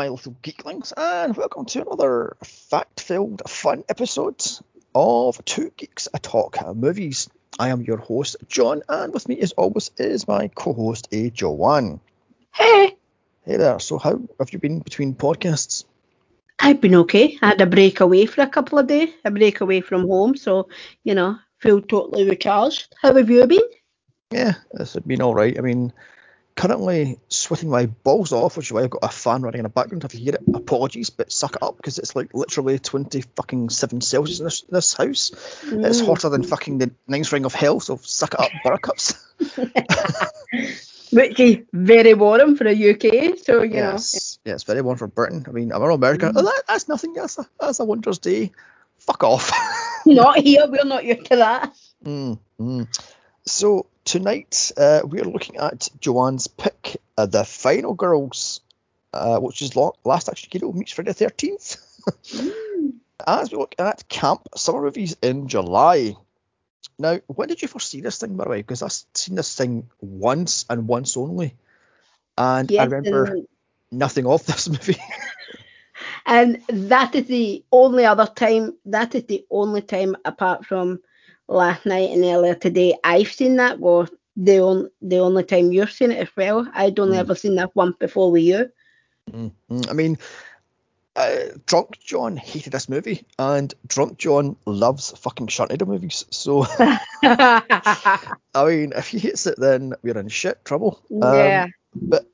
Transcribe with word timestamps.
my 0.00 0.08
little 0.08 0.34
geeklings, 0.42 0.94
and 0.96 1.36
welcome 1.36 1.66
to 1.66 1.82
another 1.82 2.34
fact-filled, 2.42 3.42
fun 3.46 3.84
episode 3.86 4.42
of 4.94 5.44
Two 5.44 5.70
Geeks 5.76 6.08
a 6.14 6.18
Talk 6.18 6.56
Movies. 6.74 7.28
I 7.58 7.68
am 7.68 7.82
your 7.82 7.98
host, 7.98 8.36
John, 8.48 8.80
and 8.88 9.12
with 9.12 9.28
me, 9.28 9.38
as 9.40 9.52
always, 9.52 9.90
is 9.98 10.26
my 10.26 10.48
co-host, 10.48 11.08
A. 11.12 11.28
Joanne. 11.28 12.00
Hey, 12.54 12.96
Hey 13.44 13.58
there. 13.58 13.78
So, 13.78 13.98
how 13.98 14.22
have 14.38 14.54
you 14.54 14.58
been 14.58 14.78
between 14.78 15.14
podcasts? 15.14 15.84
I've 16.58 16.80
been 16.80 16.94
okay. 16.94 17.36
I 17.42 17.48
had 17.48 17.60
a 17.60 17.66
break 17.66 18.00
away 18.00 18.24
for 18.24 18.40
a 18.40 18.48
couple 18.48 18.78
of 18.78 18.86
days, 18.86 19.10
a 19.26 19.30
break 19.30 19.60
away 19.60 19.82
from 19.82 20.08
home, 20.08 20.34
so 20.34 20.70
you 21.04 21.14
know, 21.14 21.36
feel 21.58 21.82
totally 21.82 22.26
recharged. 22.26 22.96
How 23.02 23.14
have 23.14 23.28
you 23.28 23.46
been? 23.46 23.68
Yeah, 24.30 24.54
it's 24.72 24.96
been 24.96 25.20
all 25.20 25.34
right. 25.34 25.58
I 25.58 25.60
mean, 25.60 25.92
currently 26.60 27.18
sweating 27.28 27.70
my 27.70 27.86
balls 27.86 28.32
off, 28.32 28.58
which 28.58 28.66
is 28.66 28.72
why 28.72 28.82
I've 28.82 28.90
got 28.90 29.02
a 29.02 29.08
fan 29.08 29.40
running 29.40 29.60
in 29.60 29.62
the 29.62 29.70
background. 29.70 30.04
If 30.04 30.14
you 30.14 30.20
hear 30.20 30.34
it, 30.34 30.42
apologies, 30.54 31.08
but 31.08 31.32
suck 31.32 31.56
it 31.56 31.62
up 31.62 31.78
because 31.78 31.98
it's 31.98 32.14
like 32.14 32.34
literally 32.34 32.78
20 32.78 33.22
fucking 33.34 33.70
seven 33.70 34.02
Celsius 34.02 34.40
in 34.40 34.44
this, 34.44 34.60
this 34.68 34.92
house. 34.92 35.30
It's 35.62 36.02
Mm. 36.02 36.06
hotter 36.06 36.28
than 36.28 36.42
fucking 36.42 36.76
the 36.76 36.90
ninth 37.08 37.32
ring 37.32 37.46
of 37.46 37.54
hell, 37.54 37.80
so 37.80 37.98
suck 38.02 38.34
it 38.34 38.40
up, 38.40 38.50
buttercups. 38.62 39.14
Which 41.12 41.40
is 41.40 41.58
very 41.72 42.12
warm 42.14 42.56
for 42.56 42.64
the 42.64 42.90
UK, 42.90 43.38
so 43.38 43.62
you 43.62 43.74
yes, 43.74 44.38
yeah, 44.44 44.52
it's 44.52 44.62
very 44.64 44.82
warm 44.82 44.98
for 44.98 45.08
Britain. 45.08 45.44
I 45.48 45.52
mean, 45.52 45.72
I'm 45.72 45.82
in 45.82 45.90
America. 45.90 46.26
Mm. 46.26 46.34
Oh, 46.36 46.42
that, 46.42 46.62
that's 46.68 46.88
nothing. 46.88 47.14
That's 47.14 47.38
a, 47.38 47.46
that's 47.58 47.80
a 47.80 47.84
winter's 47.84 48.18
day. 48.18 48.52
Fuck 48.98 49.24
off. 49.24 49.50
not 50.06 50.38
here. 50.38 50.66
We're 50.68 50.84
not 50.84 51.04
used 51.04 51.24
to 51.26 51.36
that. 51.36 51.74
Mm, 52.04 52.38
mm. 52.60 53.00
So 53.46 53.86
tonight 54.04 54.72
uh, 54.76 55.00
we're 55.04 55.24
looking 55.24 55.56
at 55.56 55.88
Joanne's 56.00 56.46
pick, 56.46 57.00
uh, 57.16 57.26
the 57.26 57.44
Final 57.44 57.94
Girls, 57.94 58.60
uh, 59.12 59.38
which 59.38 59.62
is 59.62 59.76
lo- 59.76 59.94
Last 60.04 60.28
Action 60.28 60.48
Hero 60.52 60.72
meets 60.72 60.92
Friday 60.92 61.10
the 61.10 61.14
Thirteenth. 61.14 61.76
As 63.26 63.50
we 63.50 63.58
look 63.58 63.74
at 63.78 64.08
camp 64.08 64.48
summer 64.56 64.82
movies 64.82 65.16
in 65.22 65.48
July. 65.48 66.16
Now, 66.98 67.18
when 67.26 67.48
did 67.48 67.62
you 67.62 67.68
first 67.68 67.90
see 67.90 68.00
this 68.00 68.18
thing, 68.18 68.36
by 68.36 68.44
the 68.44 68.50
way? 68.50 68.58
Because 68.58 68.82
I've 68.82 68.92
seen 69.14 69.34
this 69.34 69.54
thing 69.56 69.90
once 70.00 70.64
and 70.68 70.86
once 70.86 71.16
only, 71.16 71.54
and 72.36 72.70
I 72.72 72.84
remember 72.84 73.36
nothing 73.90 74.26
of 74.26 74.44
this 74.46 74.68
movie. 74.68 75.00
and 76.26 76.62
that 76.68 77.14
is 77.14 77.26
the 77.26 77.64
only 77.72 78.04
other 78.04 78.26
time. 78.26 78.76
That 78.86 79.14
is 79.14 79.24
the 79.24 79.46
only 79.50 79.82
time, 79.82 80.16
apart 80.24 80.66
from 80.66 81.00
last 81.50 81.84
night 81.84 82.10
and 82.10 82.24
earlier 82.24 82.54
today, 82.54 82.94
I've 83.04 83.30
seen 83.32 83.56
that. 83.56 83.78
Was 83.78 84.08
the 84.36 84.60
on, 84.60 84.90
the 85.02 85.18
only 85.18 85.44
time 85.44 85.72
you've 85.72 85.92
seen 85.92 86.12
it 86.12 86.18
as 86.18 86.28
well. 86.36 86.66
I'd 86.72 86.98
only 86.98 87.16
Mm. 87.16 87.20
ever 87.20 87.34
seen 87.34 87.56
that 87.56 87.74
one 87.74 87.94
before 87.98 88.30
with 88.30 88.42
you. 88.44 88.70
Mm, 89.30 89.50
mm. 89.70 89.90
I 89.90 89.92
mean, 89.92 90.16
uh, 91.16 91.36
Drunk 91.66 91.98
John 91.98 92.36
hated 92.36 92.72
this 92.72 92.88
movie, 92.88 93.26
and 93.38 93.74
Drunk 93.86 94.16
John 94.16 94.56
loves 94.64 95.10
fucking 95.18 95.48
Sharknado 95.48 95.86
movies. 95.86 96.24
So, 96.30 96.64
I 97.22 98.64
mean, 98.66 98.92
if 98.96 99.08
he 99.08 99.18
hates 99.18 99.46
it, 99.46 99.56
then 99.58 99.94
we're 100.02 100.16
in 100.18 100.28
shit 100.28 100.64
trouble. 100.64 101.02
Um, 101.10 101.20
yeah. 101.34 101.66
But 101.94 102.26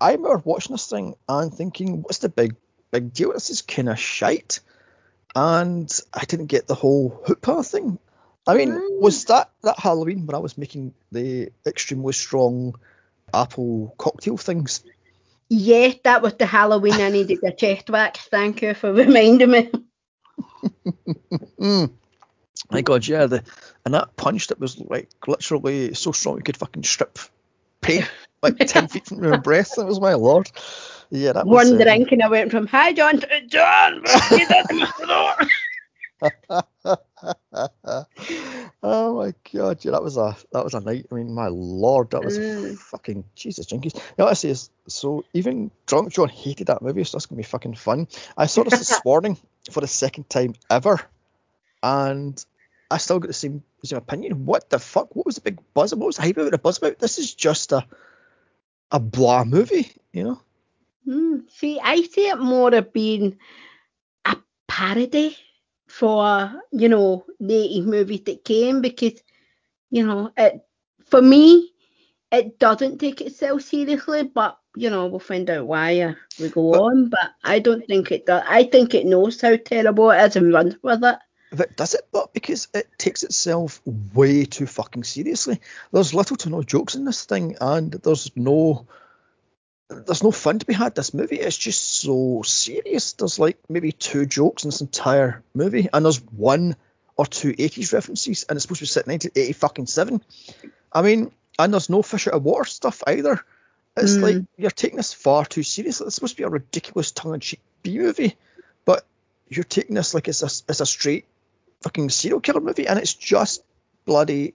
I 0.00 0.12
remember 0.12 0.42
watching 0.44 0.74
this 0.74 0.88
thing 0.88 1.14
and 1.28 1.54
thinking, 1.54 2.02
what's 2.02 2.18
the 2.18 2.28
big, 2.28 2.56
big 2.90 3.12
deal? 3.14 3.32
This 3.32 3.50
is 3.50 3.62
kind 3.62 3.88
of 3.88 3.98
shite. 3.98 4.60
And 5.36 5.90
I 6.12 6.24
didn't 6.24 6.46
get 6.46 6.66
the 6.66 6.74
whole 6.74 7.20
hoopah 7.26 7.62
thing. 7.62 7.98
I 8.46 8.54
mean, 8.54 8.72
Mm. 8.72 9.00
was 9.00 9.24
that 9.26 9.50
that 9.62 9.78
Halloween 9.78 10.26
when 10.26 10.34
I 10.34 10.38
was 10.38 10.58
making 10.58 10.94
the 11.12 11.50
extremely 11.66 12.12
strong 12.12 12.74
apple 13.32 13.94
cocktail 13.98 14.36
things? 14.36 14.82
Yeah, 15.48 15.92
that 16.04 16.22
was 16.22 16.34
the 16.34 16.46
Halloween 16.46 16.94
I 16.94 17.10
needed 17.10 17.38
a 17.44 17.52
chest 17.52 17.90
wax. 17.90 18.20
Thank 18.30 18.62
you 18.62 18.74
for 18.74 18.92
reminding 18.92 19.50
me. 19.50 19.70
Mm. 21.60 21.92
My 22.70 22.82
God, 22.82 23.06
yeah, 23.06 23.26
the 23.26 23.42
and 23.84 23.94
that 23.94 24.16
punch 24.16 24.48
that 24.48 24.60
was 24.60 24.78
like 24.78 25.08
literally 25.26 25.94
so 25.94 26.12
strong 26.12 26.36
you 26.36 26.42
could 26.42 26.56
fucking 26.56 26.84
strip 26.84 27.18
paint 27.80 28.08
like 28.42 28.58
ten 28.58 28.88
feet 28.88 29.06
from 29.06 29.22
your 29.22 29.38
breast. 29.38 29.76
That 29.76 29.86
was 29.86 30.00
my 30.00 30.14
lord. 30.14 30.50
Yeah, 31.10 31.32
that 31.32 31.46
was. 31.46 31.68
One 31.68 31.76
um, 31.76 31.82
drink 31.82 32.12
and 32.12 32.22
I 32.22 32.28
went 32.28 32.50
from 32.50 32.66
hi 32.66 32.92
John 32.92 33.20
to 33.20 33.46
John. 33.46 34.04
get 37.24 37.36
out 37.54 37.70
of 37.84 37.84
my 37.84 37.94
door." 38.26 38.76
oh 38.82 39.16
my 39.16 39.34
god, 39.52 39.84
yeah, 39.84 39.92
that 39.92 40.02
was 40.02 40.16
a 40.16 40.36
that 40.52 40.64
was 40.64 40.74
a 40.74 40.80
night. 40.80 41.06
I 41.10 41.14
mean, 41.14 41.34
my 41.34 41.48
lord, 41.48 42.10
that 42.10 42.24
was 42.24 42.38
Mm. 42.38 42.78
fucking 42.78 43.24
Jesus 43.34 43.66
jinkies. 43.66 43.94
You 43.94 44.24
know 44.24 44.32
say 44.34 44.50
is, 44.50 44.70
so 44.88 45.24
even 45.32 45.70
drunk 45.86 46.12
John 46.12 46.28
hated 46.28 46.68
that 46.68 46.82
movie, 46.82 47.04
so 47.04 47.16
that's 47.16 47.26
gonna 47.26 47.38
be 47.38 47.42
fucking 47.44 47.74
fun. 47.74 48.08
I 48.36 48.46
saw 48.46 48.64
this 48.64 48.78
this 48.78 49.04
morning 49.04 49.38
for 49.70 49.80
the 49.80 49.86
second 49.88 50.28
time 50.28 50.54
ever, 50.70 51.00
and 51.82 52.44
I 52.90 52.98
still 52.98 53.18
got 53.18 53.28
the 53.28 53.34
same 53.34 53.62
same 53.84 53.98
opinion. 53.98 54.46
What 54.46 54.70
the 54.70 54.78
fuck? 54.78 55.14
What 55.14 55.26
was 55.26 55.36
the 55.36 55.42
big 55.42 55.60
buzz? 55.74 55.94
What 55.94 56.06
was 56.06 56.16
the 56.16 56.22
hype 56.22 56.36
about 56.36 56.50
the 56.52 56.58
buzz 56.58 56.78
about? 56.78 56.98
This 56.98 57.18
is 57.18 57.34
just 57.34 57.72
a 57.72 57.86
a 58.90 59.00
blah 59.00 59.44
movie, 59.44 59.90
you 60.12 60.22
know? 60.24 60.40
Hmm, 61.04 61.38
See, 61.48 61.80
I 61.80 62.02
see 62.02 62.28
it 62.28 62.38
more 62.38 62.74
of 62.74 62.92
being 62.92 63.38
a 64.24 64.36
parody 64.68 65.36
for 65.98 66.52
you 66.72 66.88
know 66.88 67.24
the 67.40 67.54
80s 67.54 67.84
movies 67.84 68.22
that 68.22 68.44
came 68.44 68.80
because 68.80 69.20
you 69.90 70.04
know 70.06 70.32
it 70.36 70.60
for 71.06 71.22
me 71.22 71.70
it 72.32 72.58
doesn't 72.58 72.98
take 72.98 73.20
itself 73.20 73.62
seriously, 73.62 74.24
but 74.24 74.58
you 74.74 74.90
know 74.90 75.06
we'll 75.06 75.20
find 75.20 75.48
out 75.50 75.66
why 75.68 75.98
as 76.00 76.16
we 76.40 76.48
go 76.48 76.72
But- 76.72 76.80
on. 76.80 77.08
But 77.10 77.30
I 77.44 77.60
don't 77.60 77.86
think 77.86 78.10
it 78.10 78.26
does. 78.26 78.42
I 78.48 78.64
think 78.64 78.92
it 78.94 79.06
knows 79.06 79.40
how 79.40 79.56
terrible 79.56 80.10
it 80.10 80.20
is 80.24 80.34
and 80.36 80.52
runs 80.52 80.74
with 80.82 81.04
it. 81.04 81.18
It 81.52 81.76
does 81.76 81.94
it, 81.94 82.08
but 82.10 82.32
because 82.34 82.66
it 82.74 82.88
takes 82.98 83.22
itself 83.22 83.80
way 84.14 84.44
too 84.44 84.66
fucking 84.66 85.04
seriously. 85.04 85.60
There's 85.92 86.12
little 86.12 86.36
to 86.38 86.50
no 86.50 86.64
jokes 86.64 86.96
in 86.96 87.04
this 87.04 87.24
thing, 87.24 87.56
and 87.60 87.92
there's 87.92 88.32
no 88.34 88.88
there's 89.88 90.22
no 90.22 90.30
fun 90.30 90.58
to 90.58 90.66
be 90.66 90.72
had. 90.74 90.94
This 90.94 91.14
movie 91.14 91.36
it's 91.40 91.56
just 91.56 91.98
so 91.98 92.42
serious. 92.44 93.12
There's 93.12 93.38
like 93.38 93.58
maybe 93.68 93.92
two 93.92 94.26
jokes 94.26 94.64
in 94.64 94.68
this 94.68 94.80
entire 94.80 95.42
movie, 95.54 95.88
and 95.92 96.04
there's 96.04 96.22
one 96.22 96.76
or 97.16 97.26
two 97.26 97.52
80s 97.52 97.92
references, 97.92 98.44
and 98.48 98.56
it's 98.56 98.64
supposed 98.64 98.80
to 98.80 98.84
be 98.84 98.88
set 98.88 99.06
in 99.06 99.12
1980 99.12 99.52
fucking 99.52 99.86
seven. 99.86 100.22
I 100.92 101.02
mean, 101.02 101.30
and 101.58 101.72
there's 101.72 101.90
no 101.90 102.02
fish 102.02 102.26
out 102.26 102.34
of 102.34 102.42
water 102.44 102.64
stuff 102.64 103.02
either. 103.06 103.40
It's 103.96 104.12
Mm. 104.16 104.22
like 104.22 104.36
you're 104.56 104.70
taking 104.70 104.96
this 104.96 105.12
far 105.12 105.44
too 105.44 105.62
seriously. 105.62 106.06
It's 106.06 106.16
supposed 106.16 106.34
to 106.34 106.42
be 106.42 106.44
a 106.44 106.48
ridiculous 106.48 107.12
tongue-in-cheek 107.12 107.60
B 107.82 107.98
movie, 107.98 108.36
but 108.84 109.06
you're 109.48 109.62
taking 109.64 109.94
this 109.94 110.14
like 110.14 110.26
it's 110.26 110.42
a 110.42 110.46
it's 110.68 110.80
a 110.80 110.86
straight 110.86 111.26
fucking 111.82 112.10
serial 112.10 112.40
killer 112.40 112.60
movie, 112.60 112.88
and 112.88 112.98
it's 112.98 113.14
just 113.14 113.62
bloody 114.04 114.54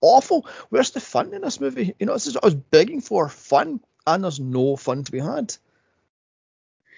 awful. 0.00 0.46
Where's 0.70 0.92
the 0.92 1.00
fun 1.00 1.34
in 1.34 1.42
this 1.42 1.60
movie? 1.60 1.94
You 1.98 2.06
know, 2.06 2.14
this 2.14 2.26
is 2.26 2.34
what 2.34 2.44
I 2.44 2.46
was 2.46 2.54
begging 2.54 3.00
for 3.02 3.28
fun, 3.28 3.80
and 4.06 4.24
there's 4.24 4.40
no 4.40 4.76
fun 4.76 5.04
to 5.04 5.12
be 5.12 5.20
had. 5.20 5.54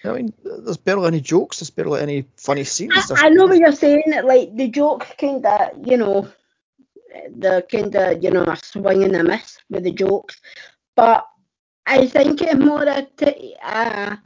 I 0.03 0.13
mean, 0.13 0.33
there's 0.43 0.77
barely 0.77 1.07
any 1.07 1.21
jokes. 1.21 1.59
There's 1.59 1.71
barely 1.71 2.01
any 2.01 2.25
funny 2.37 2.63
scenes. 2.63 3.11
I, 3.11 3.25
I 3.25 3.29
know 3.29 3.45
what 3.45 3.57
you're 3.57 3.71
saying. 3.71 4.03
Like 4.23 4.55
the 4.55 4.67
jokes 4.67 5.07
kind 5.17 5.43
of, 5.45 5.87
you 5.87 5.97
know, 5.97 6.27
the 7.37 7.65
kind 7.71 7.95
of, 7.95 8.23
you 8.23 8.29
know, 8.29 8.43
a 8.43 8.55
swing 8.57 9.03
and 9.03 9.15
a 9.15 9.23
miss 9.23 9.57
with 9.69 9.83
the 9.83 9.91
jokes, 9.91 10.39
but 10.95 11.25
I 11.85 12.07
think 12.07 12.41
it's 12.41 12.55
more 12.55 12.83
a, 12.83 13.07
t- 13.17 13.55
a, 13.63 14.21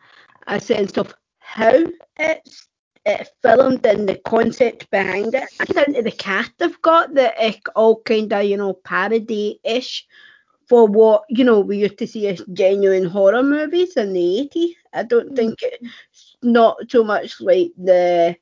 a 0.47 0.59
sense 0.59 0.97
of 0.97 1.13
how 1.39 1.85
it's 2.17 2.67
it's 3.05 3.31
filmed 3.41 3.85
and 3.85 4.07
the 4.07 4.15
concept 4.15 4.89
behind 4.91 5.33
it. 5.33 5.45
I 5.59 5.65
think 5.65 6.03
the 6.03 6.11
cast 6.11 6.51
they've 6.57 6.81
got 6.81 7.13
that 7.13 7.35
it's 7.39 7.59
all 7.75 8.01
kind 8.01 8.31
of, 8.33 8.43
you 8.43 8.57
know, 8.57 8.73
parody-ish 8.73 10.05
for 10.69 10.87
what 10.87 11.23
you 11.27 11.43
know 11.43 11.59
we 11.59 11.77
used 11.77 11.97
to 11.97 12.07
see 12.07 12.27
as 12.27 12.41
genuine 12.53 13.05
horror 13.05 13.43
movies 13.43 13.97
in 13.97 14.13
the 14.13 14.49
80s. 14.53 14.75
I 14.93 15.03
don't 15.03 15.31
mm. 15.31 15.35
think 15.35 15.59
it's 15.61 16.37
not 16.41 16.77
so 16.89 17.03
much 17.03 17.41
like 17.41 17.71
the 17.77 18.37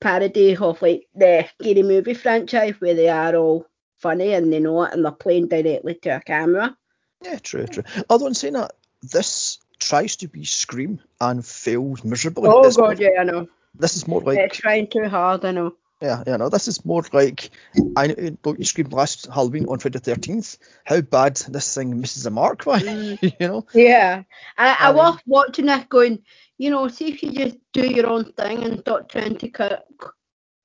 parody 0.00 0.56
of 0.56 0.82
like 0.82 1.06
the 1.14 1.48
scary 1.60 1.82
movie 1.82 2.14
franchise 2.14 2.74
where 2.80 2.94
they 2.94 3.08
are 3.08 3.34
all 3.36 3.66
funny 3.98 4.32
and 4.32 4.52
they 4.52 4.60
know 4.60 4.82
it 4.82 4.92
and 4.92 5.04
they're 5.04 5.12
playing 5.12 5.48
directly 5.48 5.94
to 5.94 6.16
a 6.16 6.20
camera. 6.20 6.76
Yeah, 7.22 7.38
true, 7.38 7.66
true. 7.66 7.84
Although 8.10 8.28
in 8.28 8.34
saying 8.34 8.54
that, 8.54 8.72
this 9.02 9.58
tries 9.78 10.16
to 10.16 10.28
be 10.28 10.44
Scream 10.44 11.00
and 11.20 11.44
fails 11.44 12.04
miserably. 12.04 12.48
Oh 12.48 12.70
god, 12.72 12.98
yeah, 12.98 13.20
I 13.20 13.24
know. 13.24 13.48
This 13.74 13.96
is 13.96 14.08
more 14.08 14.20
like 14.20 14.38
it's 14.38 14.58
trying 14.58 14.88
too 14.88 15.08
hard, 15.08 15.44
I 15.44 15.52
know. 15.52 15.74
Yeah, 16.00 16.22
you 16.26 16.38
know, 16.38 16.48
this 16.48 16.68
is 16.68 16.84
more 16.84 17.04
like 17.12 17.50
I 17.96 18.06
know 18.06 18.54
you 18.56 18.64
screamed 18.64 18.92
last 18.92 19.26
Halloween 19.26 19.66
on 19.66 19.80
Friday 19.80 19.98
the 19.98 20.14
Thirteenth. 20.14 20.58
How 20.84 21.00
bad 21.00 21.36
this 21.36 21.74
thing 21.74 22.00
misses 22.00 22.24
a 22.24 22.30
mark 22.30 22.64
by, 22.64 22.78
you 23.20 23.32
know? 23.40 23.66
Yeah. 23.74 24.22
I, 24.56 24.68
I 24.68 24.76
I 24.80 24.90
was 24.92 25.18
watching 25.26 25.68
it 25.68 25.88
going, 25.88 26.22
you 26.56 26.70
know, 26.70 26.86
see 26.86 27.08
if 27.08 27.22
you 27.22 27.32
just 27.32 27.56
do 27.72 27.84
your 27.84 28.06
own 28.06 28.32
thing 28.32 28.62
and 28.62 28.78
stop 28.80 29.08
trying 29.08 29.38
to 29.38 29.48
cut, 29.48 29.86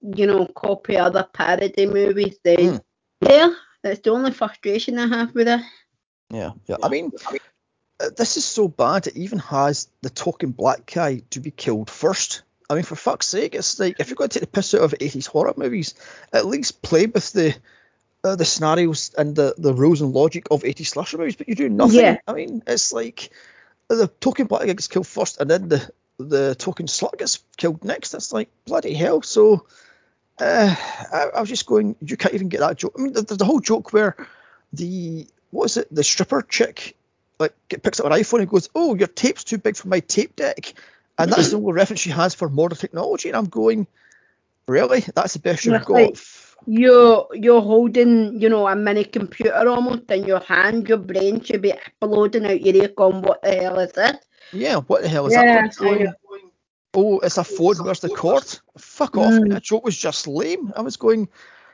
you 0.01 0.27
know, 0.27 0.45
copy 0.45 0.97
other 0.97 1.27
parody 1.33 1.87
movies, 1.87 2.37
then 2.43 2.57
Mm. 2.57 2.81
yeah, 3.21 3.53
that's 3.81 4.01
the 4.01 4.11
only 4.11 4.31
frustration 4.31 4.99
I 4.99 5.07
have 5.07 5.33
with 5.33 5.47
it. 5.47 5.61
Yeah, 6.29 6.51
yeah. 6.67 6.77
I 6.83 6.89
mean, 6.89 7.11
uh, 7.99 8.09
this 8.15 8.37
is 8.37 8.45
so 8.45 8.67
bad. 8.67 9.07
It 9.07 9.17
even 9.17 9.39
has 9.39 9.87
the 10.01 10.09
talking 10.11 10.51
black 10.51 10.91
guy 10.93 11.21
to 11.31 11.39
be 11.39 11.49
killed 11.51 11.89
first. 11.89 12.43
I 12.69 12.75
mean, 12.75 12.83
for 12.83 12.95
fuck's 12.95 13.27
sake, 13.27 13.55
it's 13.55 13.79
like 13.79 13.99
if 13.99 14.09
you're 14.09 14.15
going 14.15 14.29
to 14.29 14.39
take 14.39 14.49
the 14.49 14.55
piss 14.55 14.73
out 14.73 14.81
of 14.81 14.91
80s 14.91 15.27
horror 15.27 15.53
movies, 15.57 15.95
at 16.31 16.45
least 16.45 16.81
play 16.81 17.05
with 17.05 17.31
the 17.33 17.55
uh, 18.23 18.35
the 18.35 18.45
scenarios 18.45 19.13
and 19.17 19.35
the, 19.35 19.53
the 19.57 19.73
rules 19.73 20.01
and 20.01 20.13
logic 20.13 20.47
of 20.49 20.63
80s 20.63 20.87
slasher 20.87 21.17
movies, 21.17 21.35
but 21.35 21.49
you 21.49 21.55
do 21.55 21.67
nothing. 21.67 21.99
Yeah. 21.99 22.17
I 22.25 22.33
mean, 22.33 22.63
it's 22.65 22.93
like 22.93 23.29
the 23.89 24.07
talking 24.07 24.45
black 24.45 24.61
guy 24.61 24.67
gets 24.67 24.87
killed 24.87 25.07
first, 25.07 25.41
and 25.41 25.49
then 25.49 25.69
the 25.69 25.89
the 26.17 26.55
talking 26.55 26.87
slut 26.87 27.17
gets 27.17 27.43
killed 27.57 27.83
next. 27.83 28.11
That's 28.11 28.31
like 28.31 28.49
bloody 28.65 28.93
hell. 28.93 29.21
So 29.21 29.65
uh, 30.39 30.75
I, 31.11 31.29
I 31.35 31.39
was 31.39 31.49
just 31.49 31.65
going, 31.65 31.95
you 32.01 32.17
can't 32.17 32.33
even 32.33 32.49
get 32.49 32.61
that 32.61 32.77
joke. 32.77 32.95
I 32.97 33.01
mean, 33.01 33.13
there's 33.13 33.25
the 33.25 33.45
whole 33.45 33.59
joke 33.59 33.93
where 33.93 34.15
the 34.71 35.27
what 35.51 35.65
is 35.65 35.77
it, 35.77 35.93
the 35.93 36.03
stripper 36.03 36.41
chick 36.41 36.95
like 37.39 37.53
picks 37.67 37.99
up 37.99 38.05
an 38.05 38.11
iPhone 38.13 38.39
and 38.39 38.49
goes, 38.49 38.69
"Oh, 38.73 38.95
your 38.95 39.07
tape's 39.07 39.43
too 39.43 39.57
big 39.57 39.75
for 39.75 39.87
my 39.87 39.99
tape 39.99 40.35
deck," 40.35 40.73
and 41.17 41.31
that's 41.31 41.49
the 41.51 41.57
only 41.57 41.73
reference 41.73 42.01
she 42.01 42.09
has 42.09 42.33
for 42.33 42.49
modern 42.49 42.77
technology. 42.77 43.29
And 43.29 43.37
I'm 43.37 43.45
going, 43.45 43.87
really? 44.67 45.01
That's 45.15 45.33
the 45.33 45.39
best 45.39 45.65
you've 45.65 45.85
got. 45.85 46.21
You're 46.65 47.27
you're 47.33 47.61
holding, 47.61 48.39
you 48.39 48.47
know, 48.47 48.67
a 48.67 48.75
mini 48.75 49.03
computer 49.03 49.67
almost 49.67 50.09
in 50.09 50.23
your 50.23 50.39
hand. 50.39 50.87
Your 50.87 50.97
brain 50.97 51.43
should 51.43 51.61
be 51.61 51.71
exploding 51.71 52.45
out 52.45 52.61
your 52.61 52.75
ear 52.75 52.87
going, 52.95 53.21
what 53.21 53.41
the 53.41 53.53
hell 53.53 53.79
is 53.79 53.91
this? 53.91 54.17
Yeah, 54.53 54.77
what 54.77 55.01
the 55.01 55.09
hell 55.09 55.27
is 55.27 55.33
Yeah, 55.33 55.61
that? 55.61 55.75
Going, 55.75 56.13
oh, 56.93 57.19
it's 57.19 57.37
a 57.37 57.43
phone. 57.43 57.83
Where's 57.83 57.99
the 57.99 58.09
cord? 58.09 58.45
Fuck 58.77 59.17
off. 59.17 59.33
Mm. 59.33 59.49
That 59.49 59.63
joke 59.63 59.83
was 59.83 59.97
just 59.97 60.25
lame. 60.25 60.71
I 60.77 60.81
was 60.81 60.95
going, 60.95 61.27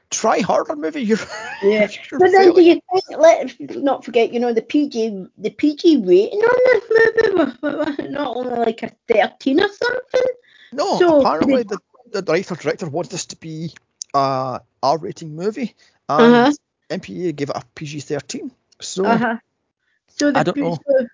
try 0.10 0.40
harder, 0.40 0.76
movie. 0.76 1.02
You're, 1.10 1.18
Yeah. 1.62 1.88
you're 2.12 2.20
But 2.20 2.32
then 2.32 2.54
do 2.54 2.62
you 2.62 2.82
think, 2.92 3.04
let's 3.18 3.56
not 3.60 4.04
forget, 4.06 4.34
you 4.34 4.40
know, 4.40 4.54
the 4.54 4.62
PG 4.62 5.26
the 5.38 5.50
PG 5.50 5.98
rating 6.06 6.40
on 6.40 6.60
this 6.66 6.84
movie 6.90 7.36
was, 7.62 8.10
not 8.10 8.36
only 8.38 8.60
like 8.60 8.84
a 8.84 8.92
13 9.08 9.60
or 9.62 9.68
something. 9.70 10.32
No, 10.72 10.98
So- 11.00 11.22
apparently 11.22 11.64
the, 11.64 11.80
the 12.12 12.22
director 12.22 12.56
director 12.56 12.90
wanted 12.90 13.12
this 13.12 13.26
to 13.28 13.36
be 13.36 13.74
a 14.14 14.62
R 14.82 14.98
rating 14.98 15.36
movie, 15.36 15.76
and 16.08 16.34
Uh-huh. 16.36 16.52
MPA 16.90 17.36
gave 17.36 17.50
it 17.52 17.56
a 17.56 17.64
PG 17.76 18.00
13. 18.02 18.52
So, 18.82 19.06
Uh-huh. 19.06 19.38
So 20.08 20.32
the 20.32 20.40
I 20.40 20.44
don't 20.44 20.58
know. 20.58 20.78
so, 20.88 21.06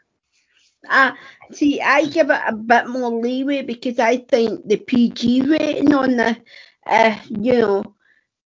uh, 0.89 1.11
see, 1.51 1.81
I 1.81 2.05
give 2.05 2.29
it 2.29 2.39
a 2.47 2.53
bit 2.55 2.87
more 2.87 3.09
leeway 3.11 3.61
because 3.61 3.99
I 3.99 4.17
think 4.17 4.67
the 4.67 4.77
PG 4.77 5.41
rating 5.41 5.93
on 5.93 6.15
the, 6.15 6.37
uh, 6.87 7.17
you 7.29 7.53
know, 7.59 7.94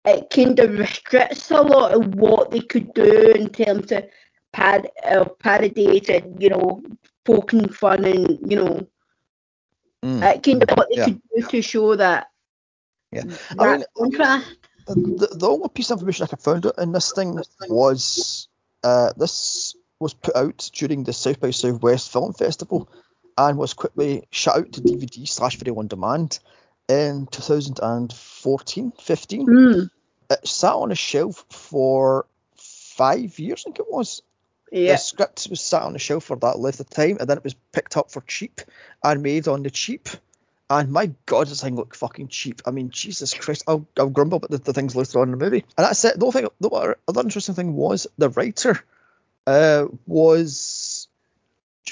it 0.06 0.30
kind 0.30 0.60
of 0.60 0.78
restricts 0.78 1.52
a 1.52 1.62
lot 1.62 1.94
of 1.94 2.16
what 2.16 2.52
they 2.52 2.60
could 2.62 2.94
do 2.94 3.32
in 3.32 3.50
terms 3.50 3.92
of 3.92 4.06
pad, 4.54 4.90
uh, 5.04 5.26
parodies 5.40 6.10
and, 6.10 6.42
you 6.42 6.50
know, 6.50 6.82
poking 7.24 7.68
fun 7.70 8.06
and, 8.06 8.40
you 8.50 8.58
know, 8.58 8.88
mm. 10.04 10.24
uh, 10.24 10.40
kind 10.40 10.64
of 10.64 10.70
what 10.78 10.88
they 10.90 10.98
Yeah. 10.98 11.06
could 11.06 11.22
do 11.36 11.48
to 11.48 11.62
show 11.62 11.96
that. 11.96 12.28
Yeah. 13.12 13.24
that 13.24 13.60
I 13.60 13.78
mean, 13.78 13.86
contrast. 13.98 14.48
the, 14.88 15.28
the 15.36 15.50
only 15.50 15.70
piece 15.70 15.90
of 15.90 16.00
information 16.00 16.24
I 16.24 16.28
could 16.28 16.42
find 16.42 16.66
in 16.78 16.92
this 16.92 17.12
thing 17.14 17.40
was 17.70 18.48
uh, 18.84 19.14
this 19.18 19.76
was 20.00 20.14
put 20.14 20.36
out 20.36 20.70
during 20.74 21.04
the 21.04 21.14
South 21.14 21.40
by 21.40 21.52
Southwest 21.52 22.12
Film 22.12 22.34
Festival 22.34 22.90
and 23.38 23.58
was 23.58 23.74
quickly 23.74 24.28
shut 24.32 24.58
out 24.58 24.72
to 24.74 24.82
DVD 24.82 25.28
slash 25.28 25.58
video 25.58 25.78
on 25.80 25.88
demand 25.88 26.40
in 26.88 27.28
2014 27.32 28.94
15. 29.00 29.48
Mm, 29.48 29.90
It 30.30 30.48
sat 30.48 30.74
on 30.74 30.92
a 30.92 30.96
shelf 30.96 31.46
for 31.50 32.26
five 32.56 33.38
years, 33.40 33.62
I 33.62 33.64
think 33.66 33.80
it 33.80 33.92
was. 33.92 34.22
yeah. 34.72 34.94
The 34.94 34.98
script 34.98 35.48
was 35.50 35.62
sat 35.62 35.84
on 35.84 35.96
a 35.96 36.00
shelf 36.00 36.26
for 36.26 36.38
that 36.38 36.60
length 36.60 36.80
of 36.80 36.90
time, 36.90 37.18
and 37.20 37.30
then 37.30 37.38
it 37.38 37.44
was 37.44 37.56
picked 37.72 37.98
up 37.98 38.12
for 38.12 38.22
cheap 38.22 38.62
and 39.04 39.22
made 39.22 39.48
on 39.48 39.64
the 39.64 39.70
cheap. 39.70 40.10
And 40.70 40.92
my 40.92 41.12
God, 41.28 41.48
this 41.48 41.62
thing 41.62 41.76
looked 41.76 41.96
fucking 41.96 42.30
cheap. 42.30 42.64
I 42.66 42.72
mean, 42.72 42.90
Jesus 42.90 43.36
Christ, 43.36 43.64
I'll, 43.68 43.88
I'll 44.00 44.10
grumble 44.10 44.38
about 44.38 44.50
the, 44.50 44.58
the 44.58 44.74
things 44.74 44.96
later 44.96 45.20
on 45.20 45.28
in 45.28 45.38
the 45.38 45.44
movie. 45.44 45.64
And 45.78 45.86
that's 45.86 46.04
it. 46.06 46.20
The 46.20 46.32
thing, 46.32 46.48
the 46.60 46.70
other 46.70 46.98
other 47.08 47.22
interesting 47.22 47.54
thing 47.54 47.76
was 47.76 48.08
the 48.18 48.30
writer 48.30 48.84
uh, 49.46 49.86
was, 50.08 51.08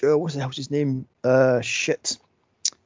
uh, 0.03 0.17
what's 0.17 0.33
the 0.33 0.41
hell's 0.41 0.57
his 0.57 0.71
name? 0.71 1.05
Uh, 1.23 1.61
shit. 1.61 2.17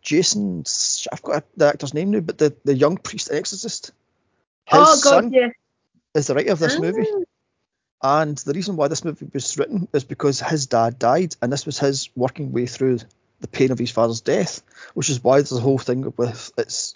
Jason, 0.01 0.63
I've 1.11 1.21
got 1.21 1.45
the 1.55 1.67
actor's 1.67 1.93
name 1.93 2.11
now, 2.11 2.19
but 2.19 2.37
the, 2.37 2.55
the 2.65 2.75
young 2.75 2.97
priest 2.97 3.29
exorcist. 3.31 3.91
His 4.67 4.79
oh, 4.79 4.85
God, 4.85 5.23
son 5.23 5.33
yeah. 5.33 5.49
is 6.13 6.27
the 6.27 6.35
writer 6.35 6.51
of 6.51 6.59
this 6.59 6.79
movie. 6.79 7.07
Ah. 8.01 8.21
And 8.21 8.37
the 8.37 8.53
reason 8.53 8.75
why 8.75 8.89
this 8.89 9.03
movie 9.03 9.27
was 9.33 9.57
written 9.57 9.87
is 9.93 10.03
because 10.03 10.39
his 10.39 10.67
dad 10.67 10.99
died, 10.99 11.35
and 11.41 11.51
this 11.51 11.65
was 11.65 11.79
his 11.79 12.09
working 12.15 12.51
way 12.51 12.67
through 12.67 12.99
the 13.39 13.47
pain 13.47 13.71
of 13.71 13.79
his 13.79 13.91
father's 13.91 14.21
death, 14.21 14.61
which 14.93 15.09
is 15.09 15.23
why 15.23 15.37
there's 15.37 15.51
a 15.51 15.59
whole 15.59 15.77
thing 15.77 16.13
with 16.17 16.51
its 16.57 16.95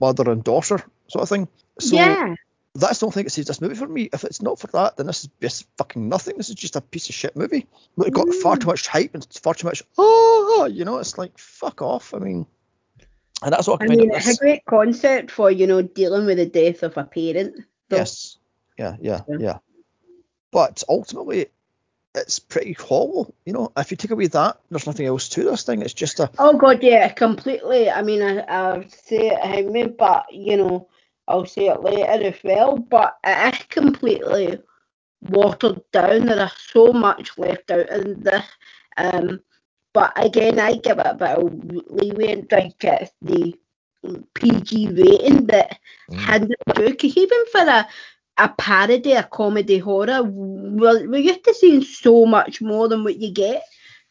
mother 0.00 0.30
and 0.30 0.42
daughter 0.42 0.82
sort 1.08 1.22
of 1.22 1.28
thing. 1.28 1.48
So 1.78 1.96
yeah. 1.96 2.34
that's 2.74 3.00
the 3.00 3.06
only 3.06 3.14
thing 3.14 3.24
that 3.24 3.30
saves 3.30 3.48
this 3.48 3.60
movie 3.60 3.74
for 3.74 3.86
me. 3.86 4.08
If 4.12 4.24
it's 4.24 4.42
not 4.42 4.58
for 4.58 4.68
that, 4.68 4.96
then 4.96 5.06
this 5.06 5.24
is 5.24 5.30
just 5.40 5.66
fucking 5.76 6.08
nothing. 6.08 6.36
This 6.36 6.48
is 6.48 6.54
just 6.54 6.76
a 6.76 6.80
piece 6.80 7.08
of 7.08 7.14
shit 7.14 7.36
movie. 7.36 7.66
But 7.96 8.08
it 8.08 8.14
got 8.14 8.32
far 8.34 8.56
too 8.56 8.66
much 8.66 8.88
hype 8.88 9.14
and 9.14 9.26
far 9.42 9.54
too 9.54 9.66
much, 9.66 9.82
oh, 9.98 10.68
you 10.70 10.84
know, 10.84 10.98
it's 10.98 11.18
like, 11.18 11.38
fuck 11.38 11.82
off. 11.82 12.14
I 12.14 12.18
mean, 12.18 12.46
and 13.42 13.52
that's 13.52 13.66
what 13.66 13.82
I 13.82 13.86
I 13.86 13.88
mean, 13.88 14.10
it's 14.12 14.28
a 14.28 14.36
great 14.36 14.64
concept 14.64 15.30
for, 15.30 15.50
you 15.50 15.66
know, 15.66 15.82
dealing 15.82 16.26
with 16.26 16.38
the 16.38 16.46
death 16.46 16.82
of 16.82 16.96
a 16.96 17.04
parent. 17.04 17.56
So, 17.90 17.96
Yes. 17.96 18.38
Yeah, 18.78 18.96
yeah, 19.00 19.20
Yeah. 19.28 19.36
yeah. 19.38 19.58
But 20.50 20.82
ultimately, 20.88 21.46
it's 22.14 22.38
pretty 22.38 22.74
hollow. 22.74 23.32
You 23.44 23.52
know, 23.54 23.72
if 23.76 23.90
you 23.90 23.96
take 23.96 24.10
away 24.10 24.26
that, 24.28 24.60
there's 24.70 24.86
nothing 24.86 25.06
else 25.06 25.28
to 25.30 25.44
this 25.44 25.64
thing. 25.64 25.82
It's 25.82 25.94
just 25.94 26.20
a 26.20 26.30
Oh, 26.38 26.56
God, 26.56 26.82
yeah, 26.82 27.08
completely. 27.08 27.90
I 27.90 28.02
mean, 28.02 28.22
I, 28.22 28.40
I'll 28.40 28.88
say 28.88 29.28
it 29.30 29.40
how 29.40 29.70
me, 29.70 29.86
but, 29.86 30.32
you 30.32 30.56
know, 30.56 30.88
I'll 31.26 31.46
say 31.46 31.68
it 31.68 31.82
later 31.82 32.28
as 32.28 32.34
well, 32.44 32.76
but 32.76 33.16
it 33.24 33.54
is 33.54 33.66
completely 33.68 34.58
watered 35.22 35.80
down. 35.92 36.26
There 36.26 36.44
is 36.44 36.52
so 36.72 36.92
much 36.92 37.38
left 37.38 37.70
out 37.70 37.88
in 37.90 38.22
this. 38.22 38.44
Um, 38.96 39.40
but 39.92 40.12
again, 40.16 40.58
I 40.58 40.74
give 40.76 40.98
it 40.98 41.06
a 41.06 41.14
bit 41.14 41.38
of 41.38 41.90
leeway 41.90 42.32
and 42.32 42.48
think 42.48 42.74
it's 42.82 43.12
the 43.20 43.54
PG 44.34 44.88
rating 44.88 45.46
that 45.46 45.78
Mm. 46.10 46.74
through. 46.74 46.90
Because 46.90 47.16
even 47.16 47.46
for 47.52 47.60
a, 47.60 47.88
a 48.38 48.48
parody, 48.48 49.12
a 49.12 49.22
comedy 49.22 49.78
horror, 49.78 50.22
we're, 50.22 51.08
we're 51.08 51.20
used 51.20 51.44
to 51.44 51.54
seeing 51.54 51.82
so 51.82 52.26
much 52.26 52.60
more 52.60 52.88
than 52.88 53.04
what 53.04 53.16
you 53.18 53.32
get 53.32 53.62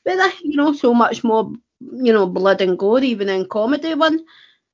with 0.05 0.19
it. 0.19 0.33
You 0.43 0.55
know, 0.57 0.73
so 0.73 0.93
much 0.93 1.23
more, 1.23 1.51
you 1.79 2.13
know, 2.13 2.25
blood 2.27 2.61
and 2.61 2.77
gore, 2.77 3.01
even 3.03 3.29
in 3.29 3.47
comedy 3.47 3.93
one. 3.95 4.19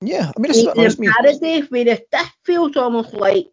yeah. 0.02 0.32
I 0.38 0.40
mean, 0.40 0.52
what 0.66 0.78
In 0.78 1.00
me. 1.00 1.08
parody, 1.08 1.62
whereas 1.70 2.02
this 2.12 2.28
feels 2.44 2.78
almost 2.78 3.14
like 3.14 3.48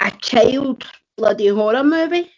a 0.00 0.10
child 0.10 0.84
bloody 1.16 1.48
horror 1.48 1.84
movie. 1.84 2.30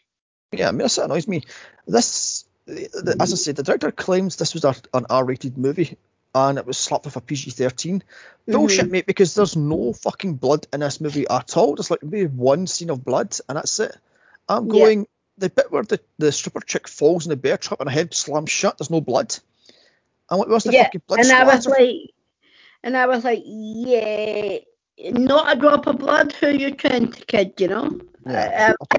Yeah, 0.53 0.69
I 0.69 0.73
mean, 0.73 0.79
this 0.79 0.99
annoys 0.99 1.27
me. 1.27 1.43
This, 1.87 2.45
as 2.67 3.33
I 3.33 3.37
said, 3.37 3.57
the 3.57 3.63
director 3.63 3.91
claims 3.93 4.37
this 4.37 4.55
was 4.55 4.65
a, 4.65 4.75
an 4.95 5.07
R-rated 5.11 5.59
movie, 5.59 5.97
and 6.35 6.59
it 6.59 6.67
was 6.67 6.79
slapped 6.79 7.05
with 7.05 7.17
a 7.17 7.21
PG-13. 7.21 8.03
Bullshit, 8.47 8.87
Mhm. 8.87 8.91
mate. 8.91 9.07
Because 9.07 9.35
there's 9.35 9.57
no 9.57 9.93
fucking 9.93 10.35
blood 10.35 10.67
in 10.73 10.81
this 10.81 11.01
movie 11.01 11.27
at 11.29 11.57
all. 11.57 11.75
There's 11.75 11.91
like 11.91 12.03
maybe 12.03 12.27
one 12.27 12.67
scene 12.67 12.91
of 12.91 13.05
blood, 13.05 13.37
and 13.49 13.57
that's 13.57 13.79
it. 13.81 13.97
I'm 14.49 14.67
Yeah. 14.67 14.73
going. 14.73 15.07
The 15.37 15.51
bit 15.51 15.73
where 15.73 15.83
the, 15.83 16.01
the 16.19 16.31
stripper 16.31 16.61
chick 16.61 16.87
falls 16.87 17.27
in 17.27 17.31
the 17.31 17.37
bear 17.37 17.57
trap 17.57 17.81
and 17.81 17.89
her 17.91 17.95
head 17.95 18.15
slams 18.15 18.51
shut, 18.51 18.79
there's 18.79 18.89
no 18.91 19.01
blood. 19.01 19.37
I'm 20.31 20.39
like, 20.39 20.49
where's 20.49 20.63
the 20.65 20.73
yeah, 20.73 20.85
fucking 20.85 21.03
blood 21.09 21.21
and 21.21 21.33
I 21.33 21.45
was 21.45 21.67
like, 21.67 21.97
and 22.85 22.97
I 22.97 23.07
was 23.07 23.25
like, 23.25 23.43
yeah, 23.45 24.59
not 24.99 25.57
a 25.57 25.61
drop 25.61 25.89
of 25.89 25.99
blood. 25.99 26.33
Who 26.35 26.51
you 26.51 26.71
trying 26.71 27.11
to 27.11 27.25
kid, 27.27 27.55
you 27.59 27.67
know? 27.67 28.01
Yeah, 28.25 28.75
Uh, 28.91 28.97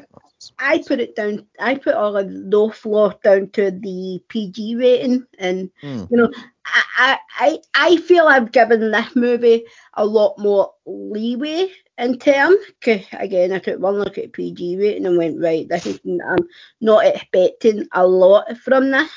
I 0.60 0.84
put 0.88 1.00
it 1.00 1.16
down. 1.16 1.46
I 1.60 1.76
put 1.76 1.96
all 1.96 2.16
of 2.18 2.28
low 2.30 2.70
floor 2.70 3.16
down 3.24 3.50
to 3.52 3.72
the 3.72 4.22
PG 4.28 4.76
rating, 4.76 5.26
and 5.40 5.70
Hmm. 5.82 6.04
you 6.10 6.18
know, 6.18 6.32
I, 6.66 7.18
I 7.40 7.60
I 7.74 7.98
feel 7.98 8.28
I've 8.28 8.52
given 8.52 8.92
this 8.92 9.16
movie 9.16 9.66
a 9.94 10.06
lot 10.06 10.38
more 10.40 10.74
leeway 10.86 11.72
in 11.98 12.18
term. 12.20 12.56
Cause 12.82 13.02
again, 13.14 13.52
I 13.54 13.60
took 13.60 13.80
one 13.80 13.96
look 14.00 14.18
at 14.18 14.34
PG 14.34 14.78
rating 14.78 15.06
and 15.06 15.18
went 15.18 15.42
right. 15.42 15.68
This 15.68 15.86
is 15.86 16.00
I'm 16.06 16.48
not 16.82 17.06
expecting 17.06 17.88
a 17.92 18.06
lot 18.06 18.58
from 18.58 18.92
this. 18.92 19.10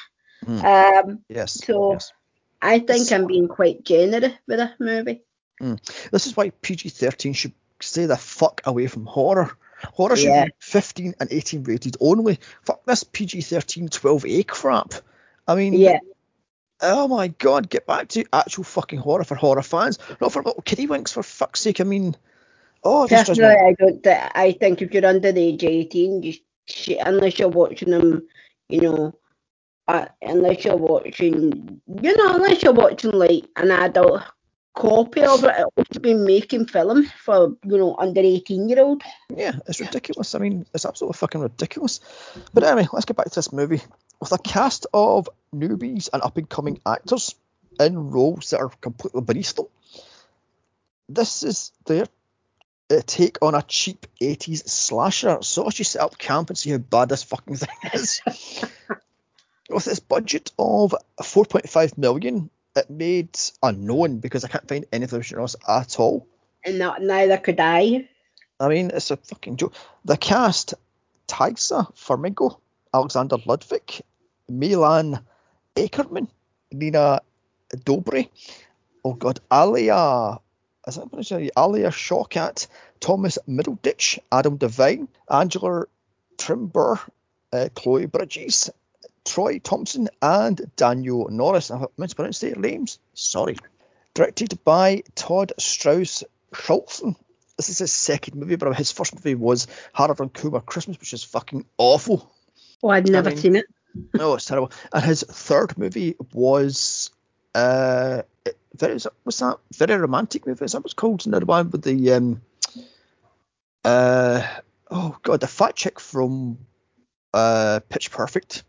Hmm. 0.44 0.64
Um, 0.64 1.18
Yes. 1.28 1.64
So- 1.64 1.92
yes. 1.92 2.12
I 2.60 2.80
think 2.80 3.12
I'm 3.12 3.26
being 3.28 3.46
quite 3.46 3.84
generous 3.84 4.32
with 4.48 4.58
this 4.58 4.72
movie. 4.80 5.22
This 6.10 6.26
is 6.26 6.36
why 6.36 6.50
PG-13 6.50 7.34
should 7.34 7.52
stay 7.80 8.06
the 8.06 8.16
fuck 8.16 8.60
away 8.64 8.88
from 8.88 9.06
horror. 9.06 9.52
Horror 9.94 10.16
should 10.16 10.46
be 10.46 10.50
15 10.58 11.14
and 11.20 11.32
18 11.32 11.64
rated 11.64 11.96
only. 12.00 12.38
Fuck 12.62 12.84
this 12.84 13.04
PG-13 13.04 13.88
12A 13.88 14.46
crap. 14.46 14.94
I 15.46 15.54
mean, 15.54 15.72
Yeah, 15.72 15.98
oh 16.80 17.08
my 17.08 17.28
god, 17.28 17.70
get 17.70 17.86
back 17.86 18.08
to 18.08 18.24
actual 18.32 18.64
fucking 18.64 18.98
horror 18.98 19.24
for 19.24 19.34
horror 19.34 19.62
fans, 19.62 19.98
not 20.20 20.32
for 20.32 20.42
little 20.42 20.62
kiddie 20.62 20.86
winks 20.86 21.12
for 21.12 21.22
fuck's 21.22 21.60
sake. 21.60 21.80
I 21.80 21.84
mean, 21.84 22.16
oh, 22.84 23.06
personally. 23.08 23.44
I 23.44 23.74
don't. 23.78 24.06
I 24.06 24.52
think 24.52 24.82
if 24.82 24.92
you're 24.92 25.06
under 25.06 25.32
the 25.32 25.42
age 25.42 25.64
of 25.64 25.70
18, 25.70 26.22
you 26.22 26.34
sh- 26.66 26.90
unless 27.04 27.38
you're 27.38 27.48
watching 27.48 27.90
them, 27.90 28.26
you 28.68 28.80
know, 28.80 29.14
uh, 29.86 30.06
unless 30.22 30.64
you're 30.64 30.76
watching, 30.76 31.80
you 32.02 32.16
know, 32.16 32.34
unless 32.34 32.62
you're 32.62 32.72
watching 32.72 33.12
like 33.12 33.44
an 33.56 33.70
adult 33.70 34.22
copy 34.74 35.22
of 35.22 35.44
it, 35.44 35.54
it's 35.76 35.98
been 35.98 36.24
making 36.24 36.66
film 36.66 37.04
for 37.24 37.56
you 37.64 37.78
know 37.78 37.96
under 37.98 38.20
eighteen 38.20 38.68
year 38.68 38.80
old. 38.80 39.02
Yeah, 39.34 39.52
it's 39.66 39.80
ridiculous. 39.80 40.34
I 40.34 40.38
mean, 40.38 40.66
it's 40.74 40.84
absolutely 40.84 41.18
fucking 41.18 41.40
ridiculous. 41.40 42.00
But 42.52 42.64
anyway, 42.64 42.88
let's 42.92 43.06
get 43.06 43.16
back 43.16 43.26
to 43.26 43.34
this 43.34 43.52
movie. 43.52 43.82
With 44.20 44.32
a 44.32 44.38
cast 44.38 44.86
of 44.92 45.28
newbies 45.54 46.08
and 46.12 46.22
up 46.22 46.36
and 46.36 46.48
coming 46.48 46.80
actors 46.86 47.34
in 47.78 48.10
roles 48.10 48.50
that 48.50 48.60
are 48.60 48.70
completely 48.80 49.20
beneath 49.20 49.54
them, 49.54 49.66
this 51.08 51.42
is 51.42 51.72
their 51.86 52.06
uh, 52.90 53.02
take 53.06 53.38
on 53.42 53.54
a 53.54 53.62
cheap 53.62 54.06
80s 54.20 54.68
slasher. 54.68 55.38
So 55.42 55.64
let's 55.64 55.76
just 55.76 55.92
set 55.92 56.02
up 56.02 56.18
camp 56.18 56.50
and 56.50 56.58
see 56.58 56.70
how 56.70 56.78
bad 56.78 57.08
this 57.08 57.22
fucking 57.22 57.56
thing 57.56 57.76
is. 57.92 58.20
With 59.70 59.86
its 59.86 60.00
budget 60.00 60.52
of 60.58 60.94
4.5 61.20 61.98
million, 61.98 62.48
it 62.76 62.90
made 62.90 63.38
unknown 63.62 64.18
because 64.18 64.44
I 64.44 64.48
can't 64.48 64.68
find 64.68 64.86
anything 64.92 65.22
else 65.38 65.56
at 65.66 65.98
all. 65.98 66.26
And 66.64 66.78
not, 66.78 67.02
neither 67.02 67.38
could 67.38 67.60
I. 67.60 68.08
I 68.60 68.68
mean, 68.68 68.90
it's 68.92 69.10
a 69.10 69.16
fucking 69.16 69.56
joke. 69.56 69.74
The 70.04 70.16
cast: 70.16 70.74
Taissa 71.26 71.94
Farmiga, 71.94 72.58
Alexander 72.92 73.36
Ludwig, 73.46 74.00
Milan 74.48 75.20
Akerman, 75.76 76.28
Nina 76.72 77.20
Dobry, 77.76 78.28
oh 79.04 79.12
god, 79.12 79.40
Alia, 79.52 80.38
is 80.86 80.96
that 80.96 81.12
what 81.12 81.30
it? 81.30 81.52
Alia 81.56 81.90
Shawkat, 81.90 82.66
Thomas 83.00 83.38
Middleditch, 83.48 84.18
Adam 84.32 84.56
Devine, 84.56 85.08
Angela 85.30 85.84
Trimbur, 86.36 86.98
uh, 87.52 87.68
Chloe 87.74 88.06
Bridges, 88.06 88.70
Troy 89.28 89.58
Thompson, 89.58 90.08
and 90.22 90.70
Daniel 90.76 91.28
Norris. 91.30 91.70
I 91.70 91.84
mispronounced 91.96 92.40
their 92.40 92.56
names. 92.56 92.98
Sorry. 93.14 93.56
Directed 94.14 94.58
by 94.64 95.02
Todd 95.14 95.52
Strauss 95.58 96.24
Schultzen. 96.52 97.14
This 97.56 97.68
is 97.68 97.78
his 97.78 97.92
second 97.92 98.36
movie, 98.36 98.56
but 98.56 98.74
his 98.76 98.90
first 98.90 99.14
movie 99.14 99.34
was 99.34 99.66
Harold 99.92 100.20
and 100.20 100.32
Kumar 100.32 100.60
Christmas, 100.60 100.98
which 100.98 101.12
is 101.12 101.22
fucking 101.24 101.64
awful. 101.76 102.32
Oh, 102.82 102.88
I'd 102.88 103.08
never 103.08 103.28
I 103.30 103.32
mean- 103.32 103.42
seen 103.42 103.56
it. 103.56 103.66
No, 104.14 104.34
it's 104.34 104.44
terrible. 104.44 104.70
And 104.92 105.04
his 105.04 105.22
third 105.24 105.76
movie 105.76 106.14
was 106.32 107.10
uh, 107.54 108.22
very 108.76 108.98
what's 109.24 109.38
that? 109.40 109.58
Very 109.74 109.96
romantic 109.96 110.46
movie. 110.46 110.64
Is 110.64 110.72
that 110.72 110.80
what's 110.80 110.94
called? 110.94 111.26
No, 111.26 111.38
the 111.40 111.46
one 111.46 111.70
with 111.70 111.82
the 111.82 112.12
um, 112.12 112.40
uh, 113.84 114.46
oh 114.90 115.16
god, 115.22 115.40
the 115.40 115.46
fat 115.46 115.74
chick 115.74 115.98
from 115.98 116.58
uh, 117.34 117.80
Pitch 117.88 118.10
Perfect. 118.10 118.62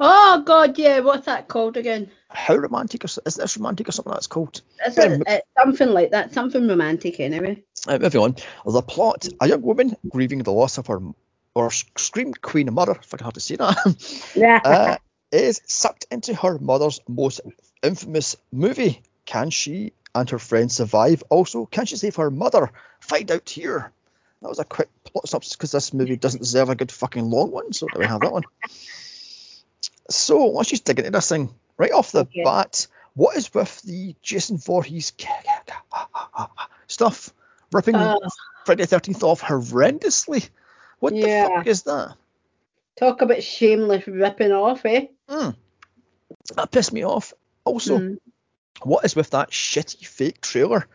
Oh 0.00 0.42
God, 0.44 0.78
yeah. 0.78 1.00
What's 1.00 1.26
that 1.26 1.48
called 1.48 1.76
again? 1.76 2.10
How 2.28 2.56
romantic 2.56 3.04
or 3.04 3.08
is 3.26 3.34
this 3.34 3.56
romantic 3.56 3.88
or 3.88 3.92
something 3.92 4.12
that's 4.12 4.26
called? 4.26 4.62
It's, 4.84 4.98
a, 4.98 5.20
it's 5.26 5.46
something 5.60 5.88
like 5.88 6.10
that. 6.10 6.32
Something 6.32 6.66
romantic, 6.68 7.20
anyway. 7.20 7.62
Uh, 7.86 7.98
moving 7.98 8.20
on. 8.20 8.36
The 8.66 8.82
plot: 8.82 9.28
A 9.40 9.48
young 9.48 9.62
woman 9.62 9.96
grieving 10.08 10.42
the 10.42 10.52
loss 10.52 10.78
of 10.78 10.86
her 10.88 11.00
or 11.54 11.70
scream 11.70 12.34
queen 12.34 12.72
mother, 12.72 12.98
if 13.00 13.14
I 13.14 13.16
can 13.16 13.24
hard 13.24 13.34
to 13.34 13.40
say 13.40 13.56
that, 13.56 14.32
Yeah. 14.34 14.60
uh, 14.64 14.96
is 15.32 15.60
sucked 15.66 16.06
into 16.10 16.34
her 16.34 16.58
mother's 16.58 17.00
most 17.08 17.40
infamous 17.82 18.36
movie. 18.52 19.02
Can 19.24 19.50
she 19.50 19.92
and 20.14 20.28
her 20.30 20.38
friends 20.38 20.76
survive? 20.76 21.22
Also, 21.30 21.66
can 21.66 21.86
she 21.86 21.96
save 21.96 22.16
her 22.16 22.30
mother? 22.30 22.70
Find 23.00 23.30
out 23.30 23.48
here. 23.48 23.92
That 24.42 24.48
was 24.48 24.58
a 24.58 24.64
quick 24.64 24.90
plot 25.04 25.28
synopsis 25.28 25.56
because 25.56 25.72
this 25.72 25.94
movie 25.94 26.16
doesn't 26.16 26.40
deserve 26.40 26.68
a 26.68 26.74
good 26.74 26.92
fucking 26.92 27.24
long 27.24 27.50
one, 27.50 27.72
so 27.72 27.88
we 27.96 28.04
have 28.04 28.20
that 28.20 28.32
one. 28.32 28.42
So 30.10 30.46
let's 30.48 30.70
just 30.70 30.84
dig 30.84 30.98
into 30.98 31.10
this 31.10 31.28
thing 31.28 31.54
right 31.78 31.92
off 31.92 32.12
the 32.12 32.20
Okay. 32.20 32.42
bat. 32.44 32.86
What 33.14 33.36
is 33.36 33.52
with 33.54 33.80
the 33.82 34.14
Jason 34.22 34.58
Voorhees 34.58 35.12
stuff 36.88 37.32
ripping 37.72 37.94
Uh, 37.96 38.16
Friday 38.64 38.84
the 38.84 38.96
13th 38.96 39.22
off 39.22 39.40
horrendously? 39.40 40.48
What 41.00 41.14
Yeah. 41.14 41.44
the 41.44 41.48
fuck 41.54 41.66
is 41.66 41.82
that? 41.82 42.16
talk 42.96 43.22
about 43.22 43.42
shameless 43.42 44.06
ripping 44.06 44.52
off, 44.52 44.84
eh? 44.86 45.06
Mm. 45.28 45.56
That 46.54 46.70
pissed 46.70 46.92
me 46.92 47.04
off. 47.04 47.34
Also, 47.64 47.98
Mm. 47.98 48.18
what 48.82 49.04
is 49.04 49.16
with 49.16 49.30
that 49.30 49.50
shitty 49.50 50.06
fake 50.06 50.40
trailer 50.40 50.86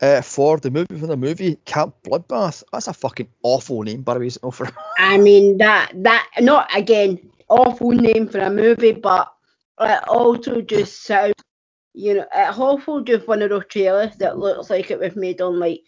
uh, 0.00 0.20
for 0.22 0.58
the 0.58 0.70
movie 0.70 0.96
from 0.98 1.08
the 1.08 1.16
movie 1.16 1.56
Camp 1.64 1.94
Bloodbath? 2.04 2.62
That's 2.72 2.88
a 2.88 2.92
fucking 2.92 3.28
awful 3.42 3.82
name, 3.82 4.02
by 4.02 4.14
the 4.14 4.20
way. 4.20 4.26
isn't 4.26 4.44
it, 4.46 4.50
For 4.54 4.68
I 4.98 5.16
mean 5.18 5.58
that 5.58 5.90
that 6.02 6.28
not 6.40 6.68
again 6.76 7.18
awful 7.48 7.90
name 7.90 8.28
for 8.28 8.38
a 8.38 8.50
movie, 8.50 8.92
but 8.92 9.32
it 9.80 10.08
also 10.08 10.60
just 10.60 11.02
sounds 11.02 11.34
you 11.94 12.14
know 12.14 12.26
it 12.34 12.58
awful 12.58 13.02
just 13.02 13.28
one 13.28 13.42
of 13.42 13.50
those 13.50 13.66
trailers 13.68 14.16
that 14.16 14.38
looks 14.38 14.68
like 14.70 14.90
it 14.90 14.98
was 14.98 15.14
made 15.16 15.40
on 15.40 15.58
like 15.58 15.82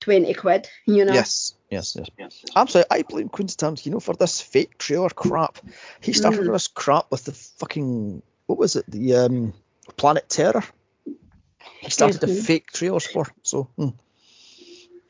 twenty 0.00 0.34
quid, 0.34 0.68
you 0.86 1.04
know. 1.04 1.12
yes, 1.14 1.54
yes, 1.70 1.96
yes, 1.96 2.08
yes. 2.18 2.44
Absolutely, 2.54 2.98
I 2.98 3.02
blame 3.02 3.28
Quentin 3.28 3.56
Tarantino 3.56 4.00
for 4.02 4.14
this 4.14 4.40
fake 4.40 4.78
trailer 4.78 5.10
crap. 5.10 5.58
He 6.00 6.12
started 6.12 6.40
Mm. 6.46 6.52
this 6.52 6.68
crap 6.68 7.10
with 7.10 7.24
the 7.24 7.32
fucking 7.32 8.22
what 8.46 8.58
was 8.58 8.76
it? 8.76 8.84
The 8.88 9.14
um, 9.16 9.52
Planet 9.96 10.28
Terror. 10.28 10.64
He 11.80 11.90
started 11.90 12.20
the 12.20 12.28
fake 12.28 12.70
trailers 12.72 13.06
for. 13.06 13.26
So. 13.42 13.68
hmm. 13.76 13.88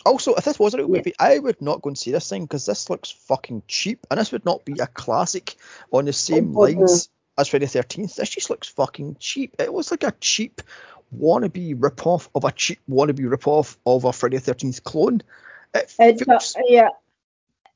Also, 0.09 0.35
if 0.35 0.45
this 0.45 0.59
wasn't 0.59 0.83
a 0.83 0.89
movie, 0.89 1.13
I 1.19 1.39
would 1.39 1.61
not 1.61 1.83
go 1.83 1.89
and 1.89 1.99
see 1.99 2.13
this 2.13 2.29
thing 2.29 2.45
because 2.45 2.65
this 2.67 2.89
looks 2.89 3.11
fucking 3.11 3.63
cheap, 3.69 4.07
and 4.11 4.19
this 4.19 4.33
would 4.33 4.45
not 4.45 4.65
be 4.65 4.79
a 4.81 4.87
classic 4.87 5.57
on 5.93 6.07
the 6.07 6.13
same 6.13 6.57
Oh, 6.57 6.61
lines 6.61 7.11
as 7.37 7.49
Friday 7.49 7.67
the 7.67 7.79
13th. 7.79 8.17
This 8.17 8.31
just 8.31 8.51
looks 8.51 8.69
fucking 8.69 9.17
cheap. 9.19 9.57
It 9.59 9.73
looks 9.73 9.91
like 9.91 10.05
a 10.05 10.15
cheap 10.21 10.63
wannabe 11.17 11.75
rip-off 11.79 12.31
of 12.35 12.45
a 12.45 12.53
cheap 12.53 12.81
wannabe 12.89 13.31
rip-off 13.31 13.79
of 13.85 14.05
a 14.05 14.13
Friday 14.13 14.39
the 14.39 14.55
13th 14.55 14.83
clone. 14.83 15.23
It 15.75 15.95
It's 15.99 16.23
feels 16.25 16.57
a, 16.57 16.63
yeah. 16.67 16.89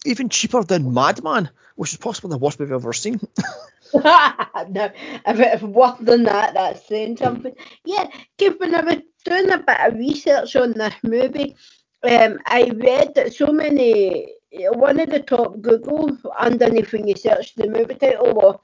even 0.07 0.31
cheaper 0.31 0.65
than 0.65 0.95
Madman, 0.95 1.51
which 1.77 1.93
is 1.93 1.99
possibly 1.99 2.31
the 2.31 2.39
worst 2.39 2.59
movie 2.59 2.73
I've 2.73 2.83
ever 2.83 2.93
seen. 2.95 3.21
no, 3.95 4.91
if 5.27 5.39
it's 5.39 5.63
worse 5.63 5.99
than 6.01 6.25
that, 6.25 6.55
that's 6.55 6.87
saying 6.87 7.19
something. 7.19 7.55
Yeah, 7.85 8.07
when 8.39 8.75
I 8.75 8.81
was 8.81 8.97
doing 9.25 9.51
a 9.51 9.59
bit 9.59 9.81
of 9.81 9.95
research 9.95 10.57
on 10.57 10.73
this 10.73 10.95
movie, 11.03 11.57
um, 12.05 12.39
I 12.47 12.71
read 12.75 13.15
that 13.15 13.35
so 13.35 13.47
many, 13.53 14.35
one 14.51 15.01
of 15.01 15.11
the 15.11 15.21
top 15.21 15.61
Google 15.61 16.17
underneath 16.39 16.93
when 16.93 17.07
you 17.07 17.15
search 17.17 17.55
the 17.55 17.69
movie 17.69 17.95
title 17.95 18.35
was 18.35 18.59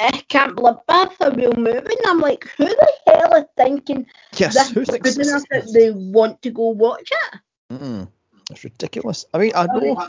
"I 0.00 0.10
Can't 0.28 0.56
Bloodbath, 0.56 1.14
a 1.20 1.30
real 1.30 1.54
movie," 1.56 1.78
and 1.78 2.06
I'm 2.06 2.20
like, 2.20 2.48
who 2.56 2.66
the 2.66 2.92
hell 3.06 3.34
is 3.34 3.44
thinking 3.56 4.06
yes, 4.36 4.54
this 4.54 4.70
who 4.70 4.80
is 4.80 4.88
thinks 4.88 5.14
good 5.14 5.26
enough 5.26 5.42
that 5.50 5.72
they 5.72 5.90
want 5.90 6.42
to 6.42 6.50
go 6.50 6.68
watch 6.70 7.10
it? 7.10 7.40
Mm, 7.72 8.08
it's 8.50 8.64
ridiculous. 8.64 9.24
I 9.34 9.38
mean, 9.38 9.52
I 9.54 9.66
know 9.66 10.08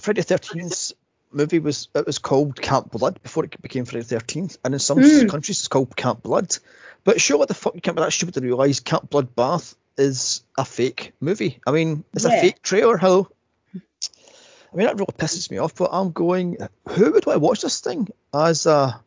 Friday 0.00 0.22
the 0.22 0.34
13th 0.34 0.92
movie 1.30 1.58
was 1.58 1.88
it 1.94 2.06
was 2.06 2.18
called 2.18 2.60
Camp 2.60 2.90
Blood 2.90 3.22
before 3.22 3.44
it 3.44 3.60
became 3.60 3.84
Friday 3.84 4.04
the 4.04 4.16
13th, 4.16 4.58
and 4.64 4.74
in 4.74 4.80
some 4.80 4.98
Mm. 4.98 5.28
countries 5.28 5.58
it's 5.58 5.68
called 5.68 5.94
Camp 5.96 6.22
Blood. 6.22 6.56
But 7.04 7.20
sure, 7.20 7.38
what 7.38 7.48
the 7.48 7.54
fuck 7.54 7.74
you 7.74 7.80
can't 7.80 7.96
be 7.96 8.02
that 8.02 8.12
stupid 8.12 8.34
to 8.34 8.40
realise 8.40 8.80
Camp 8.80 9.10
Blood 9.10 9.34
Bath 9.34 9.74
is 9.96 10.42
a 10.56 10.64
fake 10.64 11.12
movie. 11.20 11.60
I 11.66 11.70
mean, 11.70 12.04
it's 12.14 12.24
a 12.24 12.30
fake 12.30 12.62
trailer. 12.62 12.96
Hello. 12.96 13.28
I 13.74 14.76
mean, 14.76 14.86
that 14.86 14.94
really 14.94 15.12
pisses 15.18 15.50
me 15.50 15.58
off. 15.58 15.74
But 15.74 15.90
I'm 15.92 16.12
going. 16.12 16.58
Who 16.88 17.12
would 17.12 17.28
I 17.28 17.36
watch 17.36 17.60
this 17.60 17.80
thing 17.80 18.08
as 18.34 18.66
a? 18.66 19.00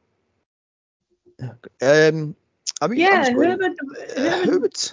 Um, 1.81 2.35
I 2.81 2.87
mean, 2.87 3.01
I 3.01 3.03
Yeah, 3.03 3.19
was 3.19 3.29
who 3.29 3.37
would, 3.37 3.61
uh, 4.17 4.45
who 4.45 4.59
would? 4.61 4.91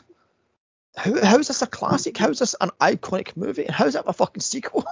How, 0.97 1.25
how 1.25 1.39
is 1.39 1.49
this 1.49 1.63
a 1.63 1.67
classic? 1.67 2.17
How 2.19 2.29
is 2.31 2.39
this 2.39 2.55
an 2.61 2.71
iconic 2.81 3.37
movie? 3.37 3.65
And 3.65 3.75
How 3.75 3.87
is 3.87 3.95
that 3.95 4.05
a 4.07 4.13
fucking 4.13 4.43
sequel? 4.43 4.85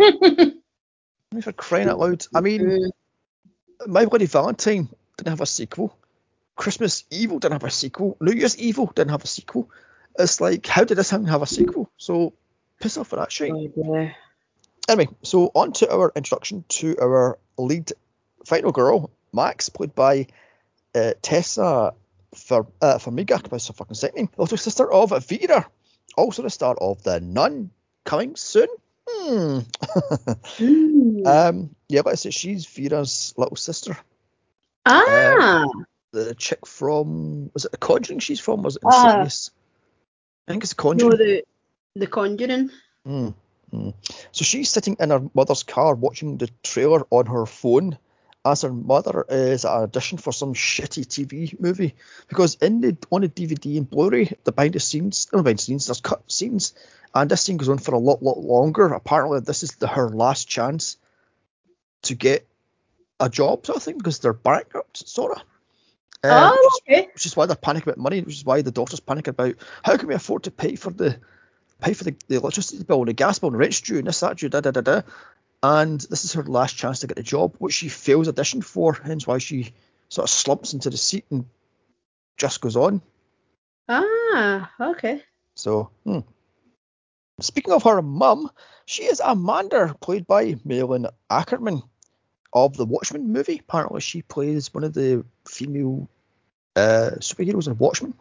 I 0.00 0.52
mean, 1.32 1.42
for 1.42 1.52
crying 1.52 1.88
out 1.88 1.98
loud. 1.98 2.26
I 2.34 2.40
mean. 2.40 2.90
My 3.86 4.06
Bloody 4.06 4.24
Valentine 4.24 4.88
didn't 5.18 5.28
have 5.28 5.42
a 5.42 5.46
sequel. 5.46 5.94
Christmas 6.56 7.04
Evil 7.10 7.38
didn't 7.38 7.60
have 7.60 7.64
a 7.64 7.70
sequel. 7.70 8.16
New 8.22 8.32
Year's 8.32 8.56
Evil 8.56 8.86
didn't 8.94 9.10
have 9.10 9.22
a 9.22 9.26
sequel. 9.26 9.68
It's 10.18 10.40
like, 10.40 10.66
how 10.66 10.84
did 10.84 10.96
this 10.96 11.10
thing 11.10 11.26
have 11.26 11.42
a 11.42 11.46
sequel? 11.46 11.90
So, 11.96 12.32
piss 12.80 12.96
off 12.96 13.08
for 13.08 13.16
that 13.16 13.32
shit. 13.32 13.52
Oh. 13.52 14.10
Anyway, 14.88 15.08
so 15.22 15.50
on 15.54 15.72
to 15.72 15.92
our 15.92 16.12
introduction 16.14 16.64
to 16.68 16.96
our 17.00 17.38
lead 17.58 17.92
final 18.44 18.72
girl, 18.72 19.10
Max, 19.32 19.68
played 19.68 19.94
by 19.94 20.28
uh, 20.94 21.12
Tessa 21.20 21.94
Fer, 22.34 22.66
uh, 22.80 22.98
Farmiga, 22.98 23.42
that's 23.48 23.68
her 23.68 23.74
fucking 23.74 23.94
second 23.94 24.16
name, 24.16 24.28
also 24.36 24.56
sister 24.56 24.90
of 24.90 25.10
Vera, 25.26 25.66
also 26.16 26.42
the 26.42 26.50
star 26.50 26.76
of 26.76 27.02
The 27.02 27.20
Nun, 27.20 27.70
coming 28.04 28.36
soon. 28.36 28.68
Hmm. 29.08 29.58
Mm. 30.58 31.26
um, 31.26 31.76
yeah, 31.88 32.14
say 32.14 32.30
she's 32.30 32.66
Vera's 32.66 33.34
little 33.36 33.56
sister. 33.56 33.96
ah, 34.84 35.64
the 36.12 36.34
chick 36.34 36.66
from 36.66 37.50
was 37.52 37.64
it 37.64 37.72
the 37.72 37.78
Conjuring 37.78 38.20
she's 38.20 38.40
from? 38.40 38.62
Was 38.62 38.76
it 38.76 38.82
Ah. 38.84 39.20
Insidious? 39.20 39.50
I 40.46 40.52
think 40.52 40.64
it's 40.64 40.76
no, 40.76 40.82
Conjuring. 40.82 41.18
the 41.18 41.44
the 41.94 42.06
Conjuring. 42.06 42.70
Mm, 43.06 43.34
mm. 43.72 43.94
So 44.32 44.44
she's 44.44 44.70
sitting 44.70 44.96
in 45.00 45.10
her 45.10 45.22
mother's 45.34 45.62
car 45.62 45.94
watching 45.94 46.38
the 46.38 46.50
trailer 46.62 47.06
on 47.10 47.26
her 47.26 47.46
phone, 47.46 47.98
as 48.44 48.62
her 48.62 48.72
mother 48.72 49.24
is 49.28 49.64
an 49.64 49.70
audition 49.70 50.18
for 50.18 50.32
some 50.32 50.54
shitty 50.54 51.06
TV 51.06 51.58
movie 51.58 51.94
because 52.28 52.54
in 52.56 52.80
the 52.80 52.96
on 53.10 53.22
the 53.22 53.28
DVD 53.28 53.76
and 53.78 53.90
Blu-ray, 53.90 54.36
the 54.44 54.52
behind 54.52 54.74
the 54.74 54.80
scenes, 54.80 55.28
no 55.32 55.42
behind 55.42 55.58
the 55.58 55.62
scenes, 55.62 55.86
there's 55.86 56.00
cut 56.00 56.30
scenes, 56.30 56.74
and 57.14 57.30
this 57.30 57.42
scene 57.42 57.56
goes 57.56 57.68
on 57.68 57.78
for 57.78 57.94
a 57.94 57.98
lot, 57.98 58.22
lot 58.22 58.38
longer. 58.38 58.86
Apparently, 58.92 59.40
this 59.40 59.62
is 59.62 59.72
the, 59.76 59.88
her 59.88 60.10
last 60.10 60.48
chance 60.48 60.96
to 62.02 62.14
get 62.14 62.46
a 63.18 63.28
job, 63.28 63.66
sort 63.66 63.76
of 63.76 63.82
thing, 63.82 63.98
because 63.98 64.18
they're 64.18 64.32
bankrupt, 64.32 65.08
sort 65.08 65.32
of. 65.32 65.42
Uh, 66.30 66.52
oh, 66.52 66.80
okay. 66.82 67.08
which 67.12 67.26
is 67.26 67.36
why 67.36 67.46
they're 67.46 67.56
panicking 67.56 67.84
about 67.84 67.98
money, 67.98 68.20
which 68.20 68.36
is 68.36 68.44
why 68.44 68.62
the 68.62 68.70
daughter's 68.70 69.00
panicking 69.00 69.28
about 69.28 69.54
how 69.82 69.96
can 69.96 70.08
we 70.08 70.14
afford 70.14 70.44
to 70.44 70.50
pay 70.50 70.76
for 70.76 70.90
the 70.90 71.18
pay 71.80 71.92
for 71.92 72.04
the, 72.04 72.16
the 72.28 72.36
electricity 72.36 72.82
bill 72.82 73.00
and 73.00 73.08
the 73.08 73.12
gas 73.12 73.38
bill 73.38 73.48
and 73.48 73.54
the 73.54 73.58
rent's 73.58 73.80
due 73.80 73.98
and 73.98 74.06
this, 74.06 74.20
that 74.20 74.38
due, 74.38 74.48
da 74.48 74.60
da 74.60 74.70
da 74.70 74.80
da. 74.80 75.02
And 75.62 76.00
this 76.00 76.24
is 76.24 76.34
her 76.34 76.44
last 76.44 76.76
chance 76.76 77.00
to 77.00 77.06
get 77.06 77.16
the 77.16 77.22
job, 77.22 77.56
which 77.58 77.74
she 77.74 77.88
fails 77.88 78.28
audition 78.28 78.62
for, 78.62 78.92
hence 78.92 79.26
why 79.26 79.38
she 79.38 79.72
sort 80.08 80.28
of 80.28 80.30
slumps 80.30 80.72
into 80.72 80.90
the 80.90 80.96
seat 80.96 81.24
and 81.30 81.46
just 82.36 82.60
goes 82.60 82.76
on. 82.76 83.02
Ah, 83.88 84.70
okay. 84.80 85.22
So, 85.54 85.90
hmm. 86.04 86.20
speaking 87.40 87.72
of 87.72 87.84
her 87.84 88.02
mum, 88.02 88.50
she 88.84 89.04
is 89.04 89.20
Amanda, 89.24 89.96
played 90.00 90.26
by 90.26 90.56
Malin 90.64 91.06
Akerman 91.30 91.82
of 92.52 92.76
the 92.76 92.84
Watchmen 92.84 93.32
movie. 93.32 93.58
Apparently, 93.58 94.00
she 94.00 94.22
plays 94.22 94.72
one 94.72 94.84
of 94.84 94.94
the 94.94 95.24
female 95.46 96.08
uh, 96.76 97.10
superheroes 97.18 97.66
and 97.66 97.78
Watchmen. 97.78 98.14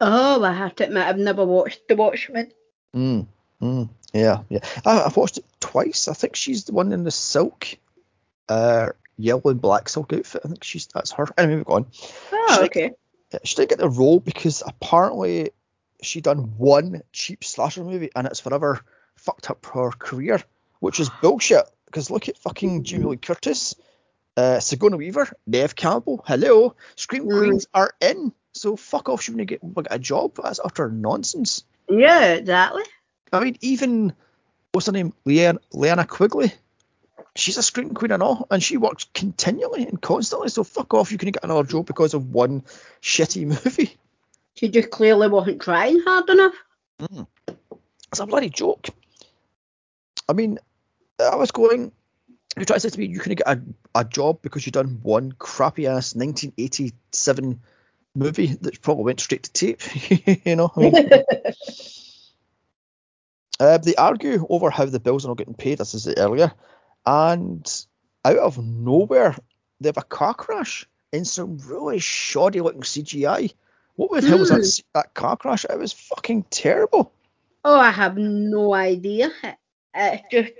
Oh, 0.00 0.42
I 0.42 0.52
have 0.52 0.74
to 0.76 0.84
admit, 0.86 1.06
I've 1.06 1.18
never 1.18 1.44
watched 1.44 1.86
The 1.88 1.96
Watchmen. 1.96 2.50
Mm, 2.94 3.26
mm, 3.62 3.88
yeah, 4.12 4.42
yeah. 4.48 4.58
I, 4.84 5.02
I've 5.02 5.16
watched 5.16 5.38
it 5.38 5.44
twice. 5.60 6.08
I 6.08 6.14
think 6.14 6.34
she's 6.36 6.64
the 6.64 6.72
one 6.72 6.92
in 6.92 7.04
the 7.04 7.10
silk, 7.10 7.66
uh, 8.48 8.90
yellow 9.16 9.42
and 9.46 9.60
black 9.60 9.88
silk 9.88 10.12
outfit. 10.12 10.42
I 10.44 10.48
think 10.48 10.64
she's 10.64 10.86
that's 10.88 11.12
her. 11.12 11.26
Anyway, 11.38 11.56
we've 11.56 11.64
gone. 11.66 11.86
Oh, 12.32 12.56
She- 12.58 12.64
okay. 12.64 12.90
She 13.42 13.56
didn't 13.56 13.70
get 13.70 13.78
the 13.78 13.88
role 13.88 14.20
because 14.20 14.62
apparently 14.64 15.50
she 16.02 16.20
done 16.20 16.54
one 16.56 17.02
cheap 17.12 17.42
slasher 17.42 17.82
movie 17.82 18.10
and 18.14 18.28
it's 18.28 18.38
forever 18.38 18.80
fucked 19.16 19.50
up 19.50 19.66
her 19.74 19.90
career, 19.90 20.40
which 20.78 21.00
is 21.00 21.10
bullshit. 21.20 21.64
Because 21.86 22.10
look 22.12 22.28
at 22.28 22.38
fucking 22.38 22.84
Jamie 22.84 23.06
Lee 23.06 23.16
Curtis, 23.16 23.74
uh, 24.36 24.60
Sigourney 24.60 24.96
Weaver, 24.96 25.32
Neve 25.46 25.74
Campbell. 25.74 26.24
Hello, 26.26 26.74
Scream 26.96 27.24
Mm. 27.24 27.38
Queens 27.38 27.66
are 27.74 27.92
in. 28.00 28.32
So 28.52 28.76
fuck 28.76 29.08
off. 29.08 29.22
She 29.22 29.32
wouldn't 29.32 29.48
get, 29.48 29.60
a 29.90 29.98
job. 29.98 30.38
That's 30.42 30.60
utter 30.64 30.88
nonsense. 30.90 31.64
Yeah, 31.88 32.34
exactly. 32.34 32.84
I 33.32 33.40
mean, 33.40 33.56
even 33.60 34.12
what's 34.72 34.86
her 34.86 34.92
name, 34.92 35.12
Leanne, 35.26 35.58
Leanna 35.72 36.06
Quigley. 36.06 36.52
She's 37.36 37.58
a 37.58 37.62
screen 37.64 37.94
queen 37.94 38.12
and 38.12 38.22
all, 38.22 38.46
and 38.50 38.62
she 38.62 38.76
works 38.76 39.06
continually 39.12 39.84
and 39.86 40.00
constantly. 40.00 40.48
So 40.48 40.62
fuck 40.62 40.94
off. 40.94 41.10
You 41.10 41.18
couldn't 41.18 41.32
get 41.32 41.44
another 41.44 41.64
job 41.64 41.86
because 41.86 42.14
of 42.14 42.30
one 42.30 42.62
shitty 43.02 43.44
movie. 43.64 43.96
She 44.54 44.68
just 44.68 44.90
clearly 44.90 45.26
wasn't 45.28 45.60
trying 45.60 46.00
hard 46.00 46.30
enough. 46.30 46.54
It's 48.12 48.20
a 48.20 48.26
bloody 48.26 48.50
joke. 48.50 48.86
I 50.28 50.32
mean, 50.32 50.60
I 51.20 51.34
was 51.34 51.50
going. 51.50 51.90
You 52.56 52.64
try 52.64 52.76
to 52.76 52.80
say 52.80 52.88
to 52.90 52.98
me 52.98 53.06
you 53.06 53.18
couldn't 53.18 53.44
get 53.44 53.48
a, 53.48 53.60
a 53.94 54.04
job 54.04 54.40
because 54.42 54.64
you've 54.64 54.74
done 54.74 55.00
one 55.02 55.32
crappy 55.32 55.86
ass 55.86 56.14
1987 56.14 57.60
movie 58.14 58.54
that 58.60 58.80
probably 58.80 59.04
went 59.04 59.20
straight 59.20 59.42
to 59.44 59.52
tape. 59.52 59.82
you 60.46 60.56
know, 60.56 60.70
I 60.76 60.80
mean, 60.80 60.94
uh, 63.60 63.78
they 63.78 63.94
argue 63.96 64.46
over 64.48 64.70
how 64.70 64.84
the 64.84 65.00
bills 65.00 65.24
are 65.24 65.28
not 65.28 65.38
getting 65.38 65.54
paid, 65.54 65.80
as 65.80 65.94
I 65.94 65.98
said 65.98 66.14
earlier, 66.18 66.52
and 67.04 67.84
out 68.24 68.38
of 68.38 68.58
nowhere 68.58 69.36
they 69.80 69.88
have 69.88 69.98
a 69.98 70.02
car 70.02 70.34
crash 70.34 70.86
in 71.12 71.24
some 71.24 71.58
really 71.58 71.98
shoddy 71.98 72.60
looking 72.60 72.82
CGI. 72.82 73.52
What 73.96 74.10
the 74.20 74.26
hell 74.26 74.38
was 74.38 74.48
that, 74.48 74.62
Hmm. 74.62 74.98
that 74.98 75.14
car 75.14 75.36
crash? 75.36 75.64
It 75.68 75.78
was 75.78 75.92
fucking 75.92 76.44
terrible. 76.50 77.12
Oh, 77.64 77.78
I 77.78 77.90
have 77.90 78.16
no 78.16 78.74
idea. 78.74 79.30
It's 79.96 80.24
just 80.28 80.52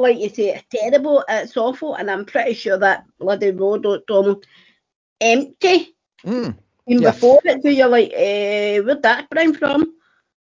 like 0.00 0.18
you 0.18 0.28
say, 0.28 0.54
it's 0.54 0.64
terrible, 0.70 1.24
it's 1.28 1.56
awful, 1.56 1.94
and 1.94 2.10
I'm 2.10 2.24
pretty 2.24 2.54
sure 2.54 2.78
that 2.78 3.04
bloody 3.18 3.50
road 3.50 3.84
looked 3.84 4.10
almost 4.10 4.46
empty. 5.20 5.94
Mm. 6.24 6.56
Even 6.86 7.02
Yeah. 7.02 7.10
before 7.12 7.40
it, 7.44 7.62
so 7.62 7.68
you're 7.68 7.88
like, 7.88 8.12
eh, 8.14 8.78
where'd 8.80 9.02
that 9.02 9.28
come 9.30 9.54
from? 9.54 9.94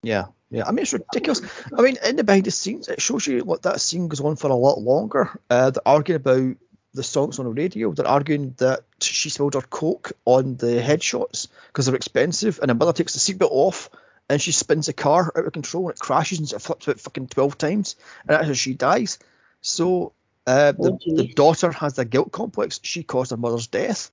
Yeah, 0.02 0.26
yeah. 0.50 0.64
I 0.66 0.72
mean, 0.72 0.82
it's 0.82 0.92
ridiculous. 0.92 1.42
I 1.76 1.82
mean, 1.82 1.96
in 2.04 2.16
the 2.16 2.24
behind 2.24 2.46
the 2.46 2.50
scenes, 2.50 2.88
it 2.88 3.00
shows 3.00 3.26
you 3.26 3.44
what 3.44 3.62
that 3.62 3.80
scene 3.80 4.08
goes 4.08 4.20
on 4.20 4.36
for 4.36 4.50
a 4.50 4.54
lot 4.54 4.80
longer. 4.80 5.30
Uh, 5.50 5.70
they're 5.70 5.86
arguing 5.86 6.16
about 6.20 6.56
the 6.94 7.02
songs 7.02 7.38
on 7.38 7.44
the 7.44 7.52
radio. 7.52 7.92
They're 7.92 8.06
arguing 8.06 8.54
that 8.58 8.84
she 9.00 9.30
spilled 9.30 9.54
her 9.54 9.60
coke 9.62 10.12
on 10.24 10.56
the 10.56 10.80
headshots 10.80 11.48
because 11.68 11.86
they're 11.86 11.94
expensive, 11.96 12.58
and 12.60 12.70
her 12.70 12.74
mother 12.74 12.92
takes 12.92 13.14
the 13.14 13.20
seatbelt 13.20 13.50
off 13.50 13.90
and 14.28 14.40
she 14.40 14.52
spins 14.52 14.86
the 14.86 14.92
car 14.92 15.32
out 15.36 15.44
of 15.44 15.52
control 15.52 15.88
and 15.88 15.96
it 15.96 16.00
crashes 16.00 16.38
and 16.38 16.52
it 16.52 16.62
flips 16.62 16.86
about 16.86 17.00
fucking 17.00 17.26
twelve 17.28 17.58
times, 17.58 17.96
and 18.26 18.30
that's 18.30 18.46
how 18.46 18.52
she 18.54 18.74
dies. 18.74 19.18
So 19.62 20.12
uh, 20.46 20.72
the, 20.72 20.92
Oh, 20.92 20.98
the 21.16 21.32
daughter 21.34 21.72
has 21.72 21.98
a 21.98 22.04
guilt 22.04 22.32
complex. 22.32 22.80
She 22.82 23.02
caused 23.02 23.30
her 23.30 23.36
mother's 23.36 23.68
death. 23.68 24.10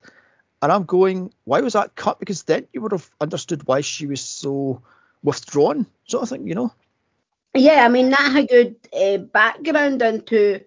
And 0.62 0.70
I'm 0.70 0.84
going, 0.84 1.32
why 1.44 1.60
was 1.60 1.72
that 1.72 1.94
cut? 1.96 2.18
Because 2.18 2.44
then 2.44 2.66
you 2.72 2.80
would 2.82 2.92
have 2.92 3.10
understood 3.20 3.66
why 3.66 3.80
she 3.80 4.06
was 4.06 4.20
so 4.20 4.82
withdrawn, 5.22 5.86
sort 6.06 6.22
of 6.22 6.28
thing, 6.28 6.46
you 6.46 6.54
know? 6.54 6.72
Yeah, 7.54 7.84
I 7.84 7.88
mean, 7.88 8.10
that 8.10 8.32
had 8.32 8.44
a 8.44 8.46
good 8.46 8.76
uh, 8.92 9.18
background 9.18 10.02
into, 10.02 10.60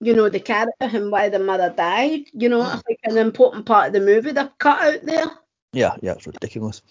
you 0.00 0.14
know, 0.14 0.28
the 0.28 0.40
character 0.40 0.74
and 0.80 1.12
why 1.12 1.28
the 1.28 1.38
mother 1.38 1.72
died. 1.76 2.22
You 2.32 2.48
know, 2.48 2.62
it's 2.62 2.82
like 2.88 3.00
an 3.04 3.18
important 3.18 3.66
part 3.66 3.88
of 3.88 3.92
the 3.92 4.00
movie 4.00 4.32
they've 4.32 4.58
cut 4.58 4.80
out 4.80 5.04
there. 5.04 5.26
Yeah, 5.72 5.96
yeah, 6.02 6.12
it's 6.12 6.26
ridiculous. 6.26 6.82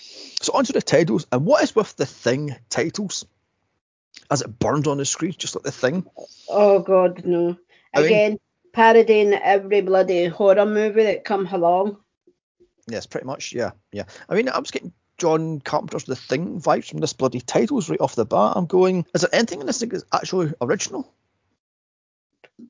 So 0.42 0.54
onto 0.54 0.74
the 0.74 0.82
titles, 0.82 1.28
and 1.32 1.46
what 1.46 1.64
is 1.64 1.76
with 1.76 1.96
the 1.98 2.06
thing 2.06 2.56
titles? 2.70 3.26
As 4.32 4.42
it 4.42 4.58
burns 4.60 4.88
on 4.88 4.98
the 4.98 5.06
screen, 5.06 5.36
just 5.38 5.56
like 5.56 5.64
the 5.66 5.72
thing. 5.72 6.06
Oh, 6.50 6.80
God, 6.80 7.26
no. 7.26 7.58
I 7.94 7.98
mean- 8.00 8.06
Again, 8.06 8.40
parodying 8.74 9.34
every 9.34 9.82
bloody 9.82 10.26
horror 10.28 10.66
movie 10.66 11.04
that 11.04 11.26
comes 11.26 11.52
along. 11.52 11.98
Yes, 12.88 13.06
pretty 13.06 13.28
much, 13.28 13.54
yeah, 13.54 13.72
yeah. 13.92 14.04
I 14.30 14.36
mean, 14.36 14.48
I 14.50 14.58
was 14.58 14.72
getting 14.72 14.94
John 15.18 15.60
Carpenter's 15.60 16.06
The 16.06 16.16
Thing 16.16 16.60
vibes 16.62 16.90
from 16.90 17.00
this 17.00 17.14
bloody 17.14 17.42
titles 17.42 17.90
right 17.90 18.00
off 18.02 18.16
the 18.16 18.26
bat. 18.26 18.54
I'm 18.56 18.66
going, 18.66 19.06
is 19.14 19.22
there 19.22 19.30
anything 19.36 19.60
in 19.60 19.68
this 19.68 19.80
thing 19.80 19.90
that's 19.90 20.06
actually 20.14 20.54
original? 20.62 21.14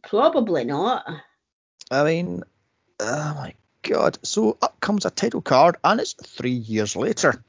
Probably 0.04 0.64
not. 0.66 1.06
I 1.90 2.04
mean, 2.04 2.44
oh 3.00 3.34
my 3.36 3.54
god. 3.84 4.18
So 4.24 4.58
up 4.62 4.80
comes 4.80 5.06
a 5.06 5.12
title 5.12 5.42
card, 5.42 5.78
and 5.84 6.00
it's 6.00 6.14
three 6.14 6.52
years 6.52 6.96
later. 6.96 7.44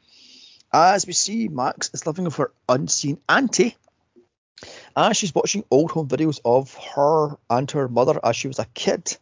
As 0.72 1.06
we 1.06 1.12
see, 1.12 1.48
Max 1.48 1.90
is 1.94 2.06
living 2.06 2.24
with 2.24 2.36
her 2.36 2.52
unseen 2.68 3.18
auntie. 3.28 3.76
As 4.96 5.16
she's 5.16 5.34
watching 5.34 5.64
old 5.70 5.90
home 5.90 6.08
videos 6.08 6.40
of 6.44 6.74
her 6.74 7.36
and 7.50 7.70
her 7.70 7.88
mother 7.88 8.20
as 8.22 8.36
she 8.36 8.48
was 8.48 8.58
a 8.58 8.66
kid. 8.74 9.16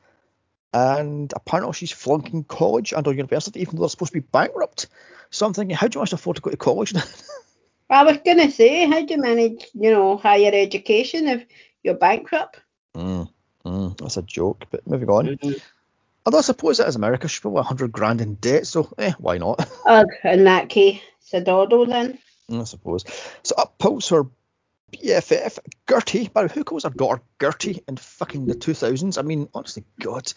And 0.72 1.32
apparently 1.34 1.72
she's 1.72 1.90
flunking 1.90 2.44
college 2.44 2.92
and 2.92 3.06
or 3.06 3.12
university, 3.12 3.60
even 3.60 3.76
though 3.76 3.82
they're 3.82 3.88
supposed 3.88 4.12
to 4.12 4.20
be 4.20 4.26
bankrupt. 4.32 4.86
So 5.30 5.46
I'm 5.46 5.54
thinking, 5.54 5.76
how 5.76 5.88
do 5.88 5.96
you 5.96 6.00
manage 6.00 6.10
to 6.10 6.16
afford 6.16 6.36
to 6.36 6.42
go 6.42 6.50
to 6.50 6.56
college? 6.56 6.94
I 7.90 8.04
was 8.04 8.18
going 8.24 8.38
to 8.38 8.50
say, 8.50 8.86
how 8.86 9.04
do 9.04 9.14
you 9.14 9.20
manage, 9.20 9.66
you 9.74 9.90
know, 9.90 10.16
higher 10.16 10.52
education 10.52 11.26
if 11.26 11.44
you're 11.82 11.94
bankrupt? 11.94 12.60
mm, 12.94 13.28
mm, 13.64 13.98
that's 13.98 14.16
a 14.16 14.22
joke, 14.22 14.64
but 14.70 14.86
moving 14.86 15.08
on. 15.08 15.38
Although 16.26 16.38
I 16.38 16.42
suppose 16.42 16.78
it 16.78 16.86
is 16.86 16.96
America, 16.96 17.26
she's 17.28 17.40
probably 17.40 17.56
100 17.56 17.90
grand 17.90 18.20
in 18.20 18.34
debt, 18.34 18.66
so 18.66 18.92
eh, 18.98 19.12
why 19.18 19.38
not? 19.38 19.66
Ugh, 19.86 20.06
in 20.24 20.44
that 20.44 20.68
case, 20.68 21.00
Sadodo 21.32 21.88
then. 21.88 22.18
I 22.52 22.64
suppose. 22.64 23.04
So 23.42 23.54
up 23.56 23.78
pulls 23.78 24.08
her 24.10 24.26
BFF, 24.90 25.58
Gertie. 25.88 26.30
But 26.32 26.52
who 26.52 26.64
calls 26.64 26.84
her 26.84 26.90
daughter 26.90 27.22
Gertie 27.40 27.82
in 27.88 27.96
fucking 27.96 28.46
the 28.46 28.54
2000s? 28.54 29.18
I 29.18 29.22
mean, 29.22 29.48
honestly, 29.54 29.84
God. 30.00 30.32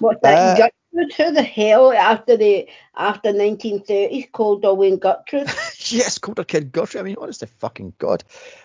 That? 0.00 0.24
Uh, 0.24 0.56
Gertrude? 0.56 1.12
Who 1.16 1.32
the 1.32 1.42
hell 1.42 1.92
after 1.92 2.36
the 2.36 2.68
after 2.96 3.32
1930s 3.32 4.32
called 4.32 4.62
Darwin 4.62 4.98
Gertrude? 4.98 5.48
yes, 5.88 6.18
called 6.18 6.38
her 6.38 6.44
kid 6.44 6.74
Gertie. 6.74 6.98
I 6.98 7.02
mean, 7.02 7.16
honestly, 7.20 7.48
fucking 7.58 7.94
God. 7.98 8.24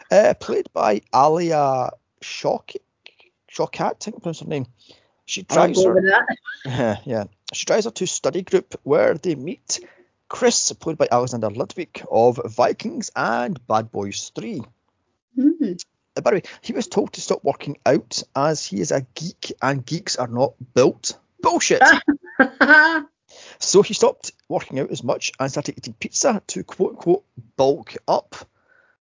Uh, 0.09 0.33
played 0.39 0.67
by 0.73 1.01
Alia 1.13 1.91
Shock, 2.21 2.71
Shawkat, 3.51 3.79
I 3.79 3.93
think 3.99 4.17
I 4.17 4.19
pronounced 4.19 4.41
her 4.41 4.47
name. 4.47 4.67
She 5.25 5.41
drives 5.43 5.83
her. 5.83 6.25
yeah. 7.05 7.25
She 7.53 7.65
drives 7.65 7.85
her 7.85 7.91
to 7.91 8.07
study 8.07 8.41
group 8.41 8.75
where 8.83 9.15
they 9.15 9.35
meet 9.35 9.79
Chris, 10.27 10.71
played 10.73 10.97
by 10.97 11.07
Alexander 11.11 11.49
Ludwig 11.49 12.03
of 12.09 12.39
Vikings 12.45 13.11
and 13.15 13.65
Bad 13.67 13.91
Boys 13.91 14.31
3. 14.35 14.63
Uh, 16.17 16.21
by 16.21 16.31
the 16.31 16.35
way, 16.37 16.43
he 16.61 16.73
was 16.73 16.87
told 16.87 17.13
to 17.13 17.21
stop 17.21 17.43
working 17.43 17.77
out 17.85 18.23
as 18.35 18.65
he 18.65 18.79
is 18.79 18.91
a 18.91 19.05
geek 19.15 19.53
and 19.61 19.85
geeks 19.85 20.15
are 20.15 20.27
not 20.27 20.53
built. 20.73 21.17
Bullshit. 21.41 21.83
so 23.59 23.81
he 23.81 23.93
stopped 23.93 24.31
working 24.47 24.79
out 24.79 24.91
as 24.91 25.03
much 25.03 25.31
and 25.39 25.51
started 25.51 25.77
eating 25.77 25.95
pizza 25.99 26.41
to 26.47 26.63
quote 26.63 26.91
unquote 26.91 27.25
bulk 27.57 27.95
up. 28.07 28.35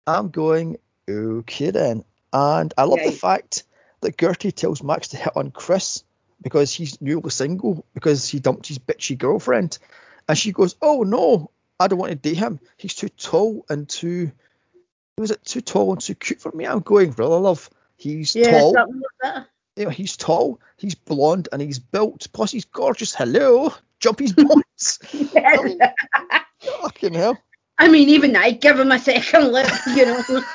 I'm 0.08 0.30
going, 0.30 0.78
okay 1.10 1.72
then. 1.72 2.04
And 2.34 2.74
I 2.78 2.84
love 2.84 3.00
the 3.04 3.12
fact 3.12 3.64
that 4.02 4.18
Gertie 4.18 4.52
tells 4.52 4.84
Max 4.84 5.10
to 5.10 5.18
hit 5.18 5.36
on 5.36 5.52
Chris 5.52 6.04
because 6.42 6.74
he's 6.74 7.02
newly 7.02 7.30
single 7.30 7.86
because 7.94 8.28
he 8.28 8.40
dumped 8.40 8.68
his 8.68 8.78
bitchy 8.78 9.18
girlfriend, 9.18 9.78
and 10.28 10.38
she 10.38 10.52
goes, 10.52 10.76
"Oh 10.82 11.04
no, 11.04 11.50
I 11.80 11.88
don't 11.88 12.00
want 12.00 12.12
to 12.12 12.16
date 12.16 12.38
him. 12.38 12.60
He's 12.78 12.94
too 12.94 13.10
tall 13.10 13.66
and 13.70 13.88
too 13.88 14.32
was 15.18 15.32
it 15.32 15.44
too 15.46 15.62
tall 15.62 15.94
and 15.94 16.02
too 16.02 16.16
cute 16.16 16.42
for 16.42 16.52
me?" 16.52 16.66
I'm 16.66 16.80
going, 16.80 17.12
really, 17.12 17.40
love. 17.40 17.70
He's 17.98 18.36
Yeah, 18.36 18.52
tall. 18.52 18.74
like 18.74 18.88
that. 19.22 19.48
You 19.76 19.86
know, 19.86 19.90
he's 19.90 20.16
tall, 20.16 20.60
he's 20.78 20.96
blonde, 20.96 21.50
and 21.52 21.62
he's 21.62 21.80
built. 21.80 22.28
Plus, 22.32 22.52
he's 22.52 22.66
gorgeous. 22.66 23.14
Hello, 23.14 23.74
jump 24.00 24.20
his 24.20 24.34
bones. 24.34 25.00
I 25.36 25.64
mean, 25.64 25.80
fucking 26.82 27.14
hell. 27.14 27.38
I 27.78 27.90
mean, 27.90 28.10
even 28.10 28.36
I 28.36 28.52
give 28.52 28.80
him 28.80 28.92
a 28.92 29.00
second 29.00 29.52
look, 29.52 29.70
you 29.88 30.06
know. 30.06 30.44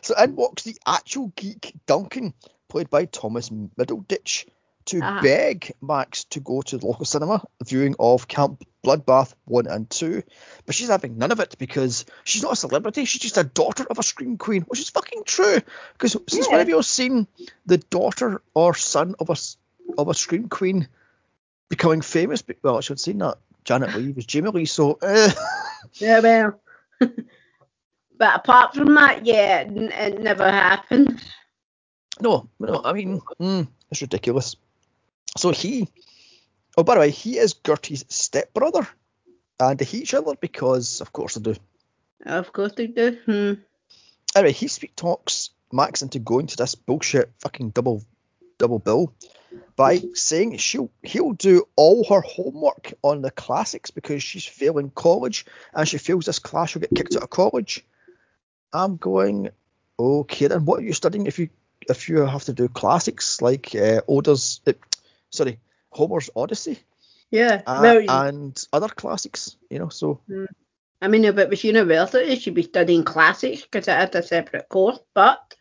So 0.00 0.14
in 0.20 0.36
walks 0.36 0.64
the 0.64 0.76
actual 0.86 1.32
geek 1.36 1.72
Duncan, 1.86 2.34
played 2.68 2.90
by 2.90 3.04
Thomas 3.04 3.50
Middleditch, 3.50 4.46
to 4.92 5.00
Ah. 5.02 5.20
beg 5.22 5.72
Max 5.80 6.24
to 6.24 6.40
go 6.40 6.62
to 6.62 6.78
the 6.78 6.86
local 6.86 7.04
cinema 7.04 7.42
viewing 7.64 7.94
of 7.98 8.28
Camp 8.28 8.62
Bloodbath 8.84 9.34
1 9.46 9.66
and 9.66 9.88
2. 9.88 10.22
But 10.66 10.74
she's 10.74 10.88
having 10.88 11.18
none 11.18 11.32
of 11.32 11.40
it 11.40 11.56
because 11.58 12.04
she's 12.24 12.42
not 12.42 12.52
a 12.52 12.56
celebrity, 12.56 13.04
she's 13.04 13.22
just 13.22 13.38
a 13.38 13.44
daughter 13.44 13.86
of 13.88 13.98
a 13.98 14.02
scream 14.02 14.36
queen, 14.38 14.62
which 14.62 14.80
is 14.80 14.90
fucking 14.90 15.24
true. 15.24 15.60
Because 15.94 16.16
since 16.28 16.48
when 16.48 16.58
have 16.58 16.68
you 16.68 16.76
all 16.76 16.82
seen 16.82 17.26
the 17.66 17.78
daughter 17.78 18.42
or 18.54 18.74
son 18.74 19.14
of 19.18 19.30
a, 19.30 19.36
of 19.98 20.08
a 20.08 20.14
scream 20.14 20.48
queen 20.48 20.88
becoming 21.68 22.00
famous? 22.02 22.42
Well, 22.62 22.76
I 22.76 22.80
should 22.80 22.94
have 22.94 23.00
seen 23.00 23.18
that. 23.18 23.38
Janet 23.64 23.94
Lee 23.96 24.12
was 24.12 24.26
Jamie 24.26 24.50
Lee, 24.50 24.64
so. 24.66 24.98
Uh, 25.00 25.30
yeah, 25.94 26.20
well. 26.20 26.60
but 27.00 28.36
apart 28.36 28.74
from 28.74 28.94
that, 28.94 29.24
yeah, 29.24 29.60
it, 29.60 29.68
n- 29.68 29.92
it 29.92 30.20
never 30.22 30.50
happened. 30.50 31.20
No, 32.20 32.48
no, 32.60 32.82
I 32.84 32.92
mean, 32.92 33.20
mm, 33.40 33.66
it's 33.90 34.02
ridiculous. 34.02 34.54
So 35.36 35.50
he, 35.50 35.88
oh, 36.76 36.82
by 36.82 36.94
the 36.94 37.00
way, 37.00 37.10
he 37.10 37.38
is 37.38 37.54
Gertie's 37.54 38.04
stepbrother, 38.08 38.86
and 39.58 39.78
they 39.78 39.84
hate 39.84 40.02
each 40.02 40.14
other 40.14 40.34
because, 40.40 41.00
of 41.00 41.12
course, 41.12 41.34
they 41.34 41.52
do. 41.52 41.60
Of 42.24 42.52
course 42.52 42.72
they 42.72 42.86
do. 42.86 43.18
Hmm. 43.26 43.52
Anyway, 44.34 44.52
he 44.52 44.68
sweet 44.68 44.96
talks 44.96 45.50
Max 45.72 46.02
into 46.02 46.18
going 46.18 46.46
to 46.48 46.56
this 46.56 46.74
bullshit 46.74 47.32
fucking 47.38 47.70
double 47.70 48.02
double 48.58 48.78
bill 48.78 49.12
by 49.74 50.02
saying 50.14 50.58
she'll 50.58 50.90
he'll 51.02 51.32
do 51.32 51.66
all 51.76 52.04
her 52.04 52.20
homework 52.20 52.92
on 53.02 53.22
the 53.22 53.30
classics 53.30 53.90
because 53.90 54.22
she's 54.22 54.44
failing 54.44 54.90
college 54.90 55.46
and 55.74 55.88
she 55.88 55.98
feels 55.98 56.26
this 56.26 56.38
class 56.38 56.74
will 56.74 56.82
get 56.82 56.94
kicked 56.94 57.16
out 57.16 57.22
of 57.22 57.30
college. 57.30 57.84
I'm 58.72 58.96
going, 58.96 59.50
okay 59.98 60.46
then 60.46 60.64
what 60.64 60.80
are 60.80 60.84
you 60.84 60.92
studying 60.92 61.26
if 61.26 61.38
you 61.38 61.48
if 61.88 62.08
you 62.08 62.18
have 62.20 62.44
to 62.44 62.52
do 62.52 62.68
classics 62.68 63.42
like 63.42 63.74
uh, 63.74 64.02
Oda's 64.08 64.60
uh, 64.66 64.72
sorry, 65.32 65.58
Homer's 65.90 66.30
Odyssey 66.36 66.78
Yeah. 67.30 67.62
uh, 67.66 67.80
well, 67.82 68.22
and 68.22 68.66
other 68.72 68.88
classics, 68.88 69.56
you 69.70 69.78
know, 69.78 69.88
so 69.88 70.20
I 71.00 71.08
mean, 71.08 71.24
if 71.24 71.36
it 71.36 71.50
was 71.50 71.64
university, 71.64 72.36
she'd 72.36 72.54
be 72.54 72.62
studying 72.62 73.02
classics 73.02 73.62
because 73.62 73.88
it 73.88 73.92
had 73.96 74.14
a 74.14 74.22
separate 74.22 74.68
course. 74.68 75.00
But 75.14 75.56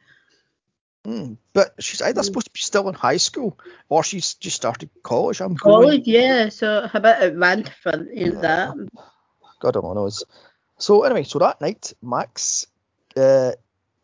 Mm, 1.04 1.38
but 1.54 1.74
she's 1.80 2.02
either 2.02 2.22
Mm. 2.22 2.26
supposed 2.26 2.46
to 2.46 2.54
be 2.54 2.60
still 2.60 2.88
in 2.88 2.94
high 2.94 3.18
school 3.18 3.58
or 3.90 4.04
she's 4.04 4.36
just 4.36 4.56
started 4.56 4.90
college. 5.02 5.42
I'm 5.42 5.56
going, 5.56 5.82
college, 5.82 6.08
yeah, 6.08 6.50
so 6.50 6.88
a 6.94 7.00
bit 7.00 7.18
advanced 7.22 7.72
for 7.82 7.92
in 8.12 8.40
that. 8.42 8.76
God 9.60 9.78
only 9.78 9.96
knows. 9.96 10.24
So 10.78 11.04
anyway, 11.04 11.24
so 11.24 11.40
that 11.40 11.60
night, 11.60 11.94
Max 12.04 12.68
uh, 13.18 13.54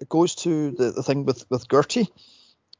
goes 0.10 0.36
to 0.36 0.72
the, 0.72 0.92
the 0.92 1.04
thing 1.04 1.26
with 1.26 1.46
with 1.52 1.70
Gertie 1.70 2.10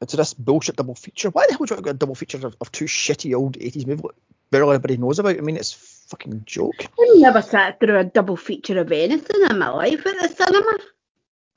to 0.06 0.16
this 0.16 0.34
bullshit 0.34 0.76
double 0.76 0.94
feature. 0.94 1.30
Why 1.30 1.46
the 1.46 1.52
hell 1.52 1.60
would 1.60 1.70
you 1.70 1.76
want 1.76 1.86
to 1.86 1.90
a 1.90 1.94
double 1.94 2.14
feature 2.14 2.46
of, 2.46 2.56
of 2.60 2.72
two 2.72 2.84
shitty 2.84 3.34
old 3.34 3.58
80s 3.58 3.86
movies 3.86 4.02
that 4.02 4.14
barely 4.50 4.74
anybody 4.74 4.96
knows 4.96 5.18
about? 5.18 5.36
I 5.36 5.40
mean, 5.40 5.56
it's 5.56 5.74
a 5.74 6.08
fucking 6.10 6.42
joke. 6.46 6.84
I've 6.84 7.20
never 7.20 7.42
sat 7.42 7.80
through 7.80 7.98
a 7.98 8.04
double 8.04 8.36
feature 8.36 8.78
of 8.78 8.92
anything 8.92 9.42
in 9.48 9.58
my 9.58 9.68
life 9.70 10.06
at 10.06 10.18
the 10.20 10.28
cinema. 10.28 10.78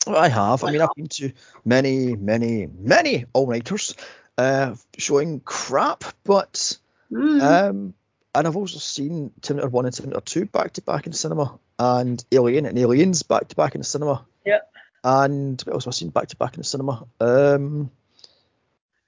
Well, 0.08 0.18
I 0.18 0.30
have. 0.30 0.64
I 0.64 0.72
mean, 0.72 0.82
I've 0.82 0.96
been 0.96 1.08
to 1.08 1.32
many, 1.64 2.16
many, 2.16 2.68
many 2.68 3.26
all-nighters 3.34 3.96
uh, 4.38 4.76
showing 4.98 5.42
crap, 5.42 6.04
but 6.24 6.80
Mm. 7.12 7.42
Um, 7.42 7.94
and 8.34 8.48
I've 8.48 8.56
also 8.56 8.80
seen 8.80 9.32
Terminator 9.42 9.70
1 9.70 9.86
and 9.86 9.94
Terminator 9.94 10.22
2 10.22 10.46
back 10.46 10.74
to 10.74 10.82
back 10.82 11.06
in 11.06 11.12
the 11.12 11.18
cinema, 11.18 11.60
and 11.78 12.24
Alien 12.32 12.66
and 12.66 12.80
Aliens 12.80 13.24
back 13.24 13.50
to 13.50 13.56
back 13.56 13.76
in 13.76 13.82
the 13.82 13.86
cinema. 13.86 14.26
Yep. 14.46 14.72
And 15.04 15.62
what 15.62 15.74
else 15.74 15.86
have 15.86 15.94
I 15.94 15.96
seen 15.96 16.10
back 16.10 16.28
to 16.30 16.38
back 16.38 16.54
in 16.54 16.62
the 16.62 16.64
cinema? 16.64 17.06
Um, 17.20 17.92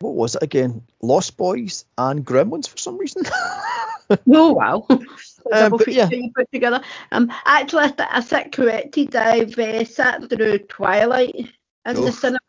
what 0.04 0.16
was 0.16 0.36
it 0.36 0.44
again? 0.44 0.84
Lost 1.02 1.38
Boys 1.38 1.86
and 1.98 2.26
Gremlins 2.26 2.68
for 2.68 2.78
some 2.78 2.98
reason. 2.98 3.24
Oh 4.32 4.52
wow. 4.52 4.86
Double 5.52 5.78
but 5.78 5.88
yeah. 5.88 6.10
you 6.12 6.30
put 6.36 6.52
together. 6.52 6.82
Um, 7.12 7.32
actually, 7.46 7.86
I, 7.86 7.88
th- 7.88 8.10
I 8.12 8.20
sit 8.20 8.52
corrected. 8.52 9.16
I've 9.16 9.58
uh, 9.58 9.86
sat 9.86 10.30
through 10.30 10.60
Twilight 10.60 11.34
in 11.86 11.96
the 11.96 12.12
cinema. 12.12 12.40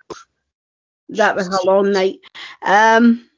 That 1.10 1.36
was 1.36 1.48
a 1.48 1.64
long 1.64 1.92
night. 1.92 2.18
Um, 2.60 3.30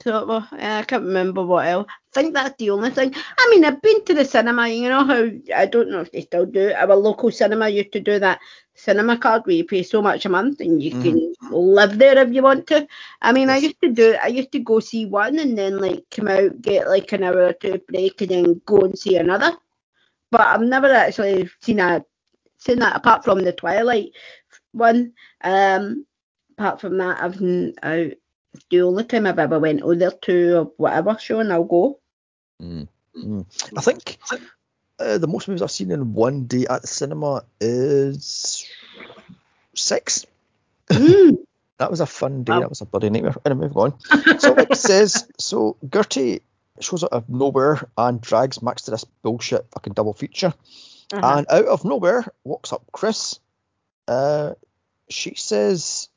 so 0.00 0.26
well, 0.26 0.48
I 0.52 0.82
can't 0.82 1.04
remember 1.04 1.44
what 1.44 1.66
else. 1.66 1.86
I 2.16 2.22
think 2.22 2.34
that's 2.34 2.56
the 2.58 2.70
only 2.70 2.90
thing. 2.90 3.14
I 3.38 3.48
mean, 3.50 3.64
I've 3.64 3.80
been 3.82 4.04
to 4.04 4.14
the 4.14 4.24
cinema. 4.24 4.68
You 4.68 4.88
know 4.88 5.04
how 5.04 5.28
I 5.54 5.66
don't 5.66 5.90
know 5.90 6.00
if 6.00 6.12
they 6.12 6.20
still 6.22 6.46
do. 6.46 6.68
it. 6.68 6.76
Our 6.76 6.94
local 6.96 7.30
cinema 7.30 7.68
used 7.68 7.92
to 7.92 8.00
do 8.00 8.18
that 8.18 8.40
cinema 8.74 9.16
card 9.18 9.42
where 9.46 9.56
you 9.56 9.64
pay 9.64 9.82
so 9.82 10.02
much 10.02 10.26
a 10.26 10.28
month 10.28 10.60
and 10.60 10.82
you 10.82 10.92
Mhm. 10.92 11.00
can 11.00 11.34
live 11.50 11.98
there 11.98 12.18
if 12.18 12.32
you 12.32 12.42
want 12.42 12.66
to. 12.68 12.86
I 13.22 13.32
mean, 13.32 13.48
I 13.50 13.56
used 13.58 13.80
to 13.82 13.90
do. 13.90 14.16
I 14.22 14.28
used 14.28 14.52
to 14.52 14.58
go 14.60 14.80
see 14.80 15.06
one 15.06 15.38
and 15.38 15.56
then 15.56 15.78
like 15.80 16.04
come 16.10 16.28
out, 16.28 16.60
get 16.62 16.88
like 16.88 17.12
an 17.12 17.24
hour 17.24 17.46
or 17.46 17.52
two 17.54 17.80
break, 17.88 18.20
and 18.22 18.30
then 18.30 18.60
go 18.66 18.78
and 18.80 18.98
see 18.98 19.16
another. 19.16 19.52
But 20.30 20.42
I've 20.42 20.60
never 20.62 20.92
actually 20.92 21.48
seen 21.62 21.80
a 21.80 22.04
seen 22.58 22.78
that 22.80 22.96
apart 22.96 23.24
from 23.24 23.42
the 23.42 23.52
Twilight 23.52 24.10
one. 24.72 25.12
Um, 25.42 26.06
apart 26.58 26.80
from 26.80 26.98
that, 26.98 27.22
I've 27.22 27.40
it's 27.40 28.20
the 28.70 28.82
only 28.82 29.04
time 29.04 29.26
I've 29.26 29.38
ever 29.38 29.58
went 29.58 29.82
over 29.82 30.10
to 30.10 30.58
or 30.58 30.64
whatever 30.76 31.16
show, 31.18 31.40
and 31.40 31.52
I'll 31.52 31.64
go. 31.64 32.00
Mm, 32.62 32.88
mm. 33.16 33.46
I 33.76 33.80
think 33.80 34.18
uh, 34.98 35.18
the 35.18 35.26
most 35.26 35.48
movies 35.48 35.62
I've 35.62 35.70
seen 35.70 35.90
in 35.90 36.14
one 36.14 36.46
day 36.46 36.66
at 36.68 36.82
the 36.82 36.88
cinema 36.88 37.44
is 37.60 38.66
six. 39.74 40.26
Mm. 40.88 41.38
That 41.78 41.90
was 41.90 42.00
a 42.00 42.06
fun 42.06 42.42
day. 42.42 42.54
Wow. 42.54 42.60
That 42.60 42.68
was 42.70 42.80
a 42.80 42.86
bloody 42.86 43.10
nightmare. 43.10 43.34
Anyway, 43.44 43.66
move 43.66 43.76
on. 43.76 44.00
so 44.38 44.54
it 44.54 44.74
says 44.76 45.28
so 45.38 45.76
Gertie 45.86 46.40
shows 46.80 47.04
out 47.04 47.12
of 47.12 47.28
nowhere 47.28 47.86
and 47.98 48.18
drags 48.18 48.62
Max 48.62 48.82
to 48.82 48.92
this 48.92 49.04
bullshit 49.04 49.66
fucking 49.72 49.92
double 49.92 50.14
feature. 50.14 50.54
Uh-huh. 51.12 51.38
And 51.38 51.46
out 51.50 51.66
of 51.66 51.84
nowhere 51.84 52.24
walks 52.44 52.72
up 52.72 52.84
Chris. 52.92 53.38
Uh, 54.08 54.54
she 55.10 55.34
says 55.34 56.08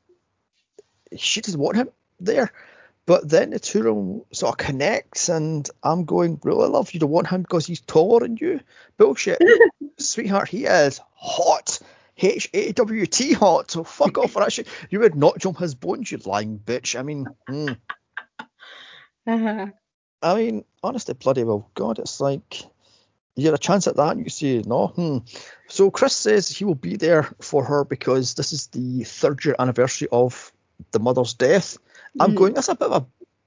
she 1.16 1.40
doesn't 1.40 1.60
want 1.60 1.76
him 1.76 1.90
there. 2.20 2.52
But 3.06 3.28
then 3.28 3.50
the 3.50 3.58
two 3.58 3.80
of 3.80 3.96
them 3.96 4.22
sort 4.32 4.52
of 4.52 4.64
connects, 4.64 5.28
and 5.28 5.68
I'm 5.82 6.04
going, 6.04 6.38
really, 6.44 6.68
love, 6.68 6.92
you 6.92 7.00
don't 7.00 7.10
want 7.10 7.28
him 7.28 7.42
because 7.42 7.66
he's 7.66 7.80
taller 7.80 8.20
than 8.20 8.36
you? 8.36 8.60
Bullshit. 8.98 9.42
Sweetheart, 9.98 10.48
he 10.48 10.66
is 10.66 11.00
hot. 11.14 11.80
H 12.22 12.50
A 12.52 12.72
W 12.72 13.06
T 13.06 13.32
hot. 13.32 13.70
So 13.70 13.82
fuck 13.82 14.18
off 14.18 14.32
for 14.32 14.42
that 14.42 14.52
shit. 14.52 14.68
You 14.90 15.00
would 15.00 15.14
not 15.14 15.38
jump 15.38 15.58
his 15.58 15.74
bones, 15.74 16.12
you 16.12 16.18
lying 16.18 16.58
bitch. 16.58 16.98
I 16.98 17.02
mean, 17.02 17.26
mm. 17.48 17.76
Uh-huh. 19.26 19.66
I 20.22 20.34
mean, 20.34 20.64
honestly, 20.82 21.14
bloody 21.14 21.44
well, 21.44 21.70
God, 21.74 21.98
it's 21.98 22.20
like 22.20 22.62
you 23.36 23.46
had 23.46 23.54
a 23.54 23.58
chance 23.58 23.86
at 23.86 23.96
that 23.96 24.16
and 24.16 24.24
you 24.24 24.30
say 24.30 24.62
no. 24.66 24.88
Hmm. 24.88 25.18
So 25.68 25.90
Chris 25.90 26.14
says 26.14 26.48
he 26.48 26.64
will 26.64 26.74
be 26.74 26.96
there 26.96 27.22
for 27.40 27.64
her 27.64 27.84
because 27.84 28.34
this 28.34 28.52
is 28.52 28.66
the 28.68 29.04
third 29.04 29.44
year 29.44 29.56
anniversary 29.58 30.08
of 30.12 30.52
the 30.92 31.00
mother's 31.00 31.34
death. 31.34 31.78
I'm 32.18 32.32
Mhm. 32.32 32.36
going, 32.36 32.54
that's 32.54 32.68
a 32.68 32.74
bit 32.74 32.90
of 32.90 33.02
a 33.02 33.06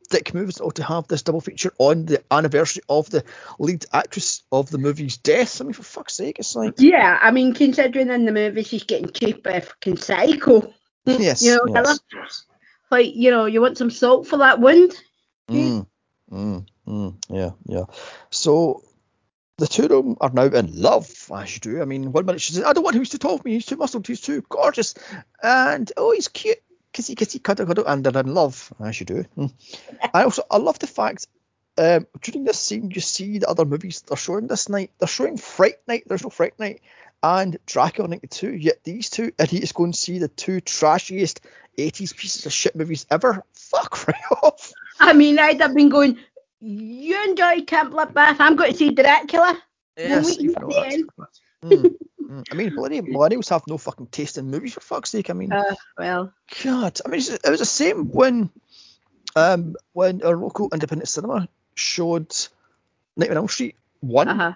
dick 0.10 0.34
move 0.34 0.54
to 0.76 0.84
have 0.84 1.08
this 1.08 1.24
double 1.24 1.42
feature 1.42 1.74
on 1.80 2.06
the 2.06 2.24
anniversary 2.30 2.84
of 2.88 3.10
the 3.10 3.24
lead 3.58 3.86
actress 3.92 4.44
of 4.52 4.70
the 4.70 4.78
movie's 4.78 5.18
death. 5.18 5.60
I 5.60 5.64
mean, 5.64 5.74
for 5.74 5.84
fuck's 5.84 6.14
sake, 6.14 6.40
it's 6.40 6.56
like 6.56 6.76
Yeah, 6.78 7.18
I 7.22 7.32
mean, 7.32 7.54
considering 7.54 8.10
in 8.10 8.26
the 8.26 8.32
movie 8.32 8.64
she's 8.64 8.84
getting 8.84 9.12
chased 9.12 9.44
by 9.44 9.60
fucking 9.60 9.98
psycho. 9.98 10.74
yes, 11.06 11.42
You 11.42 11.56
know, 11.66 11.84
yes. 12.14 12.46
Like, 12.92 13.16
you 13.16 13.32
know, 13.32 13.46
you 13.46 13.60
want 13.60 13.78
some 13.78 13.90
salt 13.90 14.28
for 14.28 14.38
that 14.38 14.60
wound? 14.60 14.94
Mm, 15.50 15.88
mm, 16.32 16.66
mm, 16.88 17.16
yeah, 17.30 17.52
yeah. 17.66 17.86
So 18.30 18.84
the 19.58 19.68
two 19.68 19.84
of 19.84 19.90
them 19.90 20.18
are 20.22 20.30
now 20.30 20.46
in 20.46 20.80
love, 20.80 21.12
as 21.34 21.56
you 21.56 21.60
do. 21.60 21.82
I 21.82 21.86
mean, 21.86 22.12
one 22.12 22.26
minute 22.26 22.42
she 22.42 22.54
says, 22.54 22.64
I 22.64 22.74
don't 22.74 22.84
want 22.84 22.96
him 22.96 23.04
to 23.04 23.18
talk 23.18 23.44
me, 23.44 23.54
he's 23.54 23.66
too 23.66 23.78
muscled, 23.78 24.06
he's 24.06 24.22
too 24.22 24.44
gorgeous. 24.48 24.94
And, 25.42 25.92
oh, 25.98 26.12
he's 26.14 26.28
cute. 26.28 26.60
Kissy, 26.94 27.16
kissy, 27.16 27.42
cuddle, 27.42 27.66
cuddle, 27.66 27.86
and 27.88 28.04
they're 28.04 28.22
in 28.22 28.34
love, 28.34 28.72
as 28.80 29.00
you 29.00 29.06
do. 29.06 29.26
Mm. 29.38 29.52
I 30.14 30.24
also, 30.24 30.44
I 30.52 30.58
love 30.58 30.78
the 30.80 30.88
fact 30.88 31.28
um, 31.78 32.06
during 32.22 32.44
this 32.44 32.60
scene, 32.60 32.92
you 32.92 33.02
see 33.02 33.40
the 33.40 33.50
other 33.50 33.66
movies 33.66 34.02
they're 34.02 34.16
showing 34.18 34.46
this 34.48 34.70
night. 34.70 34.92
They're 35.00 35.08
showing 35.08 35.38
Fright 35.38 35.78
Night. 35.88 36.04
There's 36.06 36.24
no 36.24 36.30
Fright 36.30 36.58
Night 36.60 36.82
and 37.24 37.58
Dracula 37.66 38.10
92. 38.10 38.54
Yet 38.54 38.84
these 38.84 39.10
two, 39.10 39.32
and 39.40 39.50
he 39.50 39.58
is 39.58 39.72
going 39.72 39.94
to 39.94 39.98
see 39.98 40.20
the 40.20 40.28
two 40.28 40.62
trashiest 40.62 41.40
80s 41.80 42.16
pieces 42.16 42.46
of 42.46 42.54
shit 42.54 42.76
movies 42.76 43.08
ever. 43.10 43.44
Fuck 43.54 44.08
right 44.08 44.16
off. 44.44 44.72
I 45.00 45.14
mean, 45.14 45.40
I'd 45.40 45.60
have 45.62 45.74
been 45.74 45.90
going, 45.90 46.20
you 46.62 47.24
enjoy 47.24 47.62
Camp 47.64 47.92
Bloodbath, 47.94 48.36
I'm 48.40 48.56
going 48.56 48.72
to 48.74 48.78
see 48.78 48.92
Dracula. 48.92 49.60
Yes, 49.98 50.38
we 50.38 50.44
even 50.44 50.48
meet 50.48 50.60
though 50.60 50.68
then. 50.90 51.08
that's- 51.18 51.40
Mm, 51.64 51.70
mm. 51.72 51.96
I 52.52 52.56
mean, 52.56 52.76
bloody 52.76 53.02
millennials 53.02 53.50
have 53.50 53.64
no 53.68 53.78
fucking 53.78 54.08
taste 54.08 54.38
in 54.38 54.50
movies 54.50 54.74
for 54.74 54.80
fuck's 54.82 55.10
sake. 55.12 55.30
I 55.30 55.34
mean, 55.34 55.52
Uh, 55.52 55.76
well, 55.98 56.34
God, 56.64 57.00
I 57.06 57.10
mean, 57.10 57.22
it 57.22 57.50
was 57.50 57.60
the 57.60 57.66
same 57.66 58.10
when, 58.12 58.50
um, 59.36 59.76
when 59.94 60.22
our 60.24 60.36
local 60.38 60.70
independent 60.74 61.08
cinema 61.10 61.48
showed 61.76 62.34
Nightmare 63.18 63.38
on 63.38 63.44
Elm 63.44 63.48
Street 63.50 63.76
one, 64.02 64.28
uh-huh. 64.28 64.54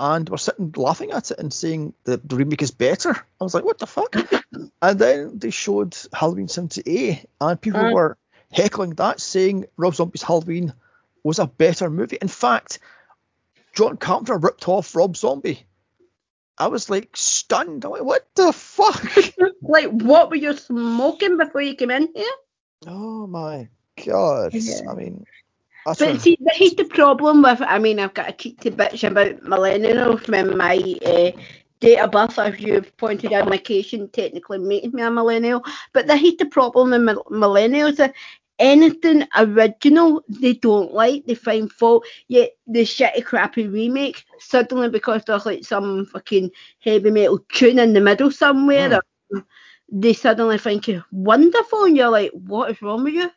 and 0.00 0.28
we're 0.28 0.36
sitting 0.36 0.72
laughing 0.76 1.10
at 1.12 1.30
it 1.30 1.38
and 1.38 1.52
saying 1.52 1.94
the, 2.04 2.16
the 2.18 2.36
remake 2.36 2.62
is 2.62 2.70
better. 2.70 3.10
I 3.40 3.44
was 3.44 3.54
like, 3.54 3.64
what 3.64 3.78
the 3.78 3.86
fuck? 3.86 4.14
and 4.82 4.98
then 4.98 5.38
they 5.38 5.50
showed 5.50 5.96
Halloween 6.12 6.48
78, 6.48 7.26
and 7.40 7.60
people 7.60 7.80
Uh. 7.84 7.92
were 7.92 8.18
heckling 8.52 8.90
that, 8.94 9.20
saying 9.20 9.66
Rob 9.76 9.94
Zombie's 9.94 10.22
Halloween 10.22 10.72
was 11.24 11.38
a 11.38 11.46
better 11.46 11.90
movie. 11.90 12.18
In 12.22 12.28
fact, 12.28 12.78
John 13.74 13.96
Carpenter 13.96 14.38
ripped 14.38 14.68
off 14.68 14.94
Rob 14.94 15.16
Zombie. 15.16 15.66
I 16.58 16.68
was 16.68 16.88
like 16.88 17.10
stunned. 17.16 17.84
I'm 17.84 17.90
like, 17.92 18.04
what 18.04 18.26
the 18.34 18.52
fuck? 18.52 19.02
Like, 19.62 19.90
what 19.90 20.30
were 20.30 20.36
you 20.36 20.56
smoking 20.56 21.38
before 21.38 21.60
you 21.60 21.74
came 21.74 21.90
in 21.90 22.08
here? 22.14 22.36
oh 22.86 23.26
my 23.26 23.68
god. 24.04 24.54
Yeah. 24.54 24.88
I 24.88 24.94
mean, 24.94 25.24
But 25.84 26.00
when- 26.00 26.18
see, 26.20 26.36
here's 26.52 26.74
the 26.74 26.84
problem 26.84 27.42
with. 27.42 27.60
I 27.62 27.78
mean, 27.78 27.98
I've 27.98 28.14
got 28.14 28.28
a 28.28 28.32
cheeky 28.32 28.70
bitch 28.70 29.06
about 29.08 29.40
millennials 29.42 30.20
from 30.26 30.56
my 30.56 30.76
uh, 31.04 31.32
date 31.80 31.98
of 31.98 32.10
birth, 32.12 32.38
as 32.38 32.60
you've 32.60 32.96
pointed 32.96 33.32
out 33.32 33.46
on 33.46 33.52
occasion, 33.52 34.08
technically 34.10 34.58
making 34.58 34.92
me 34.92 35.02
a 35.02 35.10
millennial. 35.10 35.64
But 35.92 36.08
here's 36.10 36.36
the 36.36 36.46
problem 36.46 36.90
with 36.90 37.00
millennials. 37.30 37.98
Anything 38.58 39.26
original 39.36 40.24
they 40.28 40.54
don't 40.54 40.92
like, 40.92 41.26
they 41.26 41.34
find 41.34 41.70
fault. 41.70 42.06
Yet 42.28 42.52
the 42.66 42.80
shitty, 42.82 43.24
crappy 43.24 43.66
remake 43.68 44.24
suddenly 44.38 44.88
because 44.88 45.24
there's 45.24 45.44
like 45.46 45.64
some 45.64 46.06
fucking 46.06 46.50
heavy 46.80 47.10
metal 47.10 47.40
tune 47.52 47.78
in 47.78 47.92
the 47.92 48.00
middle 48.00 48.30
somewhere, 48.30 49.02
or 49.32 49.44
they 49.92 50.14
suddenly 50.14 50.58
think 50.58 50.88
it's 50.88 51.04
wonderful, 51.12 51.84
and 51.84 51.96
you're 51.96 52.08
like, 52.10 52.30
what 52.32 52.70
is 52.70 52.80
wrong 52.82 53.04
with 53.04 53.14
you? 53.14 53.30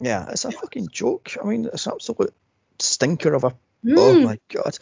yeah, 0.00 0.28
it's 0.30 0.44
a 0.44 0.52
fucking 0.52 0.88
joke. 0.88 1.36
I 1.42 1.46
mean, 1.46 1.64
it's 1.72 1.86
an 1.86 1.92
absolute 1.94 2.34
stinker 2.78 3.34
of 3.34 3.44
a 3.44 3.54
Oh 3.96 4.14
Hmm. 4.14 4.24
my 4.24 4.38
god. 4.48 4.78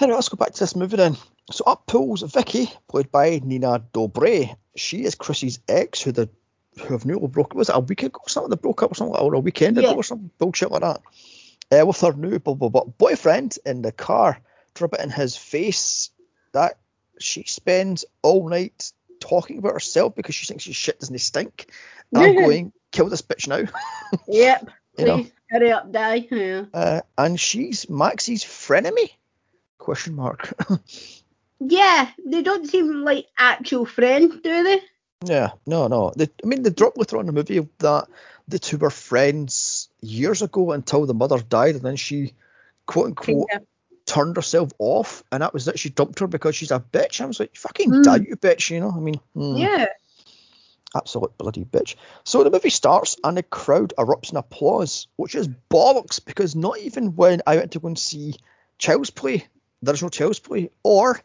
Anyway, 0.00 0.16
let's 0.16 0.28
go 0.28 0.36
back 0.36 0.52
to 0.52 0.60
this 0.60 0.76
movie 0.76 0.96
then. 0.96 1.16
So 1.50 1.64
up 1.66 1.86
pulls 1.86 2.22
Vicky, 2.22 2.68
played 2.88 3.10
by 3.12 3.40
Nina 3.42 3.82
Dobre. 3.94 4.56
She 4.76 5.04
is 5.04 5.14
Chrissy's 5.14 5.60
ex, 5.68 6.02
who 6.02 6.12
the 6.12 6.28
who 6.80 6.92
have 6.94 7.06
newly 7.06 7.26
broke. 7.28 7.54
Was 7.54 7.68
it 7.68 7.76
a 7.76 7.80
week 7.80 8.02
ago? 8.02 8.20
or 8.22 8.28
Something 8.28 8.50
they 8.50 8.56
broke 8.56 8.82
up 8.82 8.92
or 8.92 8.94
something, 8.94 9.16
or 9.16 9.34
a 9.34 9.40
weekend 9.40 9.78
ago 9.78 9.90
Yeah. 9.90 9.94
or 9.96 10.02
some 10.04 10.30
bullshit 10.38 10.70
like 10.70 10.82
that. 10.82 11.00
Uh, 11.72 11.84
with 11.86 12.00
her 12.00 12.12
new 12.12 12.38
blah, 12.38 12.54
blah, 12.54 12.68
blah, 12.68 12.84
boyfriend 12.84 13.58
in 13.66 13.82
the 13.82 13.90
car, 13.92 14.38
drop 14.74 14.94
it 14.94 15.00
in 15.00 15.10
his 15.10 15.36
face 15.36 16.10
that 16.52 16.78
she 17.18 17.42
spends 17.44 18.04
all 18.22 18.48
night 18.48 18.92
talking 19.20 19.58
about 19.58 19.72
herself 19.72 20.14
because 20.14 20.34
she 20.34 20.46
thinks 20.46 20.64
his 20.64 20.76
shit 20.76 21.00
doesn't 21.00 21.18
stink. 21.18 21.70
And 22.12 22.22
I'm 22.24 22.36
going, 22.36 22.72
kill 22.92 23.08
this 23.08 23.22
bitch 23.22 23.48
now. 23.48 23.68
Yep. 24.28 24.70
You 24.98 25.04
know. 25.04 25.26
Hurry 25.50 25.72
up, 25.72 25.90
die. 25.92 26.26
Yeah. 26.30 26.64
Uh, 26.72 27.00
and 27.18 27.38
she's 27.38 27.86
Maxie's 27.90 28.44
frenemy? 28.44 29.10
Question 29.78 30.14
mark. 30.14 30.54
yeah, 31.60 32.10
they 32.24 32.42
don't 32.42 32.68
seem 32.68 33.02
like 33.04 33.26
actual 33.38 33.84
friends, 33.86 34.34
do 34.42 34.62
they? 34.62 34.80
Yeah, 35.24 35.50
no, 35.66 35.86
no. 35.88 36.12
They, 36.16 36.28
I 36.42 36.46
mean, 36.46 36.62
they 36.62 36.70
dropped 36.70 36.98
later 36.98 37.16
on 37.16 37.20
in 37.20 37.26
the 37.26 37.32
movie 37.32 37.66
that 37.78 38.08
the 38.48 38.58
two 38.58 38.78
were 38.78 38.90
friends 38.90 39.88
years 40.00 40.42
ago 40.42 40.72
until 40.72 41.06
the 41.06 41.14
mother 41.14 41.38
died, 41.38 41.74
and 41.76 41.84
then 41.84 41.96
she, 41.96 42.34
quote 42.86 43.06
unquote, 43.06 43.48
Kinda. 43.50 43.66
turned 44.04 44.36
herself 44.36 44.70
off, 44.78 45.24
and 45.32 45.42
that 45.42 45.52
was 45.54 45.66
it. 45.68 45.78
She 45.78 45.90
dumped 45.90 46.18
her 46.20 46.26
because 46.26 46.54
she's 46.54 46.70
a 46.70 46.80
bitch. 46.80 47.20
I 47.20 47.26
was 47.26 47.40
like, 47.40 47.56
fucking 47.56 47.90
Mm. 47.90 48.04
die, 48.04 48.16
you 48.28 48.36
bitch, 48.36 48.70
you 48.70 48.80
know? 48.80 48.92
I 48.94 49.00
mean, 49.00 49.20
hmm. 49.34 49.56
Yeah. 49.56 49.86
absolute 50.94 51.36
bloody 51.36 51.64
bitch. 51.64 51.96
So 52.24 52.42
the 52.44 52.50
movie 52.50 52.70
starts 52.70 53.16
and 53.22 53.36
the 53.36 53.42
crowd 53.42 53.92
erupts 53.98 54.30
in 54.30 54.36
applause, 54.36 55.08
which 55.16 55.34
is 55.34 55.48
bollocks 55.70 56.24
because 56.24 56.54
not 56.56 56.78
even 56.78 57.16
when 57.16 57.42
I 57.46 57.56
went 57.56 57.72
to 57.72 57.80
go 57.80 57.88
and 57.88 57.98
see 57.98 58.34
Child's 58.78 59.10
Play, 59.10 59.46
there's 59.82 60.02
no 60.02 60.08
Child's 60.08 60.38
Play, 60.38 60.70
or 60.82 61.20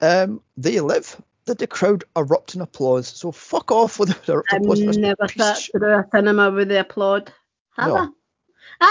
um, 0.00 0.42
They 0.56 0.78
Live, 0.80 1.20
did 1.50 1.58
the 1.58 1.66
crowd 1.66 2.04
erupt 2.16 2.54
in 2.54 2.60
applause. 2.60 3.08
So 3.08 3.32
fuck 3.32 3.70
off 3.72 3.98
with 3.98 4.10
the 4.26 4.32
erupt 4.32 4.52
I've 4.52 4.60
applause. 4.62 4.96
never 4.96 5.28
sat 5.28 5.58
through 5.72 5.94
a 5.94 6.06
cinema 6.12 6.50
with 6.50 6.68
the 6.68 6.80
applaud. 6.80 7.32
Have 7.76 7.88
No. 7.88 7.96
I? 7.96 8.08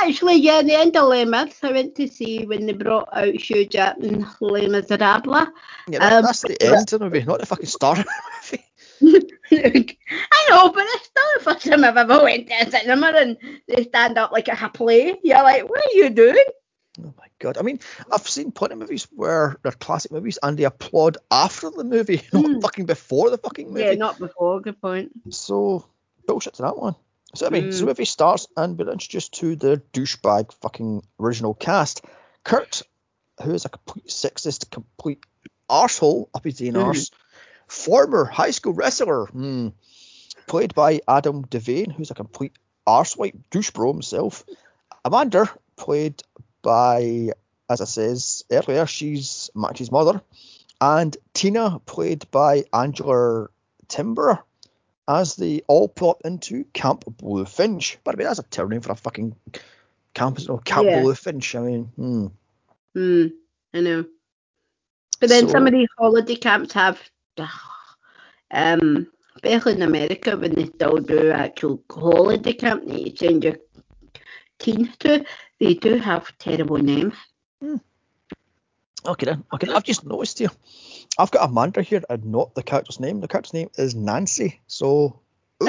Actually, 0.08 0.36
yeah, 0.36 0.62
the 0.62 0.76
end 0.76 0.96
of 0.98 1.08
Les 1.08 1.26
Mis, 1.26 1.64
I 1.64 1.72
went 1.72 1.96
to 1.96 2.08
see 2.08 2.46
when 2.46 2.66
they 2.68 2.74
brought 2.74 3.10
out 3.12 3.34
Hugh 3.34 3.66
Jackman, 3.66 4.28
Les 4.40 4.68
Miserables. 4.68 5.48
Yeah, 5.88 6.00
that, 6.00 6.14
um, 6.14 6.24
that's 6.26 6.42
the 6.42 6.62
end 6.62 6.94
of 6.94 7.00
the 7.00 7.00
movie, 7.00 7.24
not 7.24 7.40
the 7.40 7.46
fucking 7.48 7.66
start 7.66 8.00
of 8.00 8.06
the 8.06 8.60
movie. 9.02 9.36
I 9.52 10.48
know, 10.50 10.70
but 10.70 10.84
it's 10.86 11.06
still 11.06 11.24
the 11.38 11.44
first 11.44 11.66
time 11.66 11.84
I've 11.84 11.98
ever 11.98 12.22
went 12.22 12.48
to 12.50 12.54
a 12.56 12.70
cinema 12.70 13.08
and 13.16 13.38
they 13.68 13.84
stand 13.86 14.18
up 14.18 14.32
like 14.32 14.48
a 14.48 14.70
play. 14.70 15.16
You're 15.24 15.42
like, 15.44 15.68
what 15.68 15.80
are 15.84 15.94
you 15.98 16.10
doing? 16.10 16.44
Oh 16.98 17.14
my 17.18 17.28
god! 17.40 17.58
I 17.58 17.62
mean, 17.62 17.80
I've 18.12 18.28
seen 18.28 18.52
plenty 18.52 18.74
of 18.74 18.80
movies 18.80 19.08
where 19.16 19.58
they're 19.64 19.72
classic 19.72 20.12
movies 20.12 20.40
and 20.42 20.58
they 20.58 20.64
applaud 20.64 21.18
after 21.32 21.70
the 21.70 21.84
movie, 21.84 22.22
not 22.34 22.46
Hmm. 22.46 22.60
fucking 22.60 22.86
before 22.86 23.30
the 23.30 23.38
fucking 23.38 23.68
movie. 23.70 23.82
Yeah, 23.86 23.94
not 23.94 24.20
before. 24.20 24.60
Good 24.60 24.82
point. 24.82 25.12
So 25.30 25.86
bullshit 26.28 26.56
to 26.56 26.64
that 26.64 26.78
one. 26.78 26.96
So 27.36 27.46
I 27.46 27.50
mean, 27.52 27.72
so 27.72 27.78
Mm. 27.78 27.80
the 27.82 27.86
movie 27.86 28.06
starts 28.06 28.48
and 28.58 28.78
we're 28.78 28.92
introduced 28.92 29.34
to 29.36 29.56
the 29.56 29.82
douchebag 29.94 30.52
fucking 30.62 31.04
original 31.20 31.54
cast. 31.54 32.04
Kurt, 32.44 32.82
who 33.44 33.54
is 33.54 33.66
a 33.66 33.70
complete 33.70 34.08
sexist, 34.08 34.72
complete 34.72 35.24
arsehole 35.70 36.30
up 36.34 36.44
his 36.44 36.60
Mhm. 36.60 36.84
arse. 36.88 37.12
Former 37.68 38.26
high 38.26 38.50
school 38.52 38.74
wrestler, 38.74 39.28
hmm, 39.28 39.68
played 40.48 40.74
by 40.74 41.02
Adam 41.08 41.46
Devane, 41.46 41.92
who's 41.92 42.10
a 42.10 42.16
complete 42.16 42.58
arsewipe 42.88 43.38
douche 43.52 43.70
bro 43.70 43.94
himself. 43.94 44.44
Amanda, 45.06 45.50
played 45.76 46.24
by, 46.62 47.30
as 47.70 47.82
I 47.82 47.86
says 47.86 48.44
earlier, 48.52 48.86
she's 48.86 49.50
Max's 49.56 49.92
mother. 49.92 50.22
And 50.82 51.16
Tina, 51.34 51.80
played 51.86 52.30
by 52.32 52.64
Angela 52.74 53.48
Timber 53.88 54.40
as 55.08 55.36
they 55.36 55.62
all 55.68 55.90
plot 55.90 56.22
into 56.24 56.64
Camp 56.74 57.04
Bluefinch. 57.06 57.98
But 58.04 58.16
I 58.16 58.18
mean, 58.18 58.28
that's 58.28 58.40
a 58.40 58.44
terrible 58.44 58.72
name 58.72 58.82
for 58.82 58.92
a 58.92 58.96
fucking 58.96 59.36
camp, 60.14 60.38
isn't? 60.38 60.66
Camp 60.66 60.86
Yeah. 60.86 61.02
Bluefinch. 61.02 61.60
I 61.60 61.64
mean, 61.64 61.84
hmm. 61.96 62.28
Hmm, 62.94 63.28
I 63.74 63.82
know. 63.82 64.06
But 65.20 65.30
then 65.30 65.48
So- 65.48 65.52
some 65.54 65.68
of 65.68 65.74
these 65.74 65.90
holiday 65.98 66.36
camps 66.36 66.74
have, 66.74 67.00
um, 68.52 69.08
especially 69.36 69.74
in 69.74 69.82
America 69.82 70.38
when 70.38 70.54
they 70.54 70.66
still 70.68 70.98
do 70.98 71.32
actual 71.32 71.84
holiday 71.92 72.54
camp 72.54 72.88
that 72.88 73.00
you 73.00 73.16
send 73.16 73.44
your 73.44 73.58
teens 74.60 74.96
to, 75.00 75.26
they 75.60 75.74
do 75.74 75.98
have 75.98 76.38
terrible 76.38 76.78
names. 76.78 77.14
Okay 79.06 79.26
then. 79.26 79.44
Okay, 79.54 79.72
I've 79.72 79.84
just 79.84 80.06
noticed 80.06 80.40
here. 80.40 80.52
I've 81.18 81.32
got 81.32 81.50
Amanda 81.50 81.82
here 81.82 82.04
and 82.10 82.26
not 82.26 82.54
the 82.56 82.64
character's 82.64 83.00
name. 83.00 83.22
The 83.22 83.28
character's 83.28 83.54
name 83.54 83.70
is 83.78 83.96
Nancy. 83.96 84.60
So, 84.68 85.22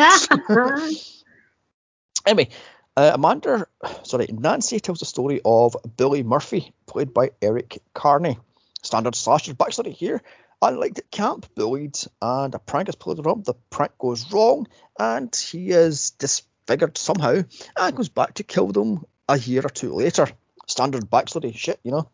anyway, 2.27 2.49
uh, 2.97 3.13
Amanda, 3.15 3.67
sorry, 4.03 4.27
Nancy 4.33 4.81
tells 4.81 4.99
the 4.99 5.07
story 5.07 5.41
of 5.45 5.77
Billy 5.97 6.23
Murphy, 6.23 6.73
played 6.87 7.15
by 7.15 7.31
Eric 7.41 7.83
Carney. 7.95 8.39
Standard 8.83 9.15
slasher 9.15 9.55
backstory 9.55 9.93
here. 9.93 10.23
Unlike 10.63 10.99
at 10.99 11.11
camp, 11.11 11.47
bullied, 11.55 11.99
and 12.21 12.55
a 12.55 12.59
prank 12.59 12.89
is 12.89 12.95
pulled 12.95 13.25
on 13.27 13.33
him. 13.33 13.43
The 13.43 13.55
prank 13.71 13.97
goes 13.99 14.31
wrong, 14.31 14.67
and 14.99 15.35
he 15.35 15.71
is 15.71 16.11
disfigured 16.11 16.99
somehow, 16.99 17.43
and 17.77 17.97
goes 17.97 18.11
back 18.11 18.35
to 18.35 18.43
kill 18.43 18.69
them 18.69 19.07
a 19.31 19.39
year 19.39 19.65
or 19.65 19.71
two 19.71 19.95
later. 19.95 20.29
Standard 20.67 21.11
backstory 21.11 21.57
shit, 21.57 21.81
you 21.83 21.93
know. 21.93 22.09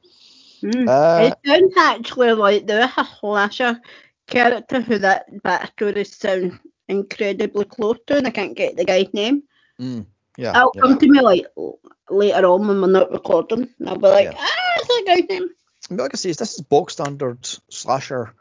Hmm. 0.61 0.89
Uh, 0.89 1.31
it 1.31 1.35
sounds 1.45 1.75
actually 1.79 2.33
like 2.33 2.67
there 2.67 2.85
is 2.85 2.91
a 2.97 3.07
slasher 3.21 3.81
character 4.27 4.81
who 4.81 4.99
that 4.99 5.33
backstory 5.43 6.07
sounds 6.07 6.55
incredibly 6.89 7.65
close 7.65 7.99
to, 8.07 8.17
and 8.17 8.27
I 8.27 8.31
can't 8.31 8.57
get 8.57 8.77
the 8.77 8.85
guy's 8.85 9.13
name. 9.13 9.43
mm, 9.81 10.07
yeah. 10.37 10.57
It'll 10.57 10.73
yeah. 10.75 10.83
come 10.83 10.99
to 10.99 11.09
me 11.09 11.21
like 11.21 11.47
later 12.09 12.47
on 12.47 12.69
when 12.69 12.81
we're 12.81 12.89
not 12.89 13.13
recording, 13.13 13.69
and 13.79 13.89
I'll 13.89 13.97
be 13.97 14.09
like, 14.09 14.33
Yeah. 14.33 14.39
ah, 14.39 14.73
that's 14.77 14.89
that 14.89 15.05
guy's 15.07 15.29
name. 15.29 15.49
But 15.91 15.99
like 15.99 16.15
I 16.15 16.17
say, 16.17 16.33
this 16.33 16.55
is 16.55 16.63
bog 16.63 16.91
standard 16.91 17.47
slasher. 17.69 18.35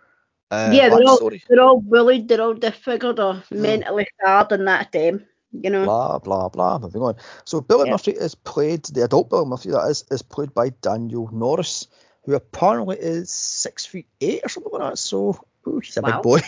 Uh, 0.52 0.70
yeah, 0.72 0.90
they're 0.90 1.04
all, 1.04 1.32
they're 1.50 1.62
all 1.62 1.82
bullied, 1.82 2.28
they're 2.28 2.42
all 2.42 2.54
disfigured 2.54 3.20
or 3.20 3.44
mentally 3.52 4.08
scarred, 4.20 4.52
and 4.52 4.68
that's 4.68 4.92
them. 4.92 5.26
You 5.64 5.70
know. 5.70 5.86
Blah 5.86 6.20
blah 6.20 6.50
blah. 6.50 6.80
Moving 6.80 7.02
on. 7.02 7.16
So 7.46 7.62
Billy 7.62 7.86
Yeah. 7.86 7.92
Murphy 7.92 8.12
is 8.12 8.36
played 8.36 8.84
the 8.86 9.04
adult 9.04 9.30
Billy 9.30 9.46
Murphy 9.46 9.72
that 9.72 9.88
is 9.90 10.06
is 10.12 10.22
played 10.22 10.54
by 10.54 10.70
Daniel 10.82 11.30
Norris, 11.32 11.88
who 12.26 12.34
apparently 12.34 12.98
is 12.98 13.32
six 13.32 13.86
feet 13.86 14.08
eight 14.22 14.42
or 14.44 14.50
something 14.50 14.72
like 14.74 14.92
that. 14.92 14.98
So 14.98 15.40
ooh, 15.68 15.80
he's 15.80 15.98
a 15.98 16.02
Wow. 16.02 16.12
big 16.12 16.22
boy. 16.22 16.40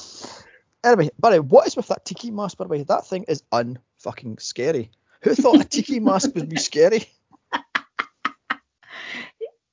anyway, 0.84 1.10
Barry, 1.18 1.40
what 1.40 1.66
is 1.66 1.76
with 1.76 1.88
that 1.88 2.04
tiki 2.04 2.30
mask? 2.30 2.58
By 2.58 2.64
the 2.64 2.70
way, 2.70 2.82
that 2.84 3.06
thing 3.06 3.24
is 3.28 3.42
unfucking 3.52 4.40
scary. 4.40 4.90
Who 5.22 5.34
thought 5.34 5.60
a 5.60 5.64
tiki 5.64 6.00
mask 6.00 6.34
would 6.34 6.48
be 6.48 6.58
scary? 6.58 7.06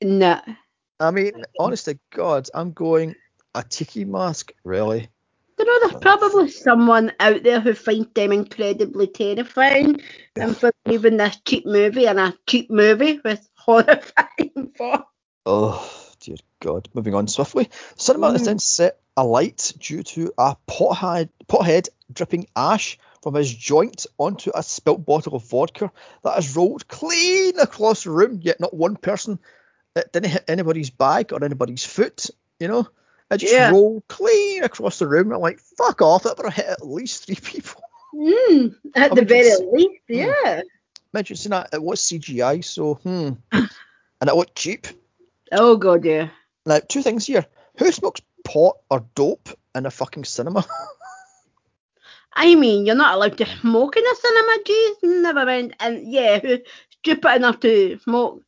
No. 0.01 0.39
I 0.99 1.11
mean, 1.11 1.43
honest 1.59 1.85
to 1.85 1.99
God, 2.13 2.47
I'm 2.53 2.73
going 2.73 3.15
a 3.55 3.63
tiki 3.63 4.05
mask, 4.05 4.53
really? 4.63 5.09
You 5.61 5.67
know, 5.67 5.89
there's 5.89 6.01
probably 6.01 6.49
someone 6.49 7.11
out 7.19 7.43
there 7.43 7.59
who 7.59 7.75
finds 7.75 8.07
them 8.15 8.31
incredibly 8.31 9.05
terrifying 9.05 10.01
and 10.35 10.57
for 10.57 10.71
leaving 10.87 11.17
this 11.17 11.37
cheap 11.45 11.67
movie 11.67 12.07
and 12.07 12.19
a 12.19 12.33
cheap 12.47 12.71
movie 12.71 13.19
with 13.23 13.47
horrifying 13.55 14.71
for. 14.75 15.05
Oh 15.45 16.11
dear 16.19 16.37
God! 16.61 16.89
Moving 16.95 17.13
on 17.13 17.27
swiftly. 17.27 17.69
Cinema 17.95 18.29
is 18.29 18.41
Mm. 18.41 18.45
then 18.45 18.59
set 18.59 18.99
alight 19.15 19.71
due 19.77 20.01
to 20.01 20.33
a 20.35 20.55
pothead, 20.67 21.29
pothead 21.47 21.89
dripping 22.11 22.47
ash 22.55 22.97
from 23.21 23.35
his 23.35 23.53
joint 23.53 24.07
onto 24.17 24.49
a 24.55 24.63
spilt 24.63 25.05
bottle 25.05 25.35
of 25.35 25.47
vodka 25.47 25.91
that 26.23 26.39
is 26.39 26.55
rolled 26.55 26.87
clean 26.87 27.59
across 27.59 28.05
the 28.05 28.09
room. 28.09 28.39
Yet 28.41 28.59
not 28.59 28.73
one 28.73 28.95
person. 28.95 29.37
It 29.95 30.11
didn't 30.11 30.31
hit 30.31 30.45
anybody's 30.47 30.89
bag 30.89 31.33
or 31.33 31.43
anybody's 31.45 31.85
foot. 31.85 32.31
You 32.59 32.67
know, 32.67 32.87
it 33.31 33.37
just 33.39 33.53
Yeah. 33.53 33.71
rolled 33.71 34.03
clean 34.07 34.63
across 34.63 34.99
the 34.99 35.07
room. 35.07 35.31
I'm 35.31 35.41
like, 35.41 35.59
fuck 35.77 36.01
off! 36.01 36.23
That 36.23 36.37
would 36.37 36.45
have 36.51 36.53
hit 36.53 36.67
at 36.67 36.85
least 36.85 37.25
three 37.25 37.35
people. 37.41 37.81
Mm, 38.13 38.75
at 38.95 39.11
I 39.11 39.15
the 39.15 39.25
very 39.25 39.49
least, 39.71 40.01
Mm. 40.09 40.33
yeah. 40.43 40.61
Mentioned 41.13 41.39
that 41.53 41.69
it 41.73 41.81
was 41.81 42.01
CGI, 42.01 42.63
so 42.63 42.95
hmm, 42.95 43.31
and 43.51 43.69
it 44.29 44.35
looked 44.35 44.55
cheap. 44.55 44.87
Oh 45.51 45.75
god, 45.77 46.05
yeah. 46.05 46.29
Now, 46.65 46.79
two 46.87 47.01
things 47.01 47.25
here. 47.25 47.45
Who 47.79 47.91
smokes 47.91 48.21
pot 48.43 48.77
or 48.89 49.05
dope 49.15 49.49
in 49.75 49.85
a 49.85 49.91
fucking 49.91 50.25
cinema? 50.25 50.65
I 52.33 52.55
mean, 52.55 52.85
you're 52.85 52.95
not 52.95 53.15
allowed 53.15 53.37
to 53.39 53.45
smoke 53.45 53.97
in 53.97 54.03
a 54.05 54.15
cinema, 54.15 54.57
geez, 54.65 54.95
never 55.03 55.45
mind. 55.45 55.75
And 55.79 56.11
yeah, 56.11 56.39
who's 56.39 56.59
stupid 56.99 57.35
enough 57.35 57.59
to 57.61 57.99
smoke 57.99 58.41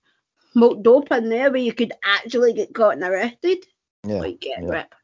smoke 0.54 0.84
dope 0.84 1.12
in 1.12 1.30
there 1.30 1.50
where 1.52 1.60
you 1.60 1.74
could 1.74 1.92
actually 2.04 2.54
get 2.54 2.74
caught 2.74 2.94
and 2.94 3.04
arrested? 3.04 3.66
Yeah. 4.06 4.16
Like, 4.20 4.40
get 4.40 4.62
yeah. 4.64 4.70
rip. 4.70 4.96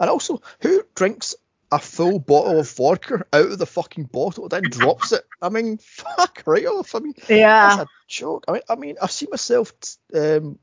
And 0.00 0.10
also, 0.10 0.42
who 0.60 0.82
drinks 0.94 1.34
a 1.70 1.78
full 1.78 2.18
bottle 2.18 2.58
of 2.60 2.70
vodka 2.70 3.24
out 3.32 3.52
of 3.52 3.58
the 3.58 3.66
fucking 3.66 4.04
bottle 4.04 4.48
then 4.48 4.62
drops 4.64 5.12
it? 5.12 5.24
I 5.40 5.48
mean, 5.48 5.78
fuck 5.82 6.42
right 6.46 6.66
off. 6.66 6.94
I 6.94 6.98
mean, 6.98 7.14
Yeah. 7.28 7.76
that's 7.76 7.82
a 7.82 7.86
joke. 8.08 8.44
I 8.48 8.52
mean, 8.52 8.62
I 8.68 8.74
mean, 8.76 8.96
I've 9.00 9.10
seen 9.12 9.28
myself 9.30 9.72
um, 10.14 10.58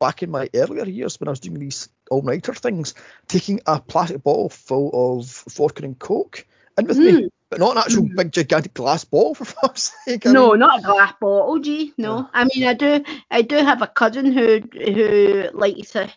back 0.00 0.22
in 0.22 0.30
my 0.30 0.48
earlier 0.54 0.84
years 0.86 1.18
when 1.20 1.28
I 1.28 1.32
was 1.32 1.40
doing 1.40 1.58
these 1.58 1.88
all-nighter 2.10 2.54
things, 2.54 2.94
taking 3.28 3.60
a 3.66 3.80
plastic 3.80 4.22
bottle 4.22 4.48
full 4.48 4.90
of 5.18 5.26
vodka 5.50 5.84
and 5.84 5.98
coke 5.98 6.46
in 6.78 6.86
with 6.86 6.98
me, 6.98 7.12
Mm. 7.12 7.28
but 7.50 7.58
not 7.60 7.72
an 7.72 7.78
actual 7.78 8.02
Mm. 8.04 8.16
big 8.16 8.32
gigantic 8.32 8.74
glass 8.74 9.04
bottle 9.04 9.34
for 9.34 9.44
fuck's 9.62 9.92
sake. 10.04 10.26
I 10.26 10.32
No, 10.32 10.50
mean, 10.50 10.60
not 10.60 10.80
a 10.80 10.82
glass 10.82 11.14
bottle, 11.20 11.58
gee. 11.60 11.92
No. 11.98 12.18
Yeah. 12.18 12.26
I 12.32 12.44
mean 12.44 12.64
I 12.68 12.74
do 12.74 13.04
I 13.30 13.42
do 13.42 13.56
have 13.56 13.82
a 13.82 13.86
cousin 13.86 14.32
who 14.32 14.60
who 14.72 15.48
likes 15.54 15.94
a 15.96 16.10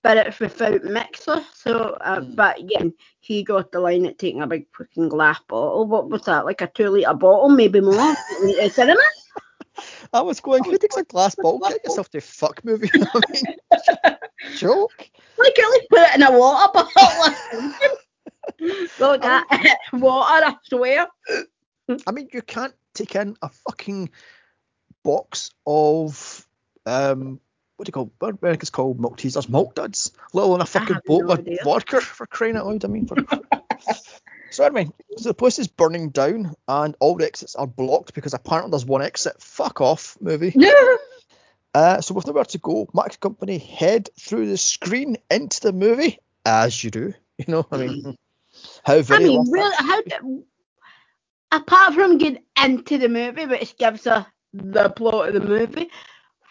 spirits 0.00 0.38
without 0.40 0.84
mixer. 0.84 1.42
So 1.54 1.96
uh, 2.00 2.20
Mm. 2.20 2.36
but 2.36 2.58
again, 2.60 2.94
he 3.20 3.42
got 3.42 3.72
the 3.72 3.80
line 3.80 4.06
at 4.06 4.18
taking 4.18 4.42
a 4.42 4.46
big 4.46 4.66
fucking 4.76 5.08
glass 5.08 5.40
bottle. 5.48 5.86
What 5.86 6.08
was 6.08 6.22
that? 6.22 6.44
Like 6.44 6.60
a 6.60 6.66
two 6.68 6.90
litre 6.90 7.14
bottle, 7.14 7.48
maybe 7.48 7.80
more. 7.80 8.14
in 8.42 8.70
cinema? 8.70 9.00
I 10.12 10.22
was 10.22 10.40
going, 10.40 10.64
who 10.64 10.76
takes 10.78 10.96
a 10.96 11.04
glass 11.04 11.34
bottle? 11.36 11.60
Get 11.60 11.84
yourself 11.84 12.08
to 12.10 12.20
fuck 12.20 12.64
movie. 12.64 12.90
I 12.94 13.20
mean, 13.32 14.16
joke. 14.56 15.08
Like 15.36 15.58
at 15.58 15.70
least 15.70 15.86
put 15.90 16.00
it 16.00 16.14
in 16.16 16.22
a 16.22 16.32
water 16.36 16.72
bottle. 16.74 17.72
Look 18.98 19.24
at 19.24 19.78
water, 19.92 20.44
I 20.46 20.56
swear. 20.64 21.06
I 22.06 22.10
mean, 22.12 22.28
you 22.32 22.42
can't 22.42 22.74
take 22.94 23.14
in 23.14 23.36
a 23.42 23.48
fucking 23.48 24.10
box 25.04 25.50
of 25.66 26.46
um, 26.86 27.40
what 27.78 27.86
do 27.86 27.90
you 27.90 27.92
call? 27.92 28.10
What 28.18 28.38
America's 28.42 28.70
called 28.70 29.00
milk 29.00 29.16
teasers, 29.16 29.48
milk 29.48 29.76
duds, 29.76 30.10
let 30.32 30.42
alone 30.42 30.60
a 30.60 30.66
fucking 30.66 30.96
bottle 31.06 31.28
no 31.28 31.34
idea. 31.34 31.58
vodka 31.62 32.00
for 32.00 32.26
crying 32.26 32.56
out 32.56 32.66
loud. 32.66 32.84
I 32.84 32.88
mean, 32.88 33.06
for... 33.06 33.16
so 34.50 34.64
anyway, 34.64 34.90
so 35.16 35.28
the 35.28 35.34
place 35.34 35.60
is 35.60 35.68
burning 35.68 36.10
down 36.10 36.56
and 36.66 36.96
all 36.98 37.14
the 37.14 37.24
exits 37.24 37.54
are 37.54 37.68
blocked 37.68 38.14
because 38.14 38.34
apparently 38.34 38.72
there's 38.72 38.84
one 38.84 39.00
exit. 39.00 39.40
Fuck 39.40 39.80
off, 39.80 40.18
movie. 40.20 40.54
Uh, 41.74 42.00
so 42.00 42.14
with 42.14 42.26
nowhere 42.26 42.44
to 42.44 42.58
go, 42.58 42.88
Max 42.94 43.18
Company 43.18 43.58
head 43.58 44.08
through 44.18 44.48
the 44.48 44.56
screen 44.56 45.18
into 45.30 45.60
the 45.60 45.72
movie, 45.72 46.18
as 46.44 46.82
you 46.82 46.90
do. 46.90 47.14
You 47.38 47.44
know, 47.46 47.66
I 47.70 47.76
mean, 47.76 48.16
how 48.82 49.00
very. 49.00 49.26
I 49.26 49.28
mean, 49.28 49.48
really, 49.48 49.76
how 49.78 50.02
do, 50.02 50.44
apart 51.52 51.94
from 51.94 52.18
getting 52.18 52.42
into 52.60 52.98
the 52.98 53.08
movie, 53.08 53.46
which 53.46 53.76
gives 53.76 54.08
us 54.08 54.26
the 54.52 54.88
plot 54.88 55.28
of 55.28 55.34
the 55.34 55.48
movie, 55.48 55.88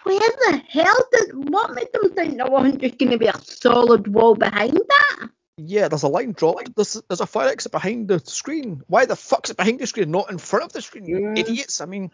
where 0.08 0.20
the 0.20 0.62
hell 0.70 1.08
did 1.12 1.50
what 1.50 1.74
made 1.74 1.90
them 1.94 2.14
think 2.14 2.38
there 2.38 2.48
wasn't 2.48 2.82
just 2.82 2.98
going 2.98 3.12
to 3.12 3.18
be 3.18 3.28
a 3.28 3.38
solid 3.44 4.08
wall 4.08 4.36
behind 4.36 4.74
that? 4.74 5.30
Yeah, 5.58 5.88
there's 5.88 6.04
a 6.04 6.08
line 6.08 6.34
dropped. 6.34 6.76
There's, 6.76 7.02
there's 7.10 7.22
a 7.22 7.26
fire 7.26 7.50
exit 7.50 7.72
behind 7.72 8.08
the 8.08 8.20
screen. 8.20 8.84
Why 8.88 9.06
the 9.06 9.16
fuck's 9.16 9.50
it 9.50 9.58
behind 9.58 9.80
the 9.80 9.88
screen, 9.88 10.12
not 10.12 10.32
in 10.32 10.38
front 10.38 10.66
of 10.66 10.74
the 10.74 10.82
screen? 10.82 11.06
You 11.06 11.20
Mm. 11.20 11.38
idiots. 11.40 11.82
I 11.82 11.86
mean, 11.86 12.12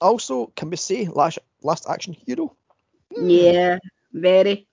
also, 0.00 0.46
can 0.54 0.70
we 0.70 0.76
say 0.76 1.06
last, 1.06 1.38
last 1.62 1.88
action 1.88 2.12
hero? 2.12 2.54
Hmm. 3.14 3.30
Yeah, 3.30 3.78
very. 4.12 4.68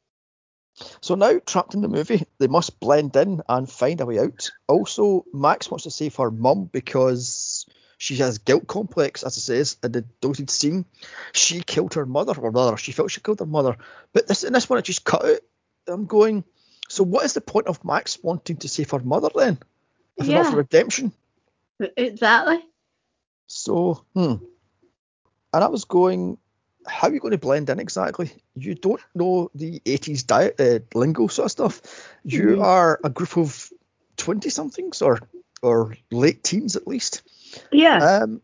So 1.02 1.16
now, 1.16 1.40
trapped 1.46 1.74
in 1.74 1.82
the 1.82 1.88
movie, 1.88 2.26
they 2.40 2.48
must 2.48 2.80
blend 2.80 3.16
in 3.16 3.42
and 3.48 3.70
find 3.70 4.02
a 4.02 4.06
way 4.06 4.20
out. 4.20 4.52
Also, 4.68 5.26
Max 5.34 5.70
wants 5.70 5.84
to 5.84 5.92
save 5.92 6.16
her 6.16 6.32
mum 6.32 6.66
because 6.72 7.66
she 8.02 8.16
has 8.16 8.40
guilt 8.40 8.66
complex, 8.66 9.22
as 9.22 9.38
it 9.38 9.42
says 9.42 9.78
in 9.84 9.92
the 9.92 10.02
deleted 10.22 10.50
scene. 10.50 10.86
She 11.34 11.62
killed 11.62 11.94
her 11.94 12.08
mother, 12.08 12.34
or 12.36 12.50
rather, 12.50 12.76
she 12.76 12.94
felt 12.94 13.12
she 13.12 13.22
killed 13.22 13.42
her 13.42 13.46
mother. 13.46 13.78
But 14.12 14.28
this 14.28 14.44
in 14.44 14.54
this 14.54 14.68
one, 14.68 14.80
it 14.80 14.86
just 14.86 15.06
cut 15.06 15.24
out. 15.24 15.40
I'm 15.88 16.08
going. 16.08 16.44
So 16.90 17.04
what 17.04 17.26
is 17.26 17.34
the 17.34 17.42
point 17.42 17.68
of 17.68 17.86
Max 17.86 18.18
wanting 18.24 18.58
to 18.58 18.68
save 18.68 18.90
her 18.90 19.00
mother 19.00 19.30
then? 19.36 19.60
If 20.18 20.26
not 20.28 20.34
Yeah. 20.34 20.50
for 20.50 20.58
redemption. 20.58 21.12
Exactly. 21.96 22.66
So, 23.46 24.04
hmm. 24.16 24.36
And 25.54 25.64
I 25.64 25.68
was 25.68 25.86
going, 25.86 26.40
how 26.88 27.08
are 27.08 27.14
you 27.14 27.20
going 27.20 27.34
to 27.34 27.38
blend 27.38 27.70
in 27.70 27.80
exactly? 27.80 28.32
You 28.56 28.74
don't 28.74 29.02
know 29.14 29.52
the 29.54 29.80
80s 29.86 30.26
diet, 30.26 30.60
uh, 30.60 30.80
lingo 30.98 31.28
sort 31.28 31.46
of 31.46 31.52
stuff. 31.52 31.82
You 32.24 32.58
Mhm. 32.58 32.64
are 32.64 33.00
a 33.04 33.12
group 33.12 33.38
of 33.38 33.72
20 34.18 34.50
somethings 34.50 35.04
or 35.04 35.20
or 35.62 35.96
late 36.12 36.44
teens 36.44 36.76
at 36.76 36.88
least. 36.88 37.22
Yeah. 37.72 37.98
Um, 38.24 38.42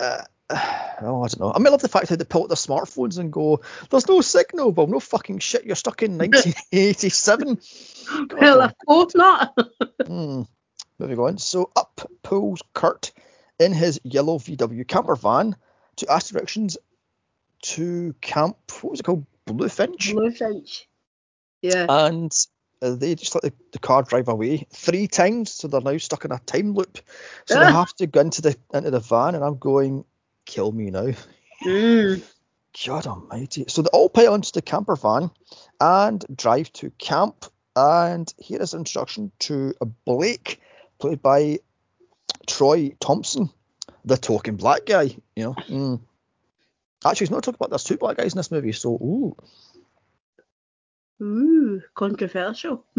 uh, 0.00 0.22
oh, 0.50 1.22
I 1.22 1.28
don't 1.28 1.40
know. 1.40 1.52
I 1.52 1.58
mean, 1.58 1.68
I 1.68 1.70
love 1.70 1.82
the 1.82 1.88
fact 1.88 2.08
how 2.08 2.16
they 2.16 2.24
pull 2.24 2.42
out 2.42 2.48
their 2.48 2.56
smartphones 2.56 3.18
and 3.18 3.32
go, 3.32 3.60
there's 3.90 4.08
no 4.08 4.20
signal. 4.20 4.72
Well, 4.72 4.86
no 4.86 5.00
fucking 5.00 5.38
shit. 5.38 5.64
You're 5.64 5.76
stuck 5.76 6.02
in 6.02 6.12
1987. 6.18 7.58
God, 8.28 8.32
well, 8.40 8.62
of 8.62 8.74
course 8.86 9.14
not. 9.14 9.56
Hmm. 10.06 10.42
Moving 10.98 11.18
on. 11.18 11.38
So 11.38 11.70
up 11.74 12.08
pulls 12.22 12.62
Kurt 12.74 13.12
in 13.58 13.72
his 13.72 14.00
yellow 14.04 14.38
VW 14.38 14.86
camper 14.86 15.16
van 15.16 15.56
to 15.96 16.12
ask 16.12 16.32
directions 16.32 16.76
to 17.62 18.14
camp. 18.20 18.56
What 18.82 18.90
was 18.90 19.00
it 19.00 19.04
called? 19.04 19.24
Bluefinch. 19.46 20.12
Bluefinch. 20.12 20.82
Yeah. 21.62 21.86
And 21.88 22.32
they 22.92 23.14
just 23.14 23.34
let 23.34 23.42
the, 23.42 23.52
the 23.72 23.78
car 23.78 24.02
drive 24.02 24.28
away 24.28 24.66
three 24.72 25.06
times, 25.06 25.52
so 25.52 25.68
they're 25.68 25.80
now 25.80 25.96
stuck 25.98 26.24
in 26.24 26.32
a 26.32 26.38
time 26.38 26.74
loop. 26.74 26.98
So 27.46 27.58
they 27.58 27.66
Ah. 27.66 27.72
have 27.72 27.94
to 27.96 28.06
go 28.06 28.20
into 28.20 28.42
the 28.42 28.56
into 28.72 28.90
the 28.90 29.00
van, 29.00 29.34
and 29.34 29.44
I'm 29.44 29.58
going, 29.58 30.04
kill 30.44 30.70
me 30.72 30.90
now. 30.90 31.12
Mm. 31.64 32.22
God 32.86 33.06
Almighty! 33.06 33.64
So 33.68 33.82
they 33.82 33.88
all 33.92 34.08
pile 34.08 34.34
into 34.34 34.52
the 34.52 34.62
camper 34.62 34.96
van 34.96 35.30
and 35.80 36.24
drive 36.34 36.72
to 36.74 36.90
camp. 36.90 37.46
And 37.76 38.32
here 38.38 38.60
is 38.62 38.72
an 38.74 38.80
introduction 38.80 39.32
to 39.40 39.74
a 39.80 39.86
Blake, 39.86 40.60
played 40.98 41.20
by 41.22 41.58
Troy 42.46 42.94
Thompson, 43.00 43.50
the 44.04 44.16
talking 44.16 44.56
black 44.56 44.86
guy. 44.86 45.16
You 45.34 45.44
know. 45.44 45.54
Mm. 45.68 46.00
Actually, 47.04 47.26
he's 47.26 47.30
not 47.32 47.42
talking 47.42 47.56
about 47.56 47.70
there's 47.70 47.84
two 47.84 47.96
black 47.96 48.16
guys 48.16 48.32
in 48.32 48.36
this 48.38 48.50
movie, 48.50 48.72
so 48.72 48.90
ooh. 48.94 49.36
Ooh, 51.22 51.82
controversial. 51.94 52.84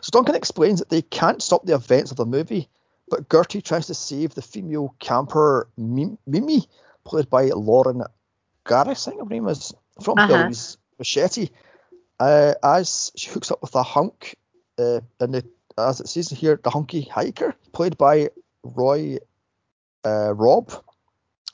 So 0.00 0.10
Duncan 0.12 0.34
explains 0.34 0.78
that 0.78 0.88
they 0.88 1.02
can't 1.02 1.42
stop 1.42 1.66
the 1.66 1.74
events 1.74 2.10
of 2.10 2.16
the 2.16 2.26
movie, 2.26 2.68
but 3.08 3.28
Gertie 3.28 3.62
tries 3.62 3.86
to 3.88 3.94
save 3.94 4.34
the 4.34 4.42
female 4.42 4.94
camper 5.00 5.68
Mimi, 5.76 6.68
played 7.04 7.28
by 7.28 7.46
Lauren 7.46 8.02
Garris, 8.64 9.08
I 9.08 9.10
think 9.10 9.22
her 9.22 9.28
name 9.28 9.48
is, 9.48 9.74
from 10.02 10.18
Uh-huh. 10.18 10.28
Billy's 10.28 10.76
Machete, 10.98 11.48
uh, 12.20 12.54
as 12.62 13.12
she 13.16 13.30
hooks 13.30 13.50
up 13.50 13.62
with 13.62 13.74
a 13.74 13.82
hunk, 13.82 14.36
uh, 14.78 15.00
in 15.20 15.32
the, 15.32 15.44
as 15.78 16.00
it 16.00 16.08
says 16.08 16.30
here, 16.30 16.58
the 16.62 16.70
hunky 16.70 17.02
hiker, 17.02 17.54
played 17.72 17.96
by 17.98 18.30
Roy 18.62 19.18
uh, 20.04 20.32
Rob, 20.34 20.72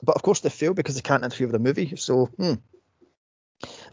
but 0.03 0.17
of 0.17 0.23
course 0.23 0.41
they 0.41 0.51
fail 0.51 0.75
because 0.75 0.95
they 0.95 1.01
can't 1.01 1.25
interfere 1.25 1.47
with 1.47 1.53
the 1.55 1.59
movie. 1.59 1.97
So, 1.97 2.27
hmm. 2.27 2.55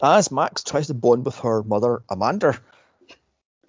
As 0.02 0.30
Max 0.30 0.62
tries 0.62 0.88
to 0.88 0.94
bond 0.94 1.24
with 1.24 1.36
her 1.38 1.62
mother 1.62 2.02
Amanda, 2.08 2.58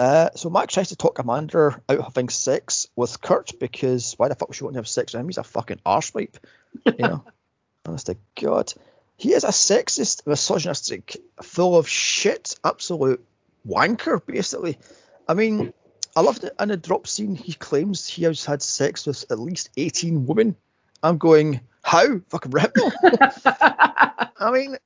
uh, 0.01 0.31
so 0.35 0.49
Max 0.49 0.73
tries 0.73 0.89
to 0.89 0.95
talk 0.95 1.19
Amanda 1.19 1.79
out 1.87 1.97
of 1.99 2.03
having 2.05 2.29
sex 2.29 2.87
with 2.95 3.21
Kurt 3.21 3.59
because 3.59 4.15
why 4.17 4.29
the 4.29 4.35
fuck 4.35 4.49
would 4.49 4.55
she 4.55 4.63
want 4.63 4.73
to 4.73 4.79
have 4.79 4.87
sex 4.87 5.13
with 5.13 5.19
him? 5.19 5.27
He's 5.27 5.37
a 5.37 5.43
fucking 5.43 5.79
arsewipe, 5.85 6.37
you 6.85 6.93
know. 6.97 7.23
Honest 7.85 8.07
to 8.07 8.17
God, 8.39 8.73
he 9.15 9.33
is 9.33 9.43
a 9.43 9.49
sexist, 9.49 10.25
misogynistic, 10.25 11.17
full 11.43 11.77
of 11.77 11.87
shit, 11.87 12.55
absolute 12.63 13.23
wanker, 13.67 14.25
basically. 14.25 14.79
I 15.27 15.35
mean, 15.35 15.71
I 16.15 16.21
love 16.21 16.41
that 16.41 16.53
in 16.59 16.69
the 16.69 16.77
drop 16.77 17.05
scene 17.05 17.35
he 17.35 17.53
claims 17.53 18.07
he 18.07 18.23
has 18.23 18.43
had 18.43 18.63
sex 18.63 19.05
with 19.05 19.25
at 19.29 19.37
least 19.37 19.69
18 19.77 20.25
women. 20.25 20.55
I'm 21.03 21.19
going, 21.19 21.61
how? 21.83 22.19
Fucking 22.29 22.51
rip 22.51 22.75
I 23.03 24.51
mean, 24.51 24.77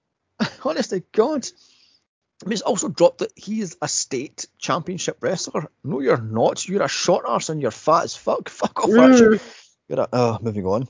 honest 0.65 0.89
to 0.91 1.01
God. 1.11 1.47
I 2.43 2.47
mean, 2.47 2.53
it's 2.53 2.61
also 2.61 2.89
dropped 2.89 3.19
that 3.19 3.31
he 3.35 3.61
is 3.61 3.77
a 3.81 3.87
state 3.87 4.45
championship 4.57 5.17
wrestler. 5.21 5.69
No, 5.83 6.01
you're 6.01 6.21
not. 6.21 6.67
You're 6.67 6.83
a 6.83 6.89
short 6.89 7.25
arse 7.25 7.49
and 7.49 7.61
you're 7.61 7.71
fat 7.71 8.03
as 8.03 8.15
fuck. 8.15 8.49
Fuck 8.49 8.83
off, 8.83 8.89
Mm. 8.89 9.41
You're 9.87 9.99
a, 10.01 10.09
oh, 10.11 10.39
moving 10.41 10.65
on. 10.65 10.87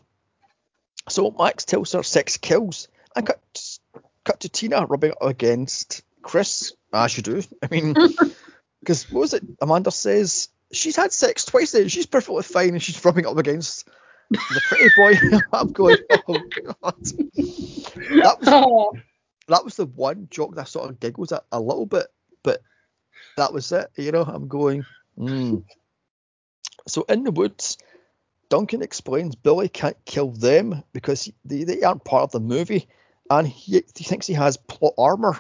So 1.09 1.35
Max 1.37 1.65
tells 1.65 1.91
her 1.91 2.01
sex 2.03 2.37
kills. 2.37 2.87
And 3.15 3.27
cut, 3.27 3.77
cut 4.23 4.39
to 4.41 4.49
Tina 4.49 4.85
rubbing 4.85 5.11
up 5.11 5.21
against 5.21 6.01
Chris, 6.21 6.73
as 6.91 7.15
you 7.15 7.23
do. 7.23 7.43
I 7.63 7.67
mean, 7.69 7.93
because 8.79 9.09
what 9.11 9.21
was 9.21 9.33
it? 9.33 9.43
Amanda 9.61 9.91
says 9.91 10.49
she's 10.71 10.95
had 10.95 11.13
sex 11.13 11.45
twice 11.45 11.73
and 11.75 11.91
she's 11.91 12.07
perfectly 12.07 12.43
fine 12.43 12.69
and 12.69 12.81
she's 12.81 13.03
rubbing 13.05 13.27
up 13.27 13.37
against 13.37 13.87
the 14.31 14.61
pretty 14.67 14.89
boy. 14.97 15.39
I'm 15.53 15.71
going, 15.71 15.97
oh 16.27 16.39
god. 16.83 17.05
That 17.35 18.37
was 18.39 18.47
Oh, 18.47 18.93
that 19.47 19.63
was 19.63 19.75
the 19.75 19.85
one 19.85 20.27
joke 20.31 20.55
that 20.55 20.67
sort 20.67 20.89
of 20.89 20.99
giggles 20.99 21.31
at 21.31 21.45
a 21.51 21.59
little 21.59 21.85
bit, 21.85 22.07
but 22.43 22.61
that 23.37 23.53
was 23.53 23.71
it. 23.71 23.89
You 23.95 24.11
know, 24.11 24.23
I'm 24.23 24.47
going. 24.47 24.85
Mm. 25.17 25.63
So 26.87 27.03
in 27.09 27.23
the 27.23 27.31
woods, 27.31 27.77
Duncan 28.49 28.81
explains 28.81 29.35
Billy 29.35 29.69
can't 29.69 29.97
kill 30.05 30.31
them 30.31 30.83
because 30.93 31.31
they, 31.43 31.63
they 31.63 31.81
aren't 31.81 32.03
part 32.03 32.23
of 32.23 32.31
the 32.31 32.39
movie, 32.39 32.87
and 33.29 33.47
he, 33.47 33.83
he 33.95 34.03
thinks 34.03 34.27
he 34.27 34.33
has 34.33 34.57
plot 34.57 34.93
armor 34.97 35.39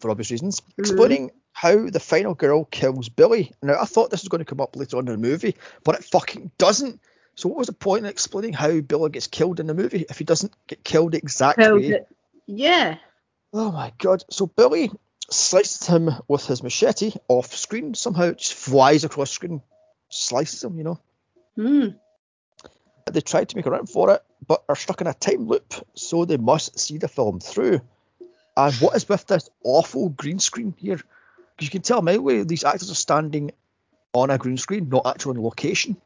for 0.00 0.10
obvious 0.10 0.30
reasons, 0.30 0.62
explaining 0.76 1.30
how 1.52 1.88
the 1.88 2.00
final 2.00 2.34
girl 2.34 2.64
kills 2.64 3.08
Billy. 3.08 3.52
Now 3.62 3.80
I 3.80 3.84
thought 3.84 4.10
this 4.10 4.22
was 4.22 4.28
going 4.28 4.40
to 4.40 4.44
come 4.44 4.60
up 4.60 4.76
later 4.76 4.96
on 4.96 5.08
in 5.08 5.12
the 5.20 5.28
movie, 5.28 5.56
but 5.84 5.96
it 5.96 6.04
fucking 6.04 6.50
doesn't. 6.58 7.00
So 7.34 7.48
what 7.48 7.58
was 7.58 7.68
the 7.68 7.72
point 7.72 8.04
in 8.04 8.10
explaining 8.10 8.52
how 8.52 8.80
Billy 8.80 9.10
gets 9.10 9.28
killed 9.28 9.60
in 9.60 9.68
the 9.68 9.74
movie 9.74 10.04
if 10.10 10.18
he 10.18 10.24
doesn't 10.24 10.52
get 10.66 10.82
killed 10.82 11.14
exactly? 11.14 11.88
killed. 11.88 12.06
Yeah. 12.46 12.96
Oh 13.52 13.72
my 13.72 13.92
god. 13.98 14.24
So 14.30 14.46
Billy 14.46 14.90
slices 15.30 15.86
him 15.86 16.10
with 16.26 16.46
his 16.46 16.62
machete 16.62 17.12
off 17.28 17.54
screen. 17.54 17.94
Somehow 17.94 18.24
it 18.24 18.38
just 18.38 18.54
flies 18.54 19.04
across 19.04 19.30
screen, 19.30 19.62
slices 20.08 20.64
him, 20.64 20.76
you 20.78 20.84
know. 20.84 21.00
Mm. 21.56 21.96
They 23.10 23.20
tried 23.20 23.48
to 23.48 23.56
make 23.56 23.66
a 23.66 23.70
run 23.70 23.86
for 23.86 24.10
it, 24.10 24.22
but 24.46 24.64
are 24.68 24.76
stuck 24.76 25.00
in 25.00 25.06
a 25.06 25.14
time 25.14 25.46
loop, 25.46 25.74
so 25.94 26.24
they 26.24 26.36
must 26.36 26.78
see 26.78 26.98
the 26.98 27.08
film 27.08 27.40
through. 27.40 27.80
And 28.56 28.74
what 28.76 28.96
is 28.96 29.08
with 29.08 29.26
this 29.26 29.48
awful 29.64 30.10
green 30.10 30.38
screen 30.38 30.74
here? 30.76 30.96
Because 30.96 31.66
you 31.66 31.70
can 31.70 31.82
tell 31.82 32.02
my 32.02 32.18
way 32.18 32.42
these 32.42 32.64
actors 32.64 32.90
are 32.90 32.94
standing 32.94 33.52
on 34.12 34.30
a 34.30 34.38
green 34.38 34.56
screen, 34.56 34.88
not 34.88 35.06
actually 35.06 35.38
on 35.38 35.44
location. 35.44 35.96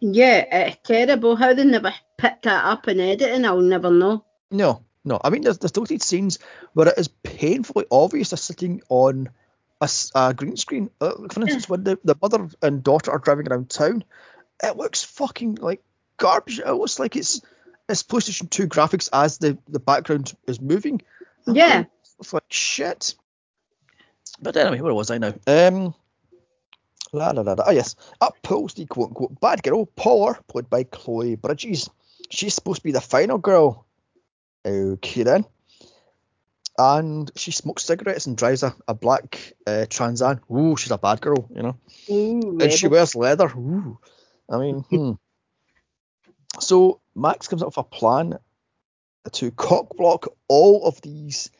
Yeah, 0.00 0.68
it's 0.68 0.78
terrible. 0.84 1.36
How 1.36 1.54
they 1.54 1.64
never 1.64 1.92
picked 2.16 2.44
that 2.44 2.64
up 2.64 2.88
in 2.88 3.00
editing, 3.00 3.44
I'll 3.44 3.60
never 3.60 3.90
know. 3.90 4.24
No, 4.50 4.84
no. 5.08 5.20
I 5.22 5.30
mean, 5.30 5.42
there's, 5.42 5.58
there's 5.58 5.72
deleted 5.72 6.02
scenes 6.02 6.38
where 6.74 6.88
it 6.88 6.98
is 6.98 7.08
painfully 7.08 7.86
obvious 7.90 8.30
they're 8.30 8.36
sitting 8.36 8.82
on 8.88 9.30
a 9.80 10.34
green 10.34 10.56
screen. 10.56 10.90
Uh, 11.00 11.12
for 11.30 11.40
instance, 11.40 11.68
when 11.68 11.84
the, 11.84 11.98
the 12.04 12.16
mother 12.20 12.48
and 12.62 12.82
daughter 12.82 13.10
are 13.10 13.18
driving 13.18 13.48
around 13.48 13.70
town, 13.70 14.04
it 14.62 14.76
looks 14.76 15.04
fucking 15.04 15.56
like 15.56 15.82
garbage. 16.16 16.58
It 16.58 16.72
looks 16.72 16.98
like 16.98 17.16
it's 17.16 17.40
it's 17.88 18.02
PlayStation 18.02 18.50
2 18.50 18.68
graphics 18.68 19.08
as 19.12 19.38
the, 19.38 19.56
the 19.68 19.80
background 19.80 20.34
is 20.46 20.60
moving. 20.60 21.00
Yeah. 21.46 21.84
It's 22.20 22.32
like 22.32 22.44
shit. 22.48 23.14
But 24.40 24.56
anyway, 24.56 24.80
where 24.80 24.94
was 24.94 25.10
I 25.10 25.18
now? 25.18 25.34
Um, 25.46 25.94
la 27.12 27.30
la 27.30 27.42
la 27.42 27.52
la. 27.54 27.64
Oh 27.66 27.70
yes, 27.70 27.96
up 28.20 28.36
pulls 28.42 28.74
the 28.74 28.86
quote 28.86 29.08
unquote 29.08 29.40
bad 29.40 29.62
girl, 29.62 29.86
Paula, 29.86 30.38
played 30.48 30.68
by 30.68 30.84
Chloe 30.84 31.36
Bridges. 31.36 31.88
She's 32.30 32.54
supposed 32.54 32.80
to 32.80 32.84
be 32.84 32.92
the 32.92 33.00
final 33.00 33.38
girl. 33.38 33.86
Okay 34.68 35.22
then. 35.22 35.44
And 36.76 37.30
she 37.34 37.50
smokes 37.50 37.84
cigarettes 37.84 38.26
and 38.26 38.36
drives 38.36 38.62
a, 38.62 38.74
a 38.86 38.94
black 38.94 39.54
uh, 39.66 39.86
Trans 39.90 40.22
Am. 40.22 40.40
Ooh, 40.50 40.76
she's 40.76 40.92
a 40.92 40.98
bad 40.98 41.20
girl, 41.20 41.48
you 41.52 41.62
know. 41.62 41.76
Ooh, 42.08 42.58
And 42.60 42.72
she 42.72 42.86
wears 42.86 43.16
leather. 43.16 43.46
Ooh. 43.48 43.98
I 44.48 44.58
mean, 44.58 44.80
hmm. 44.90 45.12
So 46.60 47.00
Max 47.14 47.48
comes 47.48 47.62
up 47.62 47.68
with 47.68 47.78
a 47.78 47.82
plan 47.82 48.38
to 49.32 49.50
cock 49.50 49.96
block 49.96 50.28
all 50.46 50.86
of 50.86 51.00
these 51.02 51.50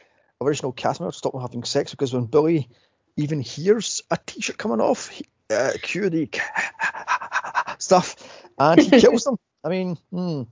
original 0.40 0.72
cast 0.72 1.00
members 1.00 1.16
to 1.16 1.18
stop 1.18 1.32
them 1.32 1.42
having 1.42 1.64
sex 1.64 1.90
because 1.90 2.12
when 2.14 2.26
Billy 2.26 2.68
even 3.16 3.40
hears 3.40 4.02
a 4.10 4.18
t-shirt 4.24 4.56
coming 4.56 4.80
off, 4.80 5.08
he, 5.08 5.26
uh, 5.50 5.72
cue 5.82 6.08
the 6.08 6.28
stuff, 7.78 8.16
and 8.58 8.80
he 8.80 9.00
kills 9.00 9.24
them. 9.24 9.36
I 9.64 9.68
mean, 9.68 9.98
hmm. 10.12 10.42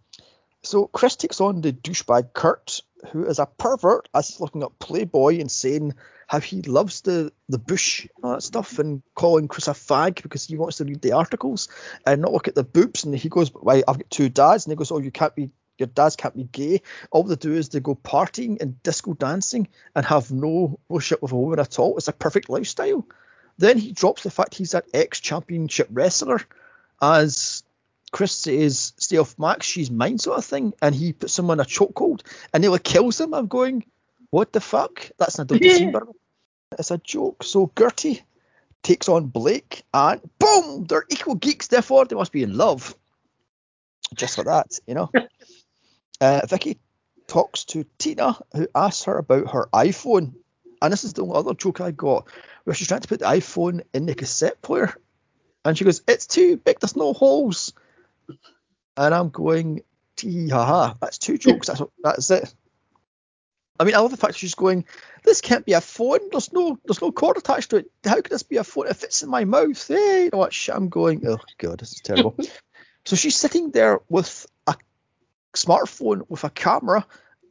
So 0.66 0.88
Chris 0.88 1.14
takes 1.14 1.40
on 1.40 1.60
the 1.60 1.72
douchebag 1.72 2.32
Kurt, 2.32 2.82
who 3.12 3.24
is 3.24 3.38
a 3.38 3.46
pervert 3.46 4.08
as 4.12 4.28
he's 4.28 4.40
looking 4.40 4.64
up 4.64 4.78
Playboy 4.80 5.38
and 5.38 5.48
saying 5.48 5.94
how 6.26 6.40
he 6.40 6.60
loves 6.62 7.02
the, 7.02 7.32
the 7.48 7.58
bush 7.58 8.08
and 8.16 8.24
all 8.24 8.32
that 8.32 8.42
stuff 8.42 8.80
and 8.80 9.00
calling 9.14 9.46
Chris 9.46 9.68
a 9.68 9.72
fag 9.72 10.20
because 10.22 10.44
he 10.44 10.56
wants 10.56 10.78
to 10.78 10.84
read 10.84 11.02
the 11.02 11.12
articles 11.12 11.68
and 12.04 12.20
not 12.20 12.32
look 12.32 12.48
at 12.48 12.56
the 12.56 12.64
boobs. 12.64 13.04
And 13.04 13.14
he 13.14 13.28
goes, 13.28 13.50
Why, 13.54 13.84
I've 13.86 13.98
got 13.98 14.10
two 14.10 14.28
dads. 14.28 14.66
And 14.66 14.72
he 14.72 14.76
goes, 14.76 14.90
Oh, 14.90 14.98
you 14.98 15.12
can't 15.12 15.36
be, 15.36 15.50
your 15.78 15.86
dads 15.86 16.16
can't 16.16 16.34
be 16.34 16.42
gay. 16.42 16.82
All 17.12 17.22
they 17.22 17.36
do 17.36 17.52
is 17.52 17.68
they 17.68 17.78
go 17.78 17.94
partying 17.94 18.60
and 18.60 18.82
disco 18.82 19.14
dancing 19.14 19.68
and 19.94 20.04
have 20.04 20.32
no 20.32 20.80
relationship 20.88 21.22
with 21.22 21.30
a 21.30 21.36
woman 21.36 21.60
at 21.60 21.78
all. 21.78 21.96
It's 21.96 22.08
a 22.08 22.12
perfect 22.12 22.50
lifestyle. 22.50 23.06
Then 23.56 23.78
he 23.78 23.92
drops 23.92 24.24
the 24.24 24.32
fact 24.32 24.54
he's 24.54 24.74
an 24.74 24.82
ex 24.92 25.20
championship 25.20 25.88
wrestler 25.92 26.40
as 27.00 27.62
Chris 28.12 28.32
says, 28.32 28.92
stay 28.98 29.18
off 29.18 29.38
Max, 29.38 29.66
she's 29.66 29.90
mine 29.90 30.18
sort 30.18 30.38
of 30.38 30.44
thing, 30.44 30.72
and 30.80 30.94
he 30.94 31.12
puts 31.12 31.32
someone 31.32 31.60
on 31.60 31.66
a 31.66 31.68
chokehold 31.68 32.22
and 32.52 32.62
nearly 32.62 32.78
kills 32.78 33.20
him. 33.20 33.34
I'm 33.34 33.46
going, 33.46 33.84
what 34.30 34.52
the 34.52 34.60
fuck? 34.60 35.10
That's 35.18 35.38
not 35.38 35.50
a 35.50 35.58
Yeah. 35.58 35.72
scene, 35.76 35.92
but 35.92 36.04
it's 36.78 36.90
a 36.90 36.98
joke. 36.98 37.42
So 37.42 37.70
Gertie 37.78 38.22
takes 38.82 39.08
on 39.08 39.26
Blake, 39.26 39.82
and 39.92 40.20
boom, 40.38 40.84
they're 40.84 41.04
equal 41.10 41.34
geeks, 41.34 41.66
therefore 41.66 42.04
they 42.04 42.16
must 42.16 42.32
be 42.32 42.42
in 42.42 42.56
love. 42.56 42.94
Just 44.14 44.38
like 44.38 44.46
that, 44.46 44.78
you 44.86 44.94
know. 44.94 45.10
uh, 46.20 46.40
Vicky 46.46 46.78
talks 47.26 47.64
to 47.64 47.84
Tina, 47.98 48.38
who 48.54 48.68
asks 48.74 49.04
her 49.04 49.18
about 49.18 49.50
her 49.50 49.68
iPhone, 49.72 50.34
and 50.80 50.92
this 50.92 51.04
is 51.04 51.12
the 51.12 51.22
only 51.22 51.36
other 51.36 51.54
joke 51.54 51.80
I 51.80 51.90
got, 51.90 52.28
where 52.64 52.74
she's 52.74 52.88
trying 52.88 53.00
to 53.00 53.08
put 53.08 53.20
the 53.20 53.26
iPhone 53.26 53.82
in 53.92 54.06
the 54.06 54.14
cassette 54.14 54.62
player, 54.62 54.94
and 55.64 55.76
she 55.76 55.84
goes, 55.84 56.02
"It's 56.06 56.26
too 56.26 56.56
big. 56.56 56.78
There's 56.78 56.96
no 56.96 57.12
holes." 57.12 57.72
And 58.96 59.14
I'm 59.14 59.28
going, 59.30 59.82
tee 60.16 60.48
ha 60.48 60.64
ha. 60.64 60.94
That's 61.00 61.18
two 61.18 61.38
jokes. 61.38 61.66
That's 61.68 61.82
that's 62.02 62.30
it. 62.30 62.54
I 63.78 63.84
mean, 63.84 63.94
I 63.94 63.98
love 63.98 64.10
the 64.10 64.16
fact 64.16 64.36
she's 64.38 64.54
going. 64.54 64.86
This 65.22 65.42
can't 65.42 65.66
be 65.66 65.74
a 65.74 65.80
phone. 65.82 66.20
There's 66.30 66.52
no 66.52 66.78
there's 66.86 67.02
no 67.02 67.12
cord 67.12 67.36
attached 67.36 67.70
to 67.70 67.76
it. 67.76 67.90
How 68.04 68.14
could 68.16 68.30
this 68.30 68.42
be 68.42 68.56
a 68.56 68.64
phone? 68.64 68.86
It 68.88 68.96
fits 68.96 69.22
in 69.22 69.28
my 69.28 69.44
mouth. 69.44 69.86
Hey, 69.86 70.24
you 70.24 70.30
know 70.32 70.38
what 70.38 70.54
shit? 70.54 70.74
I'm 70.74 70.88
going. 70.88 71.26
Oh 71.26 71.38
god, 71.58 71.80
this 71.80 71.92
is 71.92 72.00
terrible. 72.00 72.36
so 73.04 73.16
she's 73.16 73.36
sitting 73.36 73.70
there 73.70 74.00
with 74.08 74.46
a 74.66 74.76
smartphone 75.54 76.22
with 76.28 76.44
a 76.44 76.50
camera, 76.50 77.06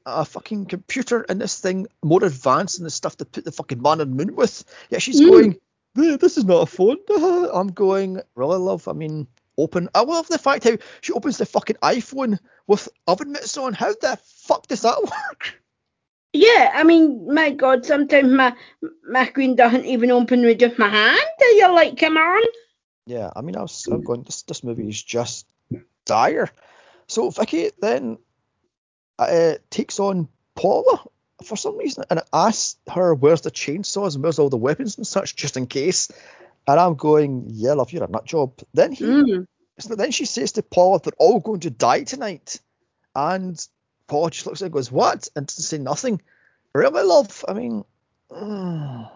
a 0.05 0.26
fucking 0.26 0.65
computer, 0.65 1.21
and 1.30 1.39
this 1.39 1.59
thing 1.59 1.86
more 2.03 2.23
advanced 2.23 2.78
than 2.78 2.86
the 2.86 2.89
stuff 2.89 3.17
to 3.17 3.26
put 3.26 3.45
the 3.45 3.51
fucking 3.51 3.82
man 3.82 4.01
on 4.01 4.09
the 4.09 4.26
moon 4.26 4.36
with. 4.36 4.63
Yeah, 4.89 4.97
she's 4.99 5.21
Mm. 5.21 5.30
going. 5.30 5.59
"Eh, 5.97 6.17
This 6.17 6.38
is 6.38 6.45
not 6.45 6.63
a 6.63 6.65
phone. 6.65 6.97
I'm 7.53 7.67
going. 7.67 8.21
Really, 8.36 8.57
love. 8.57 8.88
I 8.88 8.93
mean, 8.93 9.28
open. 9.58 9.89
I 9.93 10.01
love 10.01 10.28
the 10.28 10.38
fact 10.38 10.64
how 10.64 10.78
she 11.01 11.14
opens 11.14 11.38
the 11.38 11.45
fucking 11.45 11.78
iPhone 11.78 12.39
with 12.68 12.89
oven 13.08 13.32
mitts 13.32 13.58
on. 13.58 13.74
How 13.74 13.93
the 13.93 14.20
fuck 14.24 14.68
does 14.68 14.82
that 14.82 15.01
work? 15.03 15.62
Yeah, 16.34 16.72
I 16.74 16.84
mean, 16.84 17.34
my 17.34 17.51
God, 17.51 17.86
sometimes 17.86 18.30
my 18.30 18.53
my 19.10 19.26
screen 19.26 19.56
doesn't 19.56 19.86
even 19.86 20.12
open 20.12 20.43
with 20.43 20.60
just 20.60 20.78
my 20.78 20.89
hand. 20.89 21.20
And 21.39 21.58
you're 21.58 21.74
like, 21.74 21.97
come 21.97 22.18
on. 22.18 22.43
Yeah, 23.06 23.30
I 23.36 23.41
mean, 23.41 23.56
I 23.56 23.62
was, 23.62 23.88
I'm 23.88 24.03
going. 24.03 24.24
This 24.24 24.41
this 24.43 24.64
movie 24.64 24.89
is 24.89 25.01
just 25.01 25.47
dire. 26.06 26.49
So 27.08 27.30
Vicky 27.30 27.72
then 27.80 28.18
uh, 29.18 29.53
takes 29.70 29.99
on 29.99 30.28
Paula 30.56 31.03
for 31.43 31.56
some 31.56 31.78
reason 31.78 32.06
and 32.10 32.22
asks 32.34 32.78
her 32.91 33.14
where's 33.14 33.41
the 33.41 33.51
chainsaws 33.51 34.16
and 34.16 34.24
where's 34.24 34.39
all 34.39 34.49
the 34.49 34.58
weapons 34.58 34.97
and 34.97 35.06
such, 35.06 35.36
just 35.36 35.58
in 35.58 35.68
case. 35.68 36.12
And 36.68 36.80
I'm 36.80 36.95
going, 36.95 37.45
yeah, 37.49 37.74
love, 37.74 37.91
you're 37.91 38.03
a 38.03 38.07
nut 38.07 38.26
job. 38.26 38.59
Then 38.74 38.91
he, 38.91 39.05
Mm. 39.05 39.47
then 39.97 40.11
she 40.11 40.26
says 40.26 40.53
to 40.53 40.63
Paula, 40.63 40.99
they're 41.03 41.13
all 41.18 41.39
going 41.39 41.59
to 41.61 41.70
die 41.70 42.03
tonight. 42.03 42.59
and 43.16 43.66
Paula 44.07 44.30
just 44.32 44.45
looks 44.45 44.61
at 44.61 44.66
and 44.66 44.74
goes, 44.74 44.91
What? 44.91 45.28
And 45.36 45.47
doesn't 45.47 45.63
say 45.63 45.78
nothing. 45.78 46.22
Really, 46.74 47.03
love? 47.03 47.43
I 47.47 47.53
mean, 47.53 47.84
mm, 48.32 49.11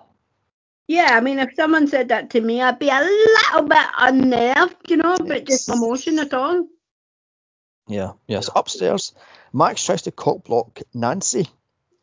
Yeah, 0.88 1.10
I 1.12 1.22
mean, 1.22 1.38
if 1.40 1.54
someone 1.56 1.88
said 1.88 2.08
that 2.10 2.30
to 2.32 2.42
me, 2.42 2.62
I'd 2.62 2.80
be 2.80 2.90
a 2.90 3.00
little 3.02 3.68
bit 3.68 3.86
unnerved, 3.98 4.90
you 4.90 4.98
know, 4.98 5.18
but 5.18 5.46
just 5.46 5.70
emotion 5.70 6.18
at 6.20 6.34
all. 6.34 6.66
yeah, 7.88 8.14
yes. 8.28 8.50
Upstairs, 8.56 9.14
Max 9.54 9.84
tries 9.84 10.04
to 10.04 10.12
cock 10.12 10.44
block 10.46 10.80
Nancy, 10.94 11.48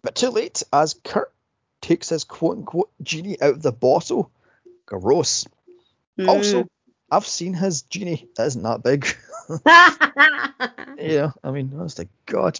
but 0.02 0.14
too 0.14 0.30
late 0.30 0.62
as 0.72 0.94
Kurt 0.94 1.32
takes 1.80 2.08
his 2.10 2.24
quote 2.24 2.58
unquote 2.58 2.90
genie 3.02 3.40
out 3.40 3.54
of 3.54 3.62
the 3.62 3.72
bottle. 3.72 4.30
Gross. 4.86 5.46
Mm. 6.18 6.28
Also, 6.28 6.66
I've 7.10 7.26
seen 7.26 7.54
his 7.54 7.82
genie. 7.82 8.28
It 8.38 8.42
isn't 8.42 8.62
that 8.62 8.82
big. 8.82 9.06
yeah, 10.98 11.32
I 11.44 11.50
mean, 11.50 11.72
honest 11.78 11.98
to 11.98 12.08
God. 12.26 12.58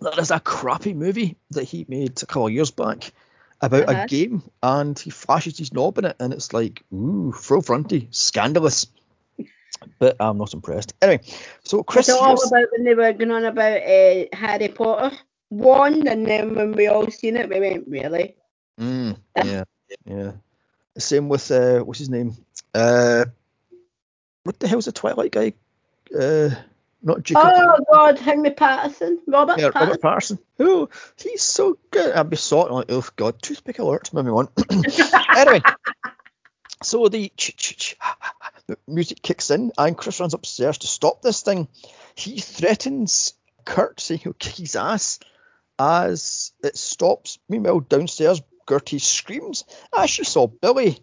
That 0.00 0.18
is 0.18 0.30
a 0.32 0.40
crappy 0.40 0.94
movie 0.94 1.36
that 1.52 1.64
he 1.64 1.86
made 1.88 2.20
a 2.22 2.26
couple 2.26 2.46
of 2.48 2.52
years 2.52 2.70
back 2.72 3.12
about 3.60 3.88
Uh-huh. 3.88 4.02
a 4.04 4.08
game 4.08 4.42
and 4.62 4.98
he 4.98 5.10
flashes 5.10 5.56
his 5.58 5.72
knob 5.72 5.98
in 5.98 6.04
it 6.06 6.16
and 6.18 6.32
it's 6.32 6.52
like, 6.52 6.82
ooh, 6.92 7.32
throw 7.32 7.60
fronty, 7.60 8.08
scandalous. 8.10 8.86
But 9.98 10.16
I'm 10.20 10.38
not 10.38 10.54
impressed. 10.54 10.94
Anyway, 11.00 11.22
so 11.64 11.82
Chris 11.84 12.08
it's 12.08 12.18
all 12.18 12.34
about 12.34 12.68
when 12.72 12.84
they 12.84 12.94
were 12.94 13.12
going 13.12 13.30
on 13.30 13.44
about 13.44 13.82
uh, 13.82 14.24
Harry 14.32 14.68
Potter 14.68 15.16
one, 15.48 16.06
and 16.08 16.26
then 16.26 16.54
when 16.54 16.72
we 16.72 16.86
all 16.88 17.10
seen 17.10 17.36
it, 17.36 17.48
we 17.48 17.60
went, 17.60 17.86
really? 17.88 18.36
Mm, 18.80 19.16
yeah, 19.36 19.64
yeah. 20.04 20.32
Same 20.98 21.28
with 21.28 21.50
uh, 21.50 21.80
what's 21.80 21.98
his 21.98 22.10
name? 22.10 22.36
Uh, 22.74 23.24
what 24.44 24.58
the 24.58 24.68
hell's 24.68 24.84
the 24.84 24.92
Twilight 24.92 25.32
guy? 25.32 25.54
Uh, 26.16 26.50
not 27.02 27.22
Jacob. 27.22 27.44
Oh, 27.46 27.76
God, 27.90 28.18
Henry 28.18 28.50
Patterson, 28.50 29.20
Robert 29.26 29.58
yeah, 29.58 29.70
Patterson. 29.70 29.80
Robert 29.80 30.02
Patterson. 30.02 30.38
Oh, 30.60 30.88
he's 31.16 31.42
so 31.42 31.78
good. 31.90 32.14
I'd 32.14 32.30
be 32.30 32.36
sorting 32.36 32.74
like, 32.76 32.86
oh 32.90 33.04
god, 33.16 33.42
toothpick 33.42 33.78
alert. 33.78 34.12
Maybe 34.12 34.30
one. 34.30 34.48
anyway, 35.36 35.62
so 36.82 37.08
the 37.08 37.32
music 38.86 39.22
kicks 39.22 39.50
in, 39.50 39.72
and 39.76 39.96
Chris 39.96 40.20
runs 40.20 40.34
upstairs 40.34 40.78
to 40.78 40.86
stop 40.86 41.22
this 41.22 41.42
thing. 41.42 41.68
He 42.14 42.40
threatens 42.40 43.34
Kurt, 43.64 44.00
saying 44.00 44.20
he'll 44.22 44.32
kick 44.34 44.54
his 44.54 44.76
ass. 44.76 45.18
As 45.78 46.52
it 46.62 46.76
stops, 46.76 47.38
meanwhile 47.48 47.80
downstairs, 47.80 48.40
Gertie 48.68 48.98
screams 48.98 49.64
ah, 49.92 50.04
as 50.04 50.10
she 50.10 50.24
saw 50.24 50.46
Billy, 50.46 50.98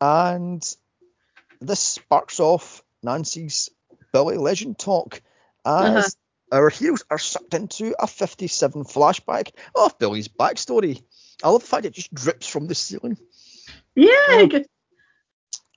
and 0.00 0.62
this 1.60 1.80
sparks 1.80 2.40
off 2.40 2.82
Nancy's 3.02 3.70
Billy 4.12 4.36
legend 4.36 4.78
talk 4.78 5.20
as 5.64 6.06
uh-huh. 6.06 6.10
our 6.52 6.70
heroes 6.70 7.04
are 7.10 7.18
sucked 7.18 7.54
into 7.54 7.94
a 7.98 8.06
57 8.06 8.84
flashback 8.84 9.50
of 9.74 9.98
Billy's 9.98 10.28
backstory. 10.28 11.02
I 11.42 11.50
love 11.50 11.62
the 11.62 11.66
fact 11.66 11.86
it 11.86 11.92
just 11.92 12.14
drips 12.14 12.46
from 12.46 12.66
the 12.66 12.74
ceiling. 12.74 13.18
Yeah, 13.94 14.10
mm. 14.30 14.50
just, 14.50 14.68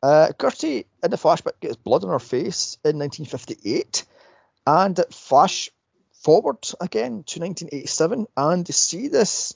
Uh, 0.02 0.32
Gertie 0.40 0.86
in 1.04 1.12
the 1.12 1.18
flashback 1.18 1.60
gets 1.60 1.76
blood 1.76 2.04
on 2.04 2.10
her 2.10 2.20
face 2.20 2.78
in 2.86 2.98
1958, 2.98 4.06
and 4.66 4.98
it 4.98 5.14
flash 5.14 5.70
forward 6.24 6.66
again 6.80 7.24
to 7.24 7.40
1987, 7.40 8.28
and 8.38 8.68
you 8.68 8.74
see 8.74 9.08
this 9.08 9.56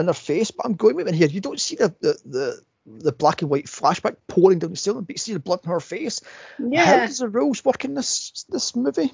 in 0.00 0.06
her 0.06 0.12
face. 0.12 0.50
But 0.50 0.66
I'm 0.66 0.74
going 0.74 0.96
with 0.96 1.08
it 1.08 1.14
here. 1.14 1.28
You 1.28 1.40
don't 1.40 1.60
see 1.60 1.76
the 1.76 1.94
the, 2.00 2.18
the 2.24 2.62
the 2.84 3.12
black 3.12 3.42
and 3.42 3.50
white 3.50 3.66
flashback 3.66 4.16
pouring 4.26 4.58
down 4.58 4.70
the 4.70 4.76
ceiling, 4.76 5.04
but 5.04 5.14
you 5.14 5.18
see 5.18 5.32
the 5.32 5.38
blood 5.38 5.60
in 5.64 5.70
her 5.70 5.80
face. 5.80 6.20
Yeah. 6.58 6.84
How 6.84 6.94
yeah. 6.96 7.06
does 7.06 7.18
the 7.18 7.28
rules 7.28 7.64
work 7.64 7.84
in 7.84 7.94
this 7.94 8.44
this 8.48 8.74
movie? 8.74 9.12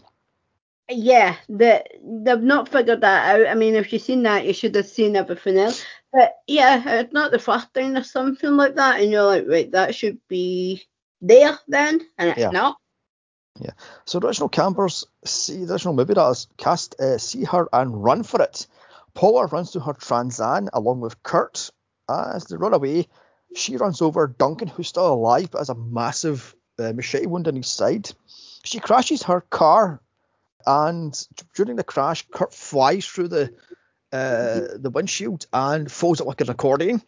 Yeah, 0.90 1.36
the, 1.50 1.84
they've 2.02 2.40
not 2.40 2.70
figured 2.70 3.02
that 3.02 3.40
out. 3.40 3.46
I 3.46 3.54
mean, 3.54 3.74
if 3.74 3.92
you've 3.92 4.00
seen 4.00 4.22
that, 4.22 4.46
you 4.46 4.54
should 4.54 4.74
have 4.74 4.86
seen 4.86 5.16
everything 5.16 5.58
else. 5.58 5.84
But 6.14 6.36
yeah, 6.46 7.00
it's 7.00 7.12
not 7.12 7.30
the 7.30 7.38
first 7.38 7.74
time 7.74 7.94
or 7.94 8.02
something 8.02 8.56
like 8.56 8.76
that, 8.76 9.00
and 9.00 9.10
you're 9.10 9.22
like, 9.22 9.44
wait, 9.46 9.72
that 9.72 9.94
should 9.94 10.18
be 10.28 10.82
there 11.20 11.58
then, 11.68 12.00
and 12.16 12.30
it's 12.30 12.38
Yeah. 12.38 12.50
not. 12.50 12.78
So 14.04 14.18
the 14.18 14.28
original 14.28 14.48
campers 14.48 15.04
see 15.24 15.64
the 15.64 15.74
original 15.74 15.94
movie 15.94 16.14
that 16.14 16.30
is 16.30 16.46
cast 16.56 16.98
uh, 17.00 17.18
see 17.18 17.44
her 17.44 17.68
and 17.72 18.02
run 18.02 18.22
for 18.22 18.40
it. 18.40 18.66
Paula 19.18 19.46
runs 19.46 19.72
to 19.72 19.80
her 19.80 19.94
Trans 19.94 20.40
Am 20.40 20.68
along 20.72 21.00
with 21.00 21.20
Kurt. 21.24 21.70
As 22.08 22.44
they 22.44 22.56
run 22.56 22.72
away, 22.72 23.08
she 23.52 23.76
runs 23.76 24.00
over 24.00 24.28
Duncan, 24.28 24.68
who's 24.68 24.86
still 24.86 25.12
alive 25.12 25.50
but 25.50 25.58
has 25.58 25.70
a 25.70 25.74
massive 25.74 26.54
uh, 26.78 26.92
machete 26.92 27.26
wound 27.26 27.48
on 27.48 27.56
his 27.56 27.66
side. 27.66 28.08
She 28.62 28.78
crashes 28.78 29.24
her 29.24 29.40
car, 29.40 30.00
and 30.64 31.12
during 31.56 31.74
the 31.74 31.82
crash, 31.82 32.28
Kurt 32.30 32.54
flies 32.54 33.06
through 33.06 33.26
the 33.28 33.52
uh, 34.12 34.60
the 34.76 34.90
windshield 34.94 35.48
and 35.52 35.90
folds 35.90 36.20
it 36.20 36.26
like 36.28 36.40
an 36.40 36.50
accordion. 36.50 37.02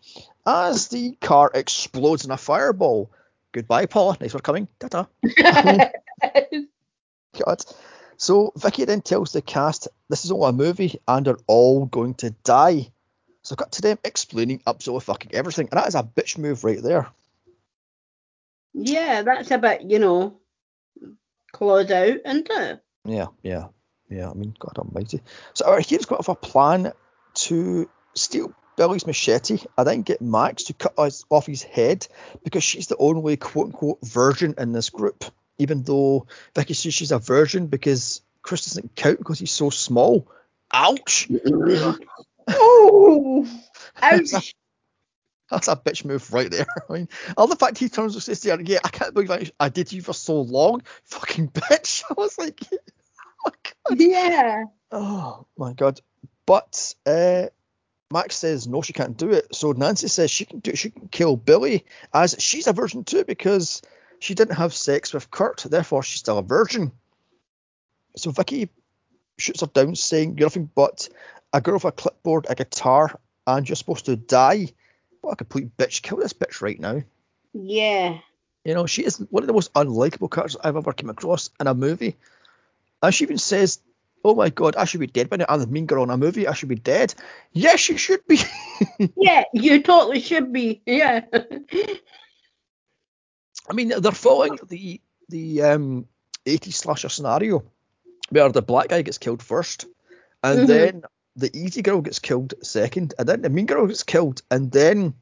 As 0.45 0.89
the 0.89 1.13
car 1.21 1.53
explodes 1.55 2.25
in 2.25 2.33
a 2.33 2.37
fireball. 2.37 3.13
Goodbye, 3.53 3.87
Paula. 3.87 4.15
Thanks 4.15 4.33
for 4.33 4.41
coming. 4.41 4.67
Ta-ta. 4.81 5.07
God. 7.39 7.65
So 8.21 8.53
Vicky 8.55 8.85
then 8.85 9.01
tells 9.01 9.33
the 9.33 9.41
cast 9.41 9.89
this 10.11 10.27
is 10.27 10.31
all 10.31 10.45
a 10.45 10.53
movie 10.53 11.01
and 11.09 11.25
they're 11.25 11.39
all 11.47 11.87
going 11.87 12.13
to 12.17 12.29
die. 12.45 12.93
So 13.43 13.57
cut 13.57 13.73
to 13.73 13.81
them 13.81 13.99
explaining 14.05 14.61
absolutely 14.67 15.07
fucking 15.07 15.35
everything, 15.35 15.69
and 15.71 15.81
that 15.81 15.89
is 15.89 15.95
a 15.95 16.03
bitch 16.03 16.37
move 16.37 16.63
right 16.63 16.83
there. 16.83 17.09
yeah, 18.75 19.23
that's 19.23 19.51
a 19.51 19.57
bit, 19.57 19.81
you 19.83 19.99
know, 19.99 20.39
clawed 21.53 21.91
out, 21.91 22.19
isn't 22.27 22.51
it? 22.51 22.83
Yeah, 23.07 23.29
yeah, 23.43 23.69
yeah. 24.11 24.31
I 24.31 24.35
mean, 24.35 24.55
God 24.59 24.77
Almighty. 24.77 25.23
So 25.55 25.65
our 25.65 25.81
hero's 25.81 26.05
got 26.05 26.29
a 26.29 26.35
plan 26.35 26.93
to 27.47 27.89
steal 28.15 28.53
Billy's 28.77 29.07
machete 29.07 29.61
and 29.79 29.87
then 29.87 30.03
get 30.03 30.21
Max 30.21 30.65
to 30.65 30.75
cut 30.75 30.99
us 30.99 31.25
off 31.31 31.47
his 31.47 31.63
head 31.63 32.07
because 32.45 32.65
she's 32.65 32.89
the 32.89 32.99
only 32.99 33.39
quote 33.39 33.69
unquote 33.69 34.01
virgin 34.03 34.57
in 34.59 34.73
this 34.73 34.91
group. 34.91 35.25
Even 35.61 35.83
though 35.83 36.27
Vicky 36.55 36.75
says 36.75 36.95
she's 36.95 37.13
a 37.13 37.19
virgin 37.19 37.67
because 37.67 38.23
Chris 38.43 38.65
doesn't 38.65 38.97
count 38.97 39.19
because 39.19 39.39
he's 39.39 39.53
so 39.53 39.71
small. 39.71 40.27
Ouch! 40.73 41.29
oh, 42.49 43.47
ouch. 44.03 44.55
That's 45.51 45.69
a 45.69 45.77
bitch 45.77 46.05
move 46.05 46.33
right 46.33 46.51
there. 46.51 46.67
I 46.89 46.93
mean, 46.93 47.09
all 47.37 47.49
the 47.49 47.57
fact 47.57 47.79
he 47.79 47.89
turns 47.89 48.15
and 48.15 48.23
says 48.23 48.41
to 48.41 48.57
her, 48.57 48.63
"Yeah, 48.63 48.79
I 48.85 48.89
can't 48.89 49.13
believe 49.13 49.31
I, 49.31 49.51
I 49.59 49.69
did 49.69 49.93
you 49.93 50.01
for 50.01 50.15
so 50.15 50.41
long, 50.41 50.83
fucking 51.05 51.49
bitch." 51.49 52.05
I 52.09 52.15
was 52.15 52.39
like, 52.39 52.61
"Oh 53.45 53.51
god." 53.89 54.01
yeah. 54.01 54.65
Oh 54.93 55.47
my 55.59 55.73
god. 55.73 56.01
But 56.47 56.95
uh, 57.05 57.47
Max 58.13 58.37
says 58.37 58.67
no, 58.67 58.83
she 58.83 58.93
can't 58.93 59.17
do 59.17 59.31
it. 59.31 59.55
So 59.55 59.73
Nancy 59.73 60.09
says 60.09 60.31
she 60.31 60.45
can 60.45 60.61
do 60.61 60.71
it. 60.71 60.79
She 60.79 60.91
can 60.91 61.09
kill 61.09 61.37
Billy 61.37 61.85
as 62.15 62.37
she's 62.39 62.67
a 62.67 62.73
virgin 62.73 63.05
too 63.05 63.25
because 63.25 63.83
she 64.21 64.35
didn't 64.35 64.57
have 64.57 64.73
sex 64.73 65.13
with 65.13 65.31
Kurt, 65.31 65.67
therefore 65.69 66.03
she's 66.03 66.21
still 66.21 66.39
a 66.39 66.43
virgin. 66.43 66.93
So 68.17 68.31
Vicky 68.31 68.69
shoots 69.39 69.63
her 69.63 69.67
down, 69.67 69.97
saying 69.97 70.37
you're 70.39 70.47
nothing 70.47 70.71
but 70.75 71.09
a 71.53 71.61
girl 71.61 71.75
with 71.75 71.85
a 71.85 71.93
clipboard, 71.93 72.47
a 72.49 72.55
guitar, 72.55 73.19
and 73.47 73.69
you're 73.69 73.77
supposed 73.77 74.07
to 74.07 74.17
die. 74.17 74.69
What 75.23 75.33
a 75.33 75.37
complete 75.37 75.77
bitch. 75.77 76.03
Kill 76.03 76.19
this 76.19 76.33
bitch 76.33 76.61
right 76.61 76.79
now. 76.79 77.03
Yeah. 77.53 78.19
You 78.65 78.75
know, 78.75 78.87
she 78.87 79.05
is 79.05 79.17
one 79.31 79.43
of 79.43 79.47
the 79.47 79.55
most 79.55 79.73
unlikable 79.73 80.31
characters 80.31 80.61
I've 80.63 80.77
ever 80.77 80.93
come 80.93 81.11
across 81.11 81.51
in 81.59 81.67
a 81.67 81.75
movie. 81.75 82.17
And 83.03 83.15
she 83.15 83.25
even 83.25 83.39
says, 83.39 83.81
Oh 84.23 84.35
my 84.35 84.51
god, 84.51 84.77
I 84.77 84.85
should 84.85 85.01
be 85.01 85.07
dead 85.07 85.31
by 85.31 85.37
now. 85.37 85.47
I'm 85.49 85.61
the 85.61 85.67
mean 85.67 85.87
girl 85.87 86.05
in 86.05 86.11
a 86.11 86.17
movie. 86.19 86.47
I 86.47 86.53
should 86.53 86.69
be 86.69 86.75
dead. 86.75 87.15
Yes, 87.53 87.89
you 87.89 87.97
should 87.97 88.27
be. 88.27 88.39
Yeah, 89.17 89.45
you 89.53 89.83
totally 89.83 90.21
should 90.21 90.53
be. 90.53 90.81
Yeah. 90.87 91.25
I 93.71 93.73
mean, 93.73 93.93
they're 94.01 94.13
following 94.13 94.59
the 94.69 95.01
the 95.29 95.63
um 95.63 96.07
80s 96.45 96.73
slasher 96.75 97.09
scenario 97.09 97.63
where 98.31 98.49
the 98.51 98.63
black 98.63 98.89
guy 98.89 99.03
gets 99.03 99.19
killed 99.19 99.43
first, 99.43 99.87
and 100.43 100.63
Mhm. 100.63 100.67
then 100.67 101.03
the 101.37 101.57
easy 101.57 101.83
girl 101.83 102.01
gets 102.01 102.19
killed 102.19 102.55
second, 102.63 103.15
and 103.19 103.29
then 103.29 103.43
the 103.43 103.49
mean 103.49 103.67
girl 103.67 103.87
gets 103.87 104.03
killed, 104.03 104.43
and 104.51 104.73
then 104.73 105.15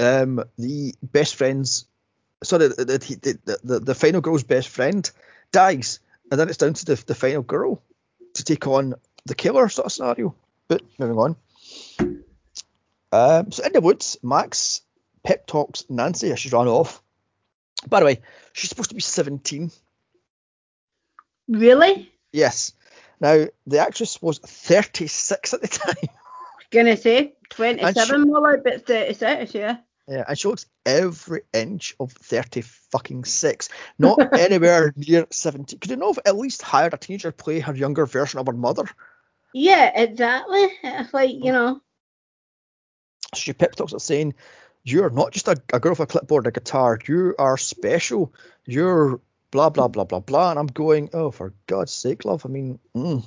um 0.00 0.42
the 0.58 0.94
best 1.02 1.36
friend's 1.36 1.86
sorry 2.42 2.68
the 2.68 2.84
the, 2.84 3.38
the, 3.44 3.58
the, 3.62 3.80
the 3.80 3.94
final 3.94 4.20
girl's 4.20 4.42
best 4.42 4.68
friend 4.68 5.08
dies, 5.52 6.00
and 6.30 6.40
then 6.40 6.48
it's 6.48 6.58
down 6.58 6.74
to 6.74 6.84
the, 6.84 6.96
the 7.06 7.14
final 7.14 7.42
girl 7.42 7.80
to 8.34 8.42
take 8.44 8.66
on 8.66 8.94
the 9.26 9.34
killer 9.34 9.68
sort 9.68 9.86
of 9.86 9.92
scenario. 9.92 10.34
But 10.66 10.82
moving 10.98 11.18
on. 11.18 11.36
Um, 13.12 13.50
so 13.52 13.64
in 13.64 13.72
the 13.72 13.80
woods, 13.80 14.16
Max 14.22 14.82
pep 15.24 15.46
talks 15.46 15.84
Nancy 15.88 16.32
as 16.32 16.38
she's 16.40 16.52
run 16.52 16.68
off. 16.68 17.02
By 17.88 18.00
the 18.00 18.06
way, 18.06 18.20
she's 18.52 18.70
supposed 18.70 18.90
to 18.90 18.94
be 18.94 19.00
17. 19.00 19.70
really? 21.48 22.12
Yes. 22.32 22.72
Now, 23.20 23.46
the 23.66 23.78
actress 23.78 24.20
was 24.22 24.38
36 24.38 25.54
at 25.54 25.60
the 25.60 25.68
time. 25.68 25.94
Gonna 26.70 26.96
say 26.96 27.34
27 27.50 28.22
more 28.22 28.40
like, 28.40 28.62
but 28.62 28.86
36, 28.86 29.54
yeah. 29.54 29.78
Yeah, 30.06 30.24
and 30.26 30.38
she 30.38 30.48
looks 30.48 30.66
every 30.84 31.42
inch 31.52 31.94
of 32.00 32.12
30 32.12 32.62
fucking 32.62 33.24
six. 33.24 33.68
Not 33.98 34.32
anywhere 34.38 34.92
near 34.96 35.26
70. 35.30 35.76
Could 35.78 35.90
you 35.90 35.96
not 35.96 36.16
have 36.16 36.22
at 36.26 36.36
least 36.36 36.62
hired 36.62 36.94
a 36.94 36.96
teenager 36.96 37.30
to 37.30 37.36
play 37.36 37.60
her 37.60 37.74
younger 37.74 38.06
version 38.06 38.40
of 38.40 38.46
her 38.46 38.52
mother? 38.52 38.84
Yeah, 39.52 39.90
exactly. 39.94 40.68
It's 40.82 41.12
like, 41.14 41.30
you 41.30 41.40
hmm. 41.40 41.52
know. 41.52 41.80
She 43.34 43.52
pep 43.52 43.76
talks 43.76 43.94
at 43.94 44.00
saying, 44.00 44.34
You're 44.82 45.10
not 45.10 45.32
just 45.32 45.48
a, 45.48 45.56
a 45.72 45.80
girl 45.80 45.92
with 45.92 46.00
a 46.00 46.06
clipboard 46.06 46.46
and 46.46 46.56
a 46.56 46.58
guitar. 46.60 46.98
You 47.06 47.34
are 47.38 47.56
special. 47.58 48.32
You're 48.66 49.20
blah, 49.50 49.70
blah, 49.70 49.88
blah, 49.88 50.04
blah, 50.04 50.20
blah. 50.20 50.50
And 50.50 50.58
I'm 50.58 50.66
going, 50.66 51.10
Oh, 51.12 51.30
for 51.30 51.52
God's 51.66 51.92
sake, 51.92 52.24
love. 52.24 52.46
I 52.46 52.48
mean, 52.48 52.78
mm. 52.96 53.24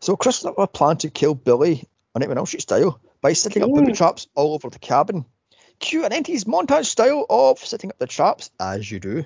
So 0.00 0.16
Chris 0.16 0.44
and 0.44 0.54
a 0.56 0.66
plan 0.66 0.96
to 0.98 1.10
kill 1.10 1.34
Billy 1.34 1.88
on 2.14 2.22
anyone 2.22 2.38
else's 2.38 2.62
style 2.62 3.00
by 3.20 3.32
setting 3.32 3.62
up 3.62 3.70
Mm. 3.70 3.74
booby 3.74 3.92
traps 3.92 4.26
all 4.34 4.54
over 4.54 4.68
the 4.70 4.78
cabin. 4.78 5.24
Cue 5.78 6.04
an 6.04 6.12
90s 6.12 6.44
montage 6.44 6.86
style 6.86 7.26
of 7.28 7.58
setting 7.58 7.90
up 7.90 7.98
the 7.98 8.06
traps, 8.06 8.50
as 8.60 8.88
you 8.90 9.00
do. 9.00 9.24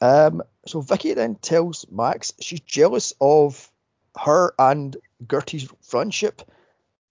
Um, 0.00 0.42
so 0.66 0.80
Vicky 0.80 1.14
then 1.14 1.36
tells 1.36 1.86
Max 1.90 2.32
she's 2.40 2.60
jealous 2.60 3.14
of 3.20 3.70
her 4.18 4.54
and 4.58 4.96
Gertie's 5.26 5.68
friendship. 5.82 6.42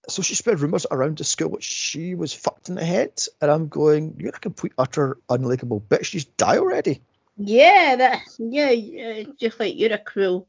So 0.08 0.22
she 0.22 0.34
spread 0.34 0.60
rumours 0.60 0.86
around 0.90 1.18
the 1.18 1.24
school 1.24 1.50
that 1.50 1.62
she 1.62 2.14
was 2.14 2.32
fucked 2.32 2.68
in 2.68 2.74
the 2.74 2.84
head. 2.84 3.22
And 3.40 3.50
I'm 3.50 3.68
going, 3.68 4.16
you're 4.18 4.30
a 4.30 4.38
complete, 4.38 4.72
utter, 4.76 5.18
unlikable 5.28 5.82
bitch. 5.82 6.10
Just 6.10 6.36
die 6.36 6.58
already. 6.58 7.00
Yeah, 7.36 7.96
that 7.96 8.20
yeah, 8.38 8.70
yeah, 8.70 9.24
just 9.40 9.58
like 9.58 9.76
you're 9.76 9.92
a 9.92 9.98
cruel, 9.98 10.46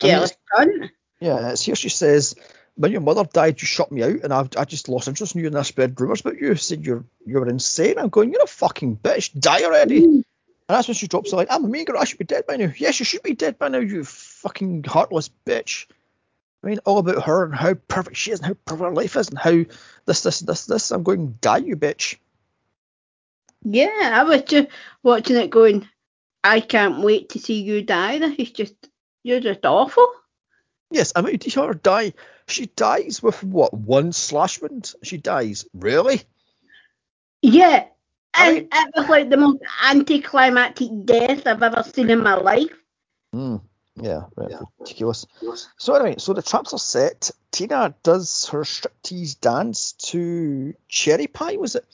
I 0.00 0.06
mean, 0.06 0.12
jealous 0.12 0.36
cunt. 0.54 0.90
Yeah, 1.20 1.50
it's 1.50 1.62
here 1.62 1.74
she 1.74 1.88
says, 1.88 2.36
when 2.76 2.92
your 2.92 3.00
mother 3.00 3.24
died, 3.24 3.60
you 3.60 3.66
shut 3.66 3.90
me 3.90 4.02
out, 4.02 4.20
and 4.22 4.32
I've, 4.32 4.50
I 4.56 4.64
just 4.64 4.88
lost 4.88 5.08
interest 5.08 5.34
in 5.34 5.40
you, 5.40 5.48
and 5.48 5.58
I 5.58 5.62
spread 5.62 6.00
rumours 6.00 6.20
about 6.20 6.40
you, 6.40 6.54
said 6.54 6.86
you're 6.86 7.04
you 7.26 7.40
were 7.40 7.48
insane. 7.48 7.98
I'm 7.98 8.08
going, 8.08 8.32
you're 8.32 8.44
a 8.44 8.46
fucking 8.46 8.98
bitch, 8.98 9.38
die 9.38 9.64
already. 9.64 10.02
Mm. 10.02 10.14
And 10.14 10.24
that's 10.68 10.86
when 10.86 10.94
she 10.94 11.08
drops 11.08 11.30
the 11.30 11.36
line, 11.36 11.48
I'm 11.50 11.64
a 11.64 11.68
mean 11.68 11.84
girl, 11.84 11.98
I 11.98 12.04
should 12.04 12.18
be 12.18 12.24
dead 12.24 12.46
by 12.46 12.56
now. 12.56 12.72
Yes, 12.76 13.00
you 13.00 13.04
should 13.04 13.24
be 13.24 13.34
dead 13.34 13.58
by 13.58 13.68
now, 13.68 13.78
you 13.78 14.04
fucking 14.04 14.84
heartless 14.84 15.28
bitch. 15.44 15.86
I 16.62 16.66
mean, 16.68 16.78
all 16.84 16.98
about 16.98 17.24
her 17.24 17.44
and 17.44 17.54
how 17.54 17.74
perfect 17.74 18.16
she 18.16 18.30
is, 18.30 18.38
and 18.38 18.46
how 18.46 18.54
perfect 18.64 18.82
her 18.82 18.94
life 18.94 19.16
is, 19.16 19.28
and 19.28 19.38
how 19.38 19.64
this, 20.06 20.22
this, 20.22 20.40
this, 20.40 20.66
this. 20.66 20.90
I'm 20.90 21.02
going, 21.02 21.38
die, 21.40 21.58
you 21.58 21.76
bitch. 21.76 22.16
Yeah, 23.64 24.12
I 24.14 24.24
was 24.24 24.42
just 24.42 24.68
watching 25.02 25.36
it 25.36 25.50
going, 25.50 25.88
I 26.44 26.60
can't 26.60 27.04
wait 27.04 27.30
to 27.30 27.38
see 27.38 27.62
you 27.62 27.82
die. 27.82 28.18
This 28.18 28.34
is 28.38 28.50
just, 28.50 28.74
you're 29.22 29.40
just 29.40 29.64
awful. 29.64 30.08
Yes, 30.90 31.12
I 31.16 31.22
mean, 31.22 31.38
you 31.42 31.50
see 31.50 31.60
her 31.60 31.74
die. 31.74 32.12
She 32.46 32.66
dies 32.66 33.22
with 33.22 33.42
what, 33.42 33.72
one 33.72 34.12
slash 34.12 34.60
wound? 34.60 34.92
She 35.02 35.16
dies. 35.16 35.64
Really? 35.72 36.22
Yeah, 37.40 37.86
and 38.34 38.54
mean- 38.54 38.68
it 38.72 38.92
was 38.96 39.08
like 39.08 39.30
the 39.30 39.36
most 39.36 39.62
anticlimactic 39.84 40.88
death 41.04 41.46
I've 41.46 41.62
ever 41.62 41.82
seen 41.82 42.10
in 42.10 42.22
my 42.22 42.34
life. 42.34 42.72
Mm, 43.34 43.62
yeah, 43.96 44.22
right, 44.36 44.52
ridiculous. 44.78 45.26
So 45.76 45.94
anyway, 45.94 46.16
so 46.18 46.32
the 46.32 46.42
traps 46.42 46.72
are 46.72 46.78
set. 46.78 47.30
Tina 47.50 47.94
does 48.02 48.48
her 48.48 48.62
striptease 48.62 49.38
dance 49.38 49.92
to 49.92 50.74
Cherry 50.88 51.26
Pie, 51.26 51.56
was 51.56 51.76
it? 51.76 51.84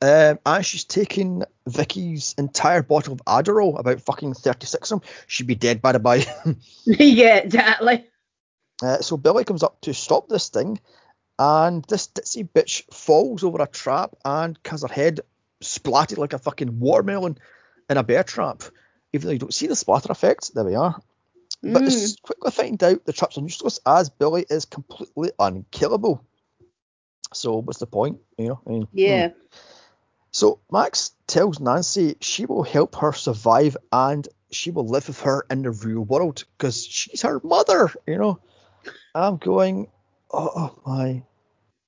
Um, 0.00 0.38
and 0.46 0.64
she's 0.64 0.84
taking 0.84 1.42
Vicky's 1.66 2.34
entire 2.38 2.82
bottle 2.82 3.14
of 3.14 3.22
Adderall, 3.24 3.80
about 3.80 4.02
fucking 4.02 4.34
36 4.34 4.90
of 4.92 5.00
them. 5.00 5.10
She'd 5.26 5.46
be 5.46 5.54
dead 5.54 5.82
by 5.82 5.92
the 5.92 5.98
by. 5.98 6.26
yeah, 6.84 7.36
exactly. 7.38 8.06
Uh, 8.82 8.98
so 8.98 9.16
Billy 9.16 9.44
comes 9.44 9.62
up 9.62 9.80
to 9.80 9.94
stop 9.94 10.28
this 10.28 10.50
thing, 10.50 10.78
and 11.38 11.84
this 11.88 12.08
ditzy 12.08 12.48
bitch 12.48 12.84
falls 12.92 13.42
over 13.42 13.60
a 13.60 13.66
trap 13.66 14.14
and 14.24 14.58
has 14.66 14.82
her 14.82 14.88
head 14.88 15.20
splattered 15.60 16.18
like 16.18 16.32
a 16.32 16.38
fucking 16.38 16.78
watermelon 16.78 17.38
in 17.90 17.96
a 17.96 18.04
bear 18.04 18.22
trap. 18.22 18.62
Even 19.12 19.26
though 19.26 19.32
you 19.32 19.38
don't 19.38 19.54
see 19.54 19.66
the 19.66 19.76
splatter 19.76 20.12
effect, 20.12 20.54
there 20.54 20.64
we 20.64 20.74
are. 20.74 21.00
But 21.62 21.82
Mm. 21.82 21.84
this 21.86 22.16
quickly 22.22 22.50
find 22.50 22.82
out 22.84 23.04
the 23.04 23.12
traps 23.12 23.36
are 23.36 23.42
useless 23.42 23.80
as 23.84 24.10
Billy 24.10 24.46
is 24.48 24.64
completely 24.64 25.32
unkillable. 25.38 26.24
So 27.32 27.60
what's 27.60 27.80
the 27.80 27.86
point? 27.86 28.20
You 28.36 28.48
know, 28.48 28.60
I 28.66 28.70
mean, 28.70 28.82
hmm. 28.82 28.98
Yeah. 28.98 29.30
So 30.30 30.60
Max 30.70 31.12
tells 31.26 31.58
Nancy 31.58 32.16
she 32.20 32.46
will 32.46 32.62
help 32.62 32.94
her 32.96 33.12
survive 33.12 33.76
and 33.92 34.28
she 34.50 34.70
will 34.70 34.86
live 34.86 35.08
with 35.08 35.20
her 35.22 35.44
in 35.50 35.62
the 35.62 35.70
real 35.70 36.00
world 36.02 36.44
because 36.56 36.84
she's 36.86 37.22
her 37.22 37.40
mother, 37.42 37.90
you 38.06 38.18
know. 38.18 38.38
I'm 39.14 39.36
going, 39.38 39.90
oh 40.30 40.78
my 40.86 41.22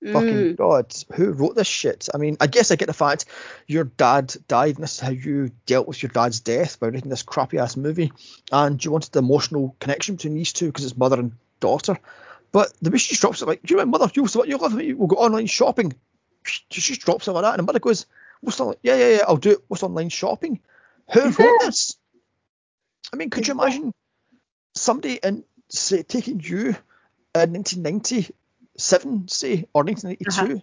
Mm. 0.04 0.12
Fucking 0.12 0.54
God, 0.54 0.94
who 1.12 1.32
wrote 1.32 1.56
this 1.56 1.66
shit? 1.66 2.08
I 2.14 2.18
mean, 2.18 2.38
I 2.40 2.46
guess 2.46 2.70
I 2.70 2.76
get 2.76 2.86
the 2.86 2.94
fact 2.94 3.26
your 3.66 3.84
dad 3.84 4.34
died, 4.48 4.76
and 4.76 4.82
this 4.82 4.94
is 4.94 5.00
how 5.00 5.10
you 5.10 5.50
dealt 5.66 5.86
with 5.86 6.02
your 6.02 6.10
dad's 6.10 6.40
death 6.40 6.80
by 6.80 6.88
writing 6.88 7.10
this 7.10 7.22
crappy 7.22 7.58
ass 7.58 7.76
movie, 7.76 8.12
and 8.50 8.82
you 8.82 8.90
wanted 8.90 9.12
the 9.12 9.18
emotional 9.18 9.76
connection 9.78 10.16
between 10.16 10.34
these 10.34 10.52
two 10.52 10.66
because 10.66 10.84
it's 10.84 10.96
mother 10.96 11.20
and 11.20 11.32
daughter. 11.60 11.98
But 12.52 12.72
the 12.80 12.90
way 12.90 12.98
she 12.98 13.10
just 13.10 13.20
drops 13.20 13.42
it, 13.42 13.46
like, 13.46 13.68
you 13.68 13.76
know, 13.76 13.84
my 13.84 13.98
mother, 13.98 14.10
you 14.14 14.24
what 14.24 14.48
you 14.48 14.56
love 14.56 14.74
me, 14.74 14.94
we'll 14.94 15.06
go 15.06 15.16
online 15.16 15.46
shopping. 15.46 15.92
She 16.44 16.62
just 16.80 17.02
drops 17.02 17.28
it 17.28 17.32
like 17.32 17.42
that, 17.42 17.52
and 17.52 17.58
the 17.58 17.64
mother 17.64 17.78
goes, 17.78 18.06
What's 18.40 18.58
online? 18.60 18.78
Yeah, 18.82 18.96
yeah, 18.96 19.08
yeah, 19.08 19.20
I'll 19.28 19.36
do 19.36 19.50
it. 19.50 19.58
What's 19.68 19.82
online 19.82 20.08
shopping? 20.08 20.60
Who 21.12 21.30
wrote 21.30 21.60
this? 21.60 21.96
I 23.12 23.16
mean, 23.16 23.30
could 23.30 23.46
you 23.46 23.54
imagine 23.54 23.92
somebody 24.74 25.20
in 25.22 25.44
say, 25.68 26.02
taking 26.02 26.40
you 26.40 26.76
in 27.34 27.52
1990 27.52 28.34
Seven, 28.80 29.28
say, 29.28 29.66
or 29.74 29.84
1982, 29.84 30.42
uh-huh. 30.42 30.60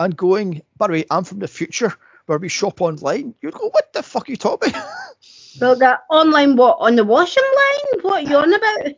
and 0.00 0.16
going, 0.16 0.62
by 0.76 0.88
the 0.88 0.92
way, 0.92 1.04
I'm 1.10 1.24
from 1.24 1.38
the 1.38 1.48
future, 1.48 1.94
where 2.26 2.38
we 2.38 2.48
shop 2.48 2.80
online, 2.80 3.34
you'd 3.40 3.54
go, 3.54 3.68
what 3.68 3.92
the 3.92 4.02
fuck 4.02 4.28
are 4.28 4.32
you 4.32 4.36
talking 4.36 4.70
about? 4.70 4.88
Well, 5.60 5.76
that 5.76 6.00
online 6.10 6.56
what 6.56 6.78
on 6.80 6.96
the 6.96 7.04
washing 7.04 7.44
line? 7.44 8.00
What 8.02 8.24
are 8.24 8.28
you 8.28 8.36
on 8.36 8.52
about? 8.52 8.94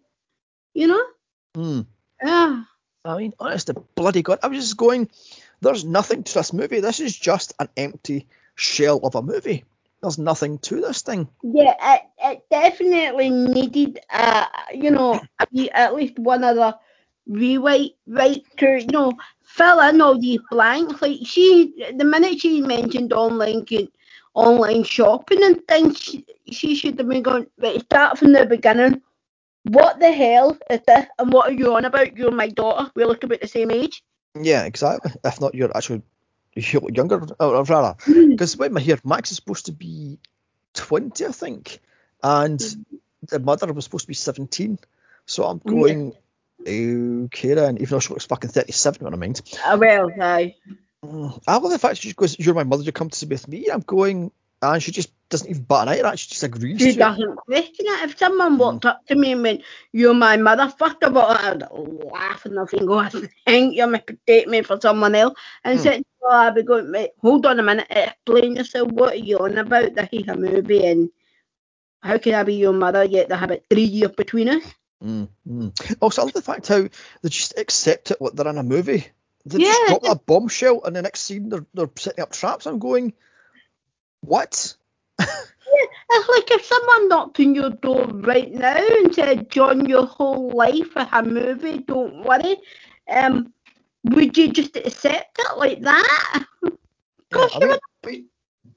You 0.73 0.87
know? 0.87 1.05
Hmm. 1.55 1.81
Yeah. 2.25 2.65
I 3.05 3.17
mean, 3.19 3.35
honest 3.39 3.67
to 3.67 3.75
bloody 3.95 4.23
god, 4.23 4.39
I 4.43 4.49
was 4.49 4.61
just 4.61 4.77
going. 4.77 5.11
There's 5.61 5.85
nothing 5.85 6.23
to 6.23 6.35
this 6.35 6.53
movie. 6.53 6.81
This 6.81 7.01
is 7.01 7.17
just 7.17 7.53
an 7.59 7.69
empty 7.77 8.27
shell 8.55 9.01
of 9.03 9.15
a 9.15 9.23
movie. 9.23 9.65
There's 10.03 10.19
nothing 10.19 10.59
to 10.61 10.81
this 10.81 11.03
thing. 11.03 11.29
Yeah, 11.43 11.75
it, 11.79 12.03
it 12.19 12.43
definitely 12.51 13.31
needed, 13.31 14.01
uh, 14.11 14.47
you 14.75 14.91
know, 14.91 15.21
at 15.73 15.95
least 15.95 16.19
one 16.19 16.45
other 16.45 16.75
rewrite, 17.27 17.93
right 18.07 18.45
to, 18.59 18.81
you 18.81 18.87
know, 18.87 19.13
fill 19.45 19.81
in 19.81 20.01
all 20.01 20.19
these 20.19 20.41
blanks. 20.51 21.01
Like 21.03 21.19
she, 21.25 21.93
the 21.97 22.05
minute 22.05 22.41
she 22.41 22.61
mentioned 22.61 23.13
online, 23.13 23.67
online 24.35 24.85
shopping 24.85 25.43
and 25.43 25.67
things, 25.67 25.99
she, 25.99 26.25
she 26.51 26.75
should 26.75 26.99
have 26.99 27.09
been 27.09 27.23
going, 27.23 27.47
right, 27.59 27.81
start 27.83 28.19
from 28.19 28.33
the 28.33 28.47
beginning. 28.47 29.03
What 29.65 29.99
the 29.99 30.13
hell 30.13 30.57
is 30.71 30.81
this? 30.87 31.07
And 31.19 31.33
what 31.33 31.51
are 31.51 31.55
you 31.55 31.75
on 31.75 31.85
about? 31.85 32.17
You're 32.17 32.31
my 32.31 32.49
daughter. 32.49 32.91
We 32.95 33.05
look 33.05 33.25
about 33.25 33.41
the 33.41 33.49
same 33.49 33.71
age. 33.71 34.03
Yeah, 34.41 34.65
exactly. 34.65 35.13
If 35.25 35.41
not, 35.41 35.55
you're 35.55 35.77
actually 35.77 36.03
you 36.57 36.81
look 36.81 36.97
younger, 36.97 37.23
or 37.39 37.65
rather, 37.65 37.97
Hmm. 38.05 38.31
because 38.31 38.57
when 38.57 38.77
I 38.77 38.81
hear 38.81 38.99
Max 39.05 39.31
is 39.31 39.37
supposed 39.37 39.67
to 39.67 39.73
be 39.73 40.19
20, 40.75 41.27
I 41.27 41.33
think, 41.33 41.81
and 42.23 42.59
the 43.29 43.39
mother 43.39 43.73
was 43.73 43.85
supposed 43.85 44.05
to 44.05 44.09
be 44.09 44.15
17. 44.15 44.79
So 45.27 45.45
I'm 45.45 45.61
Yeah. 45.65 46.11
Okay 46.61 47.55
then, 47.55 47.77
even 47.77 47.89
though 47.89 48.01
she 48.01 48.11
looks 48.11 48.27
fucking 48.27 48.51
37, 48.51 49.05
never 49.05 49.17
mind. 49.17 49.41
Uh, 49.65 49.77
well, 49.81 50.11
aye. 50.21 50.55
Mm, 51.05 51.43
I 51.47 51.57
love 51.57 51.71
the 51.71 51.79
fact 51.79 51.99
she 51.99 52.13
goes, 52.13 52.39
You're 52.39 52.55
my 52.55 52.65
mother, 52.65 52.83
you 52.83 52.93
come 52.93 53.11
to 53.11 53.17
stay 53.17 53.27
with 53.27 53.47
me. 53.49 53.69
I'm 53.73 53.81
going, 53.81 54.33
and 54.63 54.83
she 54.83 54.93
just 54.93 55.13
doesn't 55.29 55.49
even 55.49 55.63
bat 55.65 55.83
an 55.83 55.89
eye 55.89 55.99
at 55.99 56.03
that, 56.03 56.19
she 56.19 56.29
just 56.31 56.43
agrees 56.43 56.81
She 56.81 56.95
doesn't 56.95 57.37
question 57.37 57.87
it. 57.87 58.11
If 58.11 58.19
someone 58.19 58.59
walked 58.59 58.85
up 58.87 59.05
to 59.07 59.15
me 59.15 59.33
and 59.33 59.43
went, 59.43 59.63
You're 59.93 60.15
my 60.15 60.37
motherfucker, 60.37 61.13
but 61.13 61.41
I'd 61.41 61.63
laugh 61.71 62.45
and 62.47 62.55
nothing 62.55 62.87
go, 62.87 62.99
I 62.99 63.11
think 63.11 63.77
you're 63.77 63.87
mistake 63.87 64.49
me 64.49 64.63
for 64.63 64.81
someone 64.81 65.15
else. 65.15 65.39
And 65.65 65.79
Hmm. 65.79 65.83
said, 65.85 66.05
oh, 66.23 66.31
I'd 66.33 66.55
be 66.55 66.63
going, 66.63 66.91
Wait, 66.91 67.11
hold 67.21 67.47
on 67.47 67.61
a 67.61 67.63
minute, 67.63 67.87
explain 67.91 68.57
yourself. 68.57 68.91
What 68.91 69.13
are 69.15 69.17
you 69.17 69.39
on 69.39 69.59
about? 69.59 69.85
Is 70.13 70.29
a 70.29 70.37
movie, 70.37 70.87
and 70.87 71.11
how 72.03 72.19
can 72.19 72.35
I 72.35 72.43
be 72.43 72.55
your 72.55 72.73
mother 72.73 73.05
yet 73.05 73.29
there 73.29 73.39
have 73.39 73.51
about 73.51 73.65
three 73.71 73.85
years 73.85 74.13
between 74.13 74.49
us? 74.49 74.63
Mm, 75.03 75.29
mm. 75.49 75.97
Also, 76.01 76.23
I 76.23 76.25
love 76.25 76.35
the 76.35 76.43
fact 76.43 76.69
how 76.69 76.83
they 77.23 77.29
just 77.29 77.59
accept 77.59 78.11
it 78.11 78.21
like 78.21 78.33
they're 78.33 78.49
in 78.49 78.59
a 78.59 78.63
movie. 78.63 79.07
They 79.45 79.59
Yeah, 79.59 79.67
just 79.67 79.87
drop 79.87 80.03
that 80.03 80.27
bombshell, 80.27 80.83
and 80.85 80.97
the 80.97 81.03
next 81.03 81.21
scene 81.21 81.49
they're, 81.51 81.67
they're 81.75 81.91
setting 81.97 82.23
up 82.23 82.33
traps. 82.33 82.67
I'm 82.67 82.79
going, 82.79 83.13
What? 84.23 84.75
yeah, 85.19 85.27
It's 86.11 86.29
like 86.29 86.51
if 86.51 86.65
someone 86.65 87.09
knocked 87.09 87.41
on 87.41 87.55
your 87.55 87.71
door 87.71 88.07
right 88.07 88.53
now 88.53 88.77
and 88.77 89.15
said, 89.15 89.51
John, 89.51 89.87
your 89.89 90.07
whole 90.07 90.51
life 90.51 90.97
is 90.97 91.07
a 91.13 91.23
movie, 91.23 91.79
don't 91.79 92.25
worry. 92.25 92.57
Um, 93.09 93.53
would 94.05 94.37
you 94.37 94.53
just 94.53 94.77
accept 94.77 95.39
it 95.39 95.59
like 95.59 95.83
that? 95.83 96.45
Yeah, 97.33 97.47
I 97.55 97.61
mean, 97.61 98.29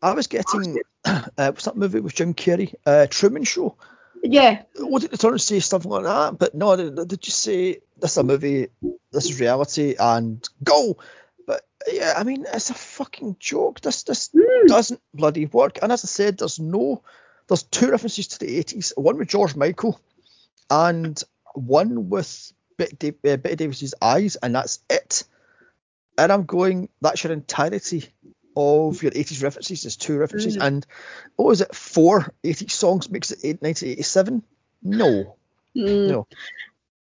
I 0.02 0.14
was 0.14 0.28
getting 0.28 0.80
uh, 1.06 1.22
what's 1.36 1.66
that 1.66 1.78
movie 1.78 2.00
with 2.00 2.16
Jim 2.16 2.34
Carrey, 2.34 2.74
uh, 2.86 3.08
Truman 3.10 3.44
Show. 3.44 3.76
Yeah. 4.24 4.64
What 4.78 5.02
did 5.02 5.12
they 5.12 5.18
turn 5.18 5.38
say 5.40 5.60
something 5.60 5.90
like 5.92 6.04
that? 6.04 6.38
But 6.38 6.56
no, 6.56 6.76
did, 6.76 6.96
they 6.96 7.16
just 7.16 7.40
say 7.40 7.80
this 7.98 8.12
is 8.12 8.18
a 8.18 8.24
movie, 8.24 8.68
this 9.12 9.26
is 9.26 9.40
reality, 9.40 9.96
and 10.00 10.48
go. 10.64 10.98
But 11.48 11.62
yeah, 11.88 12.14
I 12.18 12.24
mean, 12.24 12.46
it's 12.54 12.70
a 12.70 12.74
fucking 12.74 13.38
joke. 13.40 13.82
This 13.82 14.04
this 14.04 14.30
Mm. 14.30 14.68
doesn't 14.68 15.02
bloody 15.14 15.46
work. 15.46 15.80
And 15.82 15.92
as 15.92 16.04
I 16.04 16.08
said, 16.08 16.38
there's 16.38 16.60
no, 16.60 17.02
there's 17.48 17.64
two 17.64 17.92
references 17.92 18.28
to 18.30 18.40
the 18.40 18.60
80s. 18.60 18.94
One 18.98 19.18
with 19.18 19.30
George 19.30 19.56
Michael, 19.56 20.00
and 20.70 21.22
one 21.54 22.10
with 22.10 22.54
Bette, 22.78 23.10
uh, 23.10 23.38
Bette 23.38 23.56
Davis's 23.56 23.96
eyes, 24.02 24.36
and 24.38 24.54
that's 24.56 24.80
it. 24.90 25.24
And 26.18 26.32
I'm 26.32 26.46
going, 26.46 26.90
that's 27.02 27.24
your 27.24 27.32
entirety 27.34 28.06
of 28.60 29.02
your 29.04 29.12
80s 29.12 29.42
references. 29.44 29.84
There's 29.84 29.98
two 29.98 30.18
references, 30.18 30.58
Mm. 30.58 30.66
and 30.68 30.88
what 31.36 31.48
was 31.48 31.62
it? 31.62 31.74
Four 31.74 32.34
80s 32.44 32.72
songs 32.74 33.10
makes 33.10 33.32
it 33.32 33.40
eight- 33.44 33.62
1987. 33.62 34.44
No, 34.84 35.38
Mm. 35.76 36.10
no. 36.10 36.28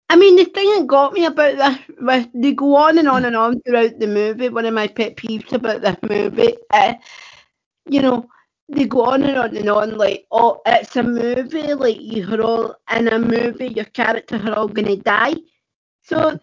I 0.10 0.16
mean, 0.16 0.36
the 0.36 0.46
thing 0.46 0.70
that 0.76 0.88
got 0.88 1.14
me 1.14 1.26
about 1.26 1.56
this 1.58 1.98
was 2.00 2.26
they 2.34 2.54
go 2.54 2.76
on 2.76 2.98
and 3.00 3.08
on 3.08 3.26
and 3.26 3.36
on 3.36 3.62
throughout 3.62 3.98
the 4.00 4.08
movie. 4.08 4.50
One 4.50 4.66
of 4.66 4.74
my 4.74 4.88
pet 4.88 5.16
peeves 5.16 5.52
about 5.54 5.82
this 5.82 5.98
movie, 6.08 6.56
uh, 6.70 6.94
you 7.90 8.02
know, 8.02 8.30
they 8.70 8.86
go 8.86 9.04
on 9.06 9.24
and 9.24 9.38
on 9.38 9.56
and 9.58 9.70
on 9.70 9.98
like, 9.98 10.26
oh, 10.32 10.62
it's 10.66 10.96
a 10.96 11.04
movie, 11.04 11.74
like 11.74 11.98
you're 12.00 12.42
all 12.42 12.76
in 12.96 13.08
a 13.08 13.18
movie, 13.20 13.68
your 13.70 13.86
characters 13.86 14.42
are 14.46 14.54
all 14.54 14.68
gonna 14.68 14.98
die. 14.98 15.36
So 16.04 16.40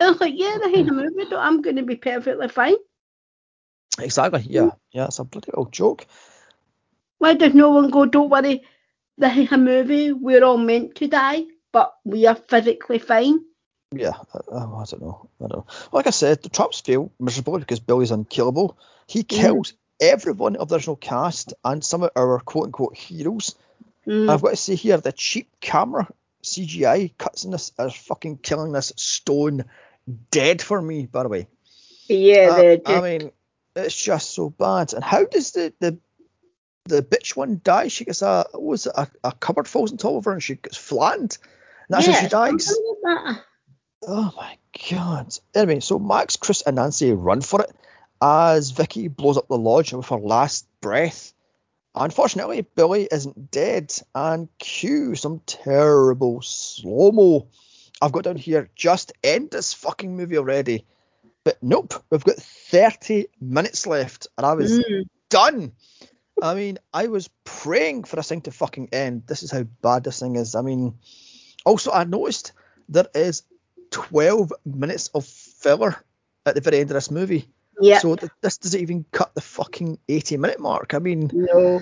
it's 0.00 0.20
like, 0.20 0.34
yeah, 0.36 0.56
this 0.62 0.78
is 0.78 0.88
a 0.88 0.92
movie, 0.92 1.26
so 1.28 1.36
I'm 1.36 1.60
gonna 1.62 1.82
be 1.82 1.96
perfectly 1.96 2.48
fine. 2.48 2.76
Exactly. 3.98 4.44
Yeah, 4.48 4.70
yeah. 4.92 5.06
It's 5.06 5.18
a 5.18 5.24
bloody 5.24 5.52
old 5.52 5.72
joke. 5.72 6.06
Why 7.18 7.34
does 7.34 7.54
no 7.54 7.70
one 7.70 7.90
go, 7.90 8.06
don't 8.06 8.30
worry, 8.30 8.62
this 9.16 9.36
is 9.36 9.52
a 9.52 9.58
movie, 9.58 10.12
we're 10.12 10.44
all 10.44 10.56
meant 10.56 10.94
to 10.96 11.08
die, 11.08 11.44
but 11.72 11.94
we 12.04 12.26
are 12.26 12.36
physically 12.36 13.00
fine? 13.00 13.40
Yeah, 13.92 14.12
I, 14.32 14.38
I 14.38 14.84
don't 14.84 15.00
know. 15.00 15.28
I 15.40 15.46
don't 15.48 15.52
know. 15.52 15.66
Like 15.92 16.06
I 16.06 16.10
said, 16.10 16.42
the 16.42 16.48
traps 16.48 16.80
fail 16.80 17.10
miserably 17.18 17.60
because 17.60 17.80
Billy's 17.80 18.10
unkillable. 18.10 18.78
He 19.06 19.22
kills 19.24 19.72
everyone 20.00 20.56
of 20.56 20.68
the 20.68 20.76
original 20.76 20.96
cast 20.96 21.54
and 21.64 21.82
some 21.82 22.02
of 22.02 22.10
our 22.14 22.38
quote 22.40 22.66
unquote 22.66 22.96
heroes. 22.96 23.56
Mm. 24.06 24.30
I've 24.30 24.42
got 24.42 24.50
to 24.50 24.56
say 24.56 24.74
here, 24.74 24.98
the 24.98 25.12
cheap 25.12 25.48
camera 25.60 26.06
CGI 26.42 27.16
cuts 27.18 27.44
in 27.44 27.50
this 27.50 27.72
are 27.78 27.90
fucking 27.90 28.38
killing 28.38 28.72
this 28.72 28.92
stone 28.96 29.64
dead 30.30 30.62
for 30.62 30.80
me, 30.80 31.06
by 31.06 31.22
the 31.22 31.28
way. 31.28 31.48
yeah, 32.08 32.48
Uh, 32.50 32.56
the, 32.56 32.82
I 32.86 33.00
mean, 33.00 33.32
it's 33.84 34.00
just 34.00 34.30
so 34.30 34.50
bad. 34.50 34.92
And 34.92 35.04
how 35.04 35.24
does 35.24 35.52
the 35.52 35.72
the 35.80 35.98
the 36.84 37.02
bitch 37.02 37.36
one 37.36 37.60
die? 37.62 37.88
She 37.88 38.04
gets 38.04 38.22
a 38.22 38.46
what 38.52 38.62
was 38.62 38.86
it, 38.86 38.92
a, 38.96 39.08
a 39.24 39.32
cupboard 39.32 39.68
falls 39.68 39.92
on 39.92 39.98
top 39.98 40.14
of 40.14 40.24
her 40.24 40.32
and 40.32 40.42
she 40.42 40.56
gets 40.56 40.76
flattened. 40.76 41.38
And 41.88 41.96
that's 41.96 42.06
how 42.06 42.20
she 42.20 42.28
dies. 42.28 42.74
like. 43.04 43.36
Oh 44.06 44.32
my 44.36 44.56
god. 44.90 45.34
Anyway, 45.54 45.80
so 45.80 45.98
Max, 45.98 46.36
Chris, 46.36 46.62
and 46.62 46.76
Nancy 46.76 47.12
run 47.12 47.40
for 47.40 47.62
it 47.62 47.70
as 48.20 48.70
Vicky 48.70 49.08
blows 49.08 49.36
up 49.36 49.48
the 49.48 49.58
lodge 49.58 49.92
with 49.92 50.08
her 50.08 50.18
last 50.18 50.66
breath. 50.80 51.32
Unfortunately, 51.94 52.62
Billy 52.62 53.08
isn't 53.10 53.50
dead, 53.50 53.92
and 54.14 54.48
cue 54.58 55.14
some 55.14 55.40
terrible 55.46 56.42
slow 56.42 57.10
mo. 57.10 57.48
I've 58.00 58.12
got 58.12 58.24
down 58.24 58.36
here, 58.36 58.70
just 58.76 59.12
end 59.24 59.50
this 59.50 59.74
fucking 59.74 60.16
movie 60.16 60.38
already. 60.38 60.84
But 61.48 61.62
nope, 61.62 61.94
we've 62.10 62.22
got 62.22 62.36
30 62.36 63.28
minutes 63.40 63.86
left, 63.86 64.26
and 64.36 64.44
I 64.46 64.52
was 64.52 64.70
Mm. 64.70 65.04
done. 65.30 65.72
I 66.42 66.54
mean, 66.54 66.76
I 66.92 67.06
was 67.06 67.30
praying 67.44 68.04
for 68.04 68.16
this 68.16 68.28
thing 68.28 68.42
to 68.42 68.50
fucking 68.50 68.90
end. 68.92 69.22
This 69.26 69.42
is 69.42 69.50
how 69.50 69.62
bad 69.62 70.04
this 70.04 70.20
thing 70.20 70.36
is. 70.36 70.54
I 70.54 70.60
mean, 70.60 70.98
also, 71.64 71.90
I 71.90 72.04
noticed 72.04 72.52
there 72.90 73.08
is 73.14 73.44
12 73.92 74.52
minutes 74.66 75.08
of 75.14 75.24
filler 75.24 75.96
at 76.44 76.54
the 76.54 76.60
very 76.60 76.80
end 76.80 76.90
of 76.90 76.94
this 76.96 77.10
movie. 77.10 77.48
Yeah. 77.80 78.00
So 78.00 78.14
th- 78.14 78.30
this 78.42 78.58
doesn't 78.58 78.82
even 78.82 79.06
cut 79.10 79.34
the 79.34 79.40
fucking 79.40 79.98
80 80.06 80.36
minute 80.36 80.60
mark. 80.60 80.92
I 80.92 80.98
mean, 80.98 81.30
no. 81.32 81.80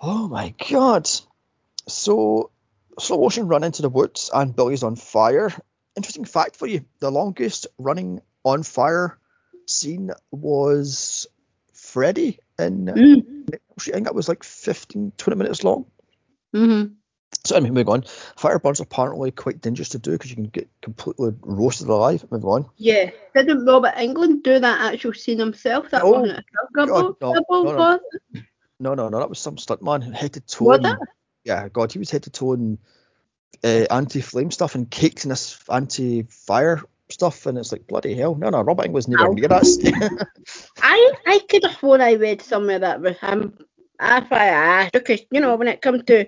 oh 0.00 0.28
my 0.28 0.54
god. 0.70 1.10
So, 1.88 2.52
slow 3.00 3.18
motion 3.18 3.48
run 3.48 3.64
into 3.64 3.82
the 3.82 3.88
woods 3.88 4.30
and 4.32 4.54
Billy's 4.54 4.84
on 4.84 4.94
fire. 4.94 5.50
Interesting 5.96 6.24
fact 6.24 6.54
for 6.54 6.68
you 6.68 6.84
the 7.00 7.10
longest 7.10 7.66
running 7.78 8.22
on 8.46 8.62
fire 8.62 9.18
scene 9.66 10.12
was 10.30 11.26
Freddy 11.74 12.38
in. 12.58 12.86
Mm. 12.86 13.54
I 13.78 13.82
think 13.82 14.04
that 14.06 14.14
was 14.14 14.28
like 14.28 14.44
15, 14.44 15.12
20 15.18 15.36
minutes 15.36 15.64
long. 15.64 15.84
Mm-hmm. 16.54 16.94
So 17.44 17.56
anyway, 17.56 17.70
moving 17.70 17.92
on. 17.92 18.02
Fire 18.36 18.58
burns 18.58 18.80
apparently 18.80 19.30
quite 19.32 19.60
dangerous 19.60 19.90
to 19.90 19.98
do 19.98 20.12
because 20.12 20.30
you 20.30 20.36
can 20.36 20.44
get 20.46 20.68
completely 20.80 21.32
roasted 21.42 21.88
alive. 21.88 22.24
Moving 22.30 22.48
on. 22.48 22.70
Yeah. 22.76 23.10
Didn't 23.34 23.66
Robert 23.66 23.94
Englund 23.96 24.42
do 24.42 24.58
that 24.58 24.94
actual 24.94 25.12
scene 25.12 25.38
himself? 25.38 25.90
That 25.90 26.02
Oh, 26.02 26.12
wasn't 26.12 26.38
a 26.38 26.44
God, 26.72 26.88
no, 26.88 27.16
no, 27.50 27.62
no. 27.62 28.00
No, 28.78 28.94
no, 28.94 29.08
no, 29.08 29.18
that 29.18 29.28
was 29.28 29.38
some 29.38 29.56
stuntman 29.56 30.14
head 30.14 30.34
to 30.34 30.40
toe. 30.40 30.66
Was 30.66 30.80
it? 30.84 30.98
Yeah, 31.44 31.68
God, 31.68 31.92
he 31.92 31.98
was 31.98 32.10
head 32.10 32.24
to 32.24 32.30
toe 32.30 32.52
in 32.52 32.78
uh, 33.64 33.86
anti-flame 33.90 34.50
stuff 34.50 34.74
and 34.74 34.90
caked 34.90 35.24
in 35.24 35.30
this 35.30 35.58
anti-fire 35.70 36.82
stuff, 37.08 37.46
and 37.46 37.56
it's 37.58 37.72
like 37.72 37.86
bloody 37.86 38.14
hell. 38.14 38.34
No, 38.34 38.50
no, 38.50 38.62
Robert 38.62 38.86
Englund 38.86 38.92
was 38.92 39.08
nowhere 39.08 39.28
Ow. 39.28 39.32
near 39.32 39.48
that. 39.48 40.26
I 40.82 41.12
I 41.26 41.40
could 41.48 41.64
have 41.64 41.76
sworn 41.76 42.00
I 42.00 42.12
read 42.14 42.42
somewhere 42.42 42.78
that 42.78 43.00
was 43.00 43.16
him. 43.18 43.56
That's 43.98 44.30
why 44.30 44.38
I 44.38 44.82
asked 44.82 44.92
because 44.92 45.20
you 45.30 45.40
know 45.40 45.56
when 45.56 45.68
it 45.68 45.82
comes 45.82 46.02
to 46.04 46.26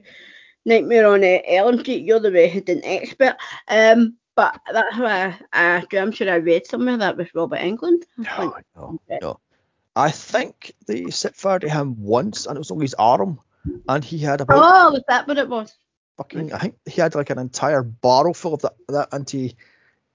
Nightmare 0.65 1.07
on 1.07 1.23
Elm 1.25 1.81
Street, 1.81 2.05
you're 2.05 2.21
the 2.21 2.33
resident 2.33 2.83
expert. 2.85 3.37
Um, 3.69 4.17
but 4.35 4.59
that's 4.73 4.97
why 4.99 5.37
I 5.53 5.63
asked 5.63 5.93
you. 5.93 5.99
I'm 5.99 6.13
sure 6.13 6.31
I 6.31 6.37
read 6.37 6.67
somewhere 6.67 6.97
that 6.97 7.17
was 7.17 7.29
Robert 7.35 7.59
Englund. 7.61 8.03
No, 8.17 8.55
no, 8.77 9.01
no. 9.21 9.41
I 9.97 10.11
think 10.13 10.75
they 10.87 11.11
set 11.11 11.35
fire 11.35 11.59
to 11.59 11.69
him 11.69 11.97
once, 12.01 12.47
and 12.47 12.57
it 12.57 12.61
was 12.61 12.71
only 12.71 12.85
his 12.85 12.95
arm, 12.95 13.41
and 13.89 14.05
he 14.05 14.19
had 14.19 14.41
about 14.41 14.59
Oh, 14.65 14.93
was 14.93 15.03
that 15.09 15.27
what 15.27 15.39
it 15.39 15.49
was? 15.49 15.77
fucking. 16.17 16.53
I 16.53 16.59
think 16.59 16.77
he 16.87 17.01
had 17.01 17.15
like 17.15 17.31
an 17.31 17.39
entire 17.39 17.83
barrel 17.83 18.35
full 18.35 18.55
of 18.55 18.63
that, 18.63 18.75
that 18.89 19.09
anti. 19.13 19.57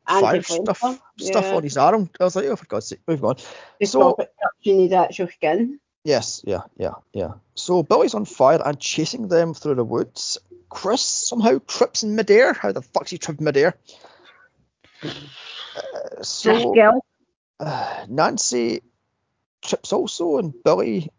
Fire 0.08 0.36
Anti-flame 0.36 0.66
stuff, 0.66 0.78
stuff? 0.78 1.02
stuff 1.18 1.46
Yeah. 1.46 1.56
on 1.56 1.64
his 1.64 1.78
arm. 1.78 2.10
I 2.20 2.24
was 2.26 2.36
like, 2.36 2.46
oh, 2.46 2.56
for 2.56 2.66
God's 2.66 2.88
sake, 2.88 3.00
moving 3.08 3.26
on. 3.26 3.36
To 3.36 3.44
So- 3.86 4.00
stop 4.00 4.20
it 4.20 4.34
touching 4.42 4.80
his 4.82 4.92
actual 4.92 5.28
skin. 5.28 5.80
Yes, 6.04 6.42
yeah, 6.46 6.62
yeah, 6.78 6.96
yeah. 7.14 7.34
So 7.56 7.82
Billy's 7.84 8.14
on 8.14 8.26
fire 8.26 8.62
and 8.66 8.78
chasing 8.78 9.30
them 9.30 9.54
through 9.54 9.76
the 9.76 9.86
woods. 9.86 10.38
Chris 10.70 11.02
somehow 11.02 11.60
trips 11.66 12.04
in 12.04 12.16
midair. 12.16 12.52
How 12.52 12.74
the 12.74 12.82
fuck's 12.82 13.12
he 13.12 13.18
tripped 13.18 13.40
midair? 13.40 13.76
Uh, 15.04 15.10
This 16.18 16.30
so 16.30 17.02
uh, 17.60 18.06
Nancy 18.10 18.82
trips 19.62 19.94
also, 19.94 20.38
and 20.38 20.54
Billy. 20.64 21.10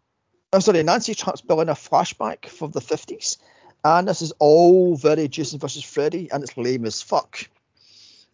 I'm 0.53 0.61
sorry, 0.61 0.83
Nancy 0.83 1.15
traps 1.15 1.41
Billy 1.41 1.63
in 1.63 1.69
a 1.69 1.73
flashback 1.73 2.45
from 2.45 2.71
the 2.71 2.79
50s, 2.81 3.37
and 3.83 4.07
this 4.07 4.21
is 4.21 4.31
all 4.39 4.95
very 4.95 5.27
Jason 5.27 5.59
versus 5.59 5.83
Freddy, 5.83 6.29
and 6.31 6.43
it's 6.43 6.55
lame 6.57 6.85
as 6.85 7.01
fuck. 7.01 7.49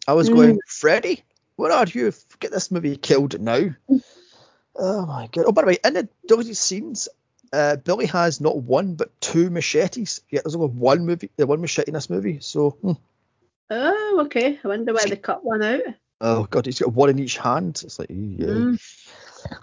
I 0.06 0.14
was 0.14 0.28
Mm. 0.28 0.34
going, 0.34 0.58
Freddy, 0.66 1.22
where 1.56 1.72
are 1.72 1.86
you? 1.86 2.12
Get 2.40 2.50
this 2.50 2.70
movie 2.70 2.96
killed 2.96 3.40
now. 3.40 3.70
Oh 4.76 5.06
my 5.06 5.28
god! 5.30 5.44
Oh, 5.46 5.52
by 5.52 5.62
the 5.62 5.66
way, 5.68 5.78
in 5.84 5.94
the 5.94 6.08
deleted 6.26 6.56
scenes, 6.56 7.08
uh, 7.52 7.76
Billy 7.76 8.06
has 8.06 8.40
not 8.40 8.56
one 8.56 8.94
but 8.94 9.18
two 9.20 9.50
machetes. 9.50 10.22
Yeah, 10.30 10.40
there's 10.42 10.54
only 10.56 10.68
one 10.68 11.04
movie, 11.06 11.30
the 11.36 11.46
one 11.46 11.60
machete 11.60 11.88
in 11.90 11.94
this 11.94 12.08
movie. 12.10 12.38
So, 12.40 12.70
hmm. 12.70 12.92
Oh, 13.70 14.22
okay. 14.26 14.58
I 14.64 14.68
wonder 14.68 14.92
why 14.92 15.06
they 15.06 15.16
cut 15.16 15.44
one 15.44 15.62
out. 15.62 15.82
oh 16.20 16.44
god, 16.44 16.66
he's 16.66 16.78
got 16.78 16.92
one 16.94 17.10
in 17.10 17.18
each 17.18 17.36
hand. 17.38 17.82
It's 17.84 17.98
like, 17.98 18.08
yeah. 18.10 18.46
Mm. 18.46 18.80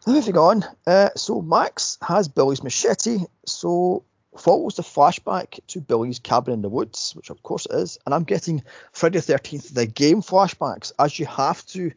Moving 0.06 0.38
on. 0.38 0.66
Uh, 0.86 1.10
so 1.16 1.42
Max 1.42 1.98
has 2.02 2.28
Billy's 2.28 2.62
machete. 2.64 3.20
So 3.46 4.04
follows 4.38 4.76
the 4.76 4.84
flashback 4.84 5.60
to 5.68 5.82
Billy's 5.82 6.20
cabin 6.20 6.54
in 6.54 6.62
the 6.62 6.70
woods, 6.70 7.14
which 7.16 7.30
of 7.30 7.42
course 7.44 7.66
it 7.66 7.76
is. 7.76 7.98
And 8.06 8.14
I'm 8.14 8.24
getting 8.24 8.64
Friday 8.92 9.20
the 9.20 9.34
13th, 9.34 9.74
the 9.74 9.86
game 9.88 10.22
flashbacks, 10.22 10.92
as 11.00 11.18
you 11.18 11.26
have 11.26 11.66
to. 11.68 11.92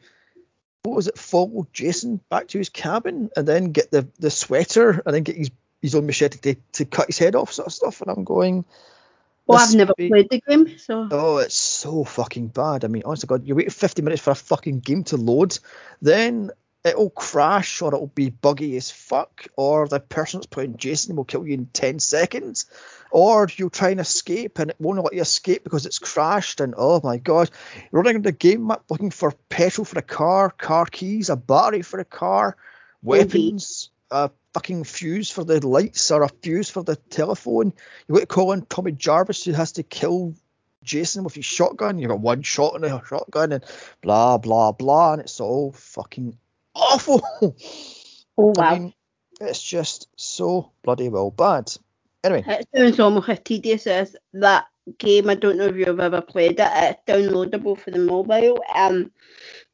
What 0.85 0.97
was 0.97 1.07
it? 1.09 1.17
Follow 1.19 1.67
Jason 1.73 2.21
back 2.29 2.49
to 2.49 2.59
his 2.59 2.69
cabin 2.69 3.31
and 3.37 3.47
then 3.47 3.71
get 3.71 3.91
the, 3.93 4.09
the 4.19 4.31
sweater 4.31 5.01
and 5.07 5.15
then 5.15 5.23
get 5.23 5.37
his, 5.37 5.51
his 5.81 5.95
own 5.95 6.07
machete 6.07 6.39
to, 6.39 6.61
to 6.73 6.85
cut 6.85 7.07
his 7.07 7.19
head 7.19 7.37
off, 7.37 7.53
sort 7.53 7.67
of 7.69 7.73
stuff. 7.73 8.01
And 8.01 8.11
I'm 8.11 8.25
going, 8.25 8.65
Well, 9.47 9.59
I've 9.61 9.75
never 9.77 9.93
movie- 9.97 10.09
played 10.09 10.29
the 10.31 10.41
game, 10.41 10.79
so. 10.79 11.07
Oh, 11.11 11.37
it's 11.37 11.55
so 11.55 12.03
fucking 12.03 12.49
bad. 12.49 12.85
I 12.85 12.89
mean, 12.89 13.03
honestly, 13.05 13.29
God, 13.29 13.47
you 13.47 13.55
wait 13.55 13.73
50 13.73 14.03
minutes 14.03 14.23
for 14.23 14.31
a 14.33 14.35
fucking 14.35 14.81
game 14.81 15.05
to 15.05 15.17
load, 15.17 15.57
then 16.01 16.51
it'll 16.85 17.11
crash 17.11 17.81
or 17.83 17.95
it'll 17.95 18.07
be 18.07 18.31
buggy 18.31 18.77
as 18.77 18.91
fuck, 18.91 19.47
or 19.57 19.87
the 19.89 20.01
person 20.01 20.39
that's 20.39 20.47
playing 20.47 20.77
Jason 20.77 21.17
will 21.17 21.25
kill 21.25 21.47
you 21.47 21.55
in 21.55 21.67
10 21.67 21.99
seconds, 21.99 22.67
or 23.11 23.49
you'll 23.57 23.71
try 23.71 23.91
and 23.91 24.01
escape 24.01 24.59
and 24.59 24.71
it 24.71 24.77
won't 24.81 25.03
let 25.03 25.15
you 25.15 25.21
escape 25.21 25.65
because 25.65 25.87
it's 25.87 25.99
crashed. 25.99 26.61
And 26.61 26.75
oh 26.77 27.01
my 27.03 27.19
God, 27.19 27.51
you're 27.93 28.03
running 28.03 28.23
the 28.23 28.33
game 28.33 28.67
map 28.67 28.85
looking 28.91 29.11
for 29.11 29.33
petrol 29.49 29.85
for 29.85 29.99
a 29.99 30.03
car, 30.03 30.51
car 30.51 30.87
keys, 30.87 31.31
a 31.31 31.37
battery 31.37 31.83
for 31.83 32.01
a 32.01 32.05
car, 32.05 32.57
weapons. 33.03 33.91
A 34.15 34.31
fucking 34.53 34.85
fuse 34.85 35.31
for 35.31 35.43
the 35.43 35.67
lights 35.67 36.11
or 36.11 36.23
a 36.23 36.29
fuse 36.29 36.69
for 36.69 36.83
the 36.83 36.97
telephone. 36.97 37.73
You 38.07 38.17
got 38.17 38.21
to 38.21 38.27
call 38.27 38.53
in 38.53 38.61
Tommy 38.67 38.93
Jarvis 38.93 39.43
who 39.43 39.53
has 39.53 39.73
to 39.73 39.83
kill 39.83 40.35
Jason 40.83 41.25
with 41.25 41.35
his 41.35 41.47
shotgun. 41.47 41.99
You've 41.99 42.11
got 42.11 42.21
one 42.21 42.43
shot 42.43 42.77
in 42.77 42.85
a 42.85 43.03
shotgun 43.07 43.53
and 43.53 43.65
blah 44.03 44.37
blah 44.37 44.73
blah, 44.73 45.15
and 45.15 45.23
it's 45.23 45.41
all 45.41 45.73
fucking 45.73 46.37
awful. 46.75 47.23
Oh 48.39 48.53
wow. 48.57 48.65
I 48.65 48.79
mean, 48.79 48.95
it's 49.41 49.63
just 49.63 50.09
so 50.17 50.73
bloody 50.83 51.09
well 51.09 51.31
bad. 51.31 51.73
Anyway, 52.25 52.45
It 52.47 52.69
sounds 52.75 53.01
almost 53.01 53.29
as 53.29 53.41
tedious 53.45 53.87
as 53.87 54.17
that 54.35 54.67
game. 54.99 55.29
I 55.29 55.35
don't 55.35 55.57
know 55.59 55.67
if 55.67 55.77
you've 55.77 56.01
ever 56.01 56.21
played 56.21 56.59
it. 56.61 56.61
It's 56.61 57.01
downloadable 57.07 57.79
for 57.79 57.91
the 57.91 57.99
mobile. 57.99 58.63
Um, 58.75 59.11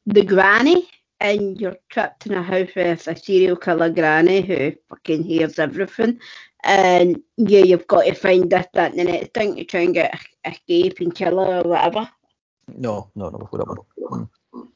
the 0.06 0.24
granny, 0.24 0.88
and 1.20 1.60
you're 1.60 1.76
trapped 1.90 2.26
in 2.26 2.34
a 2.34 2.42
house 2.42 2.70
with 2.74 3.06
a 3.06 3.16
serial 3.16 3.56
killer 3.56 3.90
granny 3.90 4.40
who 4.40 4.72
fucking 4.88 5.22
hears 5.22 5.58
everything. 5.58 6.18
And 6.64 7.20
yeah, 7.36 7.60
you've 7.60 7.86
got 7.86 8.06
to 8.06 8.14
find 8.14 8.50
this, 8.50 8.66
that, 8.72 8.90
and 8.92 8.98
the 9.00 9.04
next 9.04 9.34
thing 9.34 9.54
to 9.56 9.64
try 9.64 9.80
and 9.80 9.94
get 9.94 10.18
escape 10.44 10.98
and 11.00 11.14
kill 11.14 11.44
her 11.44 11.60
or 11.60 11.68
whatever. 11.68 12.08
no, 12.66 13.10
no, 13.14 13.28
no, 13.28 13.38
before 13.38 13.58
that 13.60 13.84
one. 13.96 14.28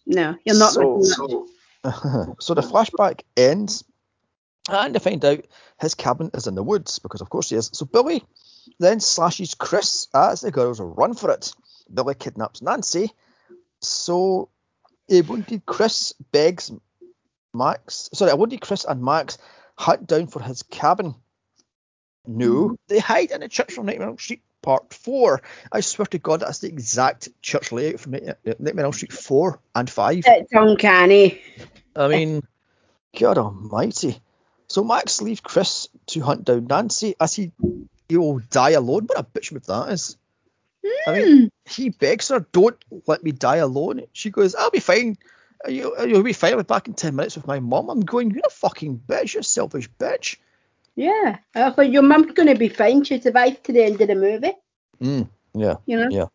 No, 0.07 0.37
you're 0.45 0.59
not 0.59 0.73
So- 0.75 0.99
missing 0.99 1.27
much. 1.41 1.49
so 2.41 2.55
the 2.55 2.63
flashback 2.63 3.23
ends, 3.37 3.85
and 4.69 4.95
they 4.95 4.99
find 4.99 5.25
out 5.25 5.45
his 5.81 5.95
cabin 5.95 6.31
is 6.35 6.47
in 6.47 6.55
the 6.55 6.63
woods 6.63 6.99
because, 6.99 7.21
of 7.21 7.31
course, 7.31 7.51
he 7.51 7.57
is. 7.57 7.71
So 7.73 7.87
Billy 7.87 8.25
then 8.79 9.01
slashes 9.01 9.55
Chris 9.55 10.07
as 10.15 10.43
the 10.43 10.53
girls 10.53 10.81
run 10.81 11.15
for 11.15 11.31
it. 11.31 11.53
Billy 11.93 12.15
kidnaps 12.15 12.63
Nancy, 12.63 13.11
so 13.81 14.49
a 15.11 15.23
wounded 15.23 15.67
Chris 15.67 16.15
begs 16.31 16.71
Max. 17.53 18.09
Sorry, 18.15 18.31
a 18.31 18.37
wounded 18.37 18.61
Chris 18.61 18.85
and 18.85 19.03
Max 19.03 19.39
hunt 19.77 20.07
down 20.07 20.29
for 20.29 20.41
his 20.41 20.63
cabin. 20.63 21.15
No, 22.25 22.77
they 22.87 23.01
hide 23.01 23.33
in 23.33 23.43
a 23.43 23.49
church 23.49 23.73
from 23.73 23.87
Nightmare 23.87 24.09
on 24.09 24.19
Street 24.19 24.43
Part 24.63 24.95
Four. 24.95 25.43
I 25.71 25.81
swear 25.81 26.07
to 26.07 26.19
God, 26.19 26.41
that's 26.41 26.61
the 26.61 26.69
exact 26.69 27.29
church 27.43 27.73
layout 27.73 28.01
from 28.01 28.13
Night- 28.13 28.61
Nightmare 28.61 28.93
Street 28.93 29.13
Four 29.13 29.61
and 29.75 29.91
Five. 29.91 30.25
It's 30.27 30.53
uncanny. 30.53 31.41
I 31.95 32.09
mean, 32.09 32.43
God 33.19 33.39
Almighty. 33.39 34.23
So 34.69 34.85
Max 34.85 35.21
leaves 35.21 35.41
Chris 35.41 35.89
to 36.07 36.21
hunt 36.21 36.45
down 36.45 36.67
Nancy 36.67 37.15
as 37.21 37.35
he 37.35 37.53
he'll 38.09 38.39
die 38.39 38.71
alone. 38.71 39.07
What 39.07 39.19
a 39.19 39.25
bitch 39.25 39.53
move 39.53 39.67
that 39.67 39.91
is. 39.91 40.17
I 41.07 41.13
mean, 41.13 41.37
hmm. 41.39 41.47
he 41.67 41.91
begs 41.91 42.29
her, 42.29 42.41
"Don't 42.53 42.77
let 43.07 43.23
me 43.23 43.33
die 43.33 43.57
alone." 43.57 44.03
She 44.13 44.31
goes, 44.31 44.55
"I'll 44.55 44.71
be 44.71 44.81
fine. 44.81 45.19
You, 45.69 45.95
you'll 46.07 46.23
be 46.23 46.33
fine. 46.33 46.53
I'll 46.53 46.59
be 46.59 46.65
back 46.65 46.89
in 46.89 46.95
ten 46.95 47.17
minutes 47.17 47.37
with 47.37 47.47
my 47.47 47.61
mom." 47.61 47.91
I'm 47.91 48.01
going, 48.01 48.31
"You're 48.31 48.43
a 48.47 48.51
fucking 48.51 49.03
bitch. 49.07 49.35
You're 49.35 49.43
a 49.43 49.45
selfish 49.45 49.91
bitch." 49.99 50.37
Yeah. 50.97 51.39
I 51.55 51.71
thought 51.71 51.91
your 51.91 52.03
mum's 52.03 52.33
going 52.33 52.49
to 52.49 52.55
be 52.55 52.69
fine. 52.69 53.05
She 53.05 53.21
survived 53.21 53.65
to 53.65 53.73
the 53.73 53.83
end 53.83 54.01
of 54.01 54.09
the 54.09 54.15
movie. 54.15 54.53
Mm, 55.01 55.29
yeah. 55.55 55.77
You 55.87 55.97
know? 55.99 56.09
Yeah. 56.11 56.27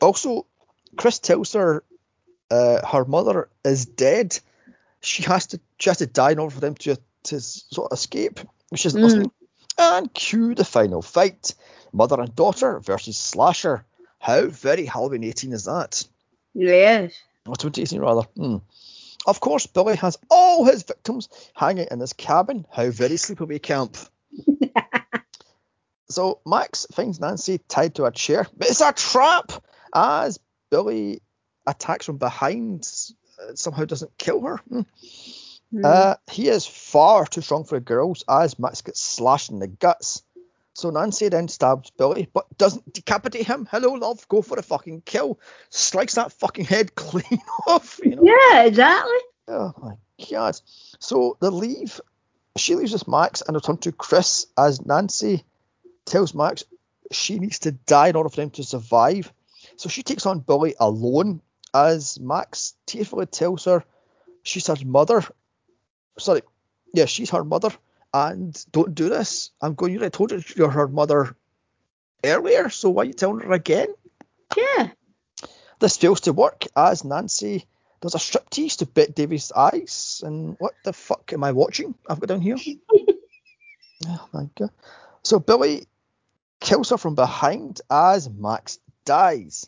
Also, 0.00 0.46
Chris 0.96 1.18
tells 1.18 1.52
her 1.54 1.82
uh, 2.50 2.86
her 2.86 3.04
mother 3.04 3.48
is 3.64 3.86
dead. 3.86 4.38
She 5.00 5.22
has 5.24 5.46
to 5.48 5.60
she 5.78 5.90
has 5.90 5.98
to 5.98 6.06
die 6.06 6.32
in 6.32 6.38
order 6.38 6.54
for 6.54 6.60
them 6.60 6.74
to 6.76 6.96
to 7.24 7.40
sort 7.40 7.92
of 7.92 7.96
escape. 7.96 8.40
Which 8.70 8.86
isn't 8.86 9.00
Mm. 9.00 9.04
listening. 9.04 9.30
And 9.78 10.12
cue 10.12 10.54
the 10.54 10.64
final 10.64 11.02
fight: 11.02 11.54
mother 11.92 12.20
and 12.20 12.34
daughter 12.34 12.80
versus 12.80 13.16
slasher. 13.18 13.84
How 14.18 14.46
very 14.46 14.84
Halloween 14.84 15.24
18 15.24 15.52
is 15.52 15.64
that? 15.64 16.04
Yes. 16.54 17.12
Or 17.46 17.54
2018 17.54 18.00
rather. 18.00 18.22
Hmm. 18.36 18.56
Of 19.26 19.40
course, 19.40 19.66
Billy 19.66 19.96
has 19.96 20.16
all 20.30 20.64
his 20.64 20.82
victims 20.82 21.28
hanging 21.54 21.88
in 21.90 22.00
his 22.00 22.12
cabin. 22.12 22.66
How 22.70 22.90
very 22.90 23.16
sleepaway 23.16 23.62
camp. 23.62 23.96
so 26.08 26.40
Max 26.46 26.86
finds 26.92 27.20
Nancy 27.20 27.58
tied 27.58 27.96
to 27.96 28.04
a 28.04 28.12
chair. 28.12 28.46
But 28.56 28.70
it's 28.70 28.80
a 28.80 28.92
trap! 28.92 29.52
As 29.94 30.38
Billy 30.70 31.22
attacks 31.66 32.06
from 32.06 32.18
behind, 32.18 32.88
uh, 33.40 33.54
somehow 33.54 33.84
doesn't 33.84 34.16
kill 34.18 34.42
her. 34.42 34.56
Hmm. 34.68 34.80
Mm. 35.72 35.84
Uh, 35.84 36.16
he 36.30 36.48
is 36.48 36.64
far 36.66 37.26
too 37.26 37.42
strong 37.42 37.64
for 37.64 37.76
the 37.76 37.84
girls 37.84 38.24
as 38.28 38.58
Max 38.58 38.80
gets 38.80 39.02
slashed 39.02 39.50
in 39.50 39.58
the 39.58 39.66
guts. 39.66 40.22
So 40.78 40.90
Nancy 40.90 41.28
then 41.28 41.48
stabs 41.48 41.90
Billy, 41.90 42.28
but 42.32 42.56
doesn't 42.56 42.92
decapitate 42.92 43.48
him. 43.48 43.66
Hello, 43.68 43.94
love, 43.94 44.28
go 44.28 44.42
for 44.42 44.60
a 44.60 44.62
fucking 44.62 45.00
kill. 45.00 45.40
Strikes 45.70 46.14
that 46.14 46.30
fucking 46.30 46.66
head 46.66 46.94
clean 46.94 47.40
off. 47.66 47.98
You 48.00 48.14
know? 48.14 48.22
yeah, 48.22 48.62
exactly. 48.62 49.18
Oh 49.48 49.72
my 49.82 49.94
god. 50.30 50.60
So 51.00 51.36
they 51.40 51.48
leave. 51.48 52.00
She 52.56 52.76
leaves 52.76 52.92
with 52.92 53.08
Max 53.08 53.42
and 53.42 53.56
returns 53.56 53.80
to 53.80 53.92
Chris 53.92 54.46
as 54.56 54.86
Nancy 54.86 55.42
tells 56.04 56.32
Max 56.32 56.62
she 57.10 57.40
needs 57.40 57.58
to 57.60 57.72
die 57.72 58.10
in 58.10 58.16
order 58.16 58.28
for 58.28 58.36
them 58.36 58.50
to 58.50 58.62
survive. 58.62 59.32
So 59.74 59.88
she 59.88 60.04
takes 60.04 60.26
on 60.26 60.38
Billy 60.38 60.76
alone 60.78 61.40
as 61.74 62.20
Max 62.20 62.74
tearfully 62.86 63.26
tells 63.26 63.64
her 63.64 63.84
she's 64.44 64.68
her 64.68 64.76
mother. 64.84 65.24
Sorry, 66.20 66.42
yeah, 66.94 67.06
she's 67.06 67.30
her 67.30 67.42
mother 67.42 67.72
and 68.12 68.64
don't 68.72 68.94
do 68.94 69.08
this. 69.08 69.50
I'm 69.60 69.74
going, 69.74 69.92
you 69.92 70.04
I 70.04 70.08
told 70.08 70.30
her 70.30 70.40
you're 70.56 70.70
her 70.70 70.88
mother 70.88 71.36
earlier, 72.24 72.68
so 72.70 72.90
why 72.90 73.02
are 73.02 73.06
you 73.06 73.12
telling 73.12 73.40
her 73.40 73.52
again? 73.52 73.88
Yeah. 74.56 74.90
This 75.80 75.96
fails 75.96 76.22
to 76.22 76.32
work 76.32 76.66
as 76.76 77.04
Nancy 77.04 77.66
does 78.00 78.14
a 78.14 78.18
striptease 78.18 78.78
to 78.78 78.86
Bette 78.86 79.12
Davis' 79.12 79.52
eyes. 79.52 80.22
And 80.24 80.56
what 80.58 80.74
the 80.84 80.92
fuck 80.92 81.32
am 81.32 81.44
I 81.44 81.52
watching? 81.52 81.94
I've 82.08 82.20
got 82.20 82.28
down 82.28 82.40
here. 82.40 82.56
oh 84.06 84.28
my 84.32 84.48
god. 84.56 84.70
So 85.22 85.38
Billy 85.38 85.86
kills 86.60 86.90
her 86.90 86.98
from 86.98 87.14
behind 87.14 87.80
as 87.90 88.28
Max 88.28 88.78
dies. 89.04 89.66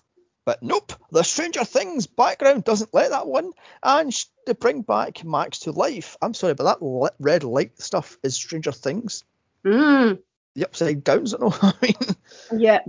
But 0.50 0.64
nope, 0.64 0.92
the 1.12 1.22
Stranger 1.22 1.64
Things 1.64 2.08
background 2.08 2.64
doesn't 2.64 2.92
let 2.92 3.10
that 3.10 3.28
one, 3.28 3.52
and 3.84 4.12
sh- 4.12 4.24
they 4.48 4.52
bring 4.52 4.82
back 4.82 5.22
Max 5.22 5.60
to 5.60 5.70
life. 5.70 6.16
I'm 6.20 6.34
sorry, 6.34 6.54
but 6.54 6.64
that 6.64 7.12
red 7.20 7.44
light 7.44 7.80
stuff 7.80 8.18
is 8.24 8.34
Stranger 8.34 8.72
Things. 8.72 9.22
Mm. 9.64 10.18
The 10.56 10.64
upside 10.64 11.04
downs, 11.04 11.34
I 11.34 11.38
know. 11.38 11.54
I 11.62 11.72
mean, 11.80 12.60
Yep. 12.60 12.88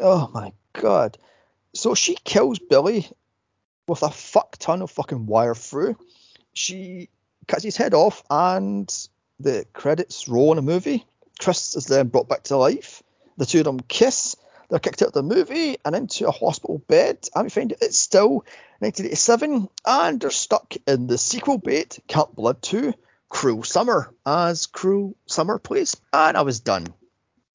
Oh 0.00 0.30
my 0.32 0.54
god. 0.72 1.18
So 1.74 1.94
she 1.94 2.14
kills 2.14 2.58
Billy 2.58 3.06
with 3.86 4.02
a 4.02 4.10
fuck 4.10 4.56
ton 4.56 4.80
of 4.80 4.90
fucking 4.90 5.26
wire 5.26 5.54
through. 5.54 5.98
She 6.54 7.10
cuts 7.46 7.62
his 7.62 7.76
head 7.76 7.92
off 7.92 8.22
and 8.30 8.90
the 9.38 9.66
credits 9.74 10.28
roll 10.28 10.52
in 10.52 10.56
a 10.56 10.62
movie. 10.62 11.04
Chris 11.38 11.76
is 11.76 11.84
then 11.84 12.08
brought 12.08 12.30
back 12.30 12.44
to 12.44 12.56
life. 12.56 13.02
The 13.36 13.44
two 13.44 13.58
of 13.58 13.64
them 13.64 13.80
kiss. 13.80 14.34
They're 14.72 14.80
kicked 14.80 15.02
out 15.02 15.08
of 15.08 15.12
the 15.12 15.22
movie 15.22 15.76
and 15.84 15.94
into 15.94 16.26
a 16.26 16.30
hospital 16.30 16.78
bed. 16.88 17.28
And 17.34 17.44
we 17.44 17.50
find 17.50 17.74
it's 17.82 17.98
still 17.98 18.36
1987 18.78 19.68
and 19.84 20.18
they're 20.18 20.30
stuck 20.30 20.74
in 20.86 21.08
the 21.08 21.18
sequel 21.18 21.58
bait, 21.58 21.98
Camp 22.08 22.34
Blood 22.34 22.62
2, 22.62 22.94
Cruel 23.28 23.64
Summer, 23.64 24.14
as 24.24 24.64
Cruel 24.64 25.14
Summer 25.26 25.58
plays. 25.58 26.00
And 26.10 26.38
I 26.38 26.40
was 26.40 26.60
done. 26.60 26.86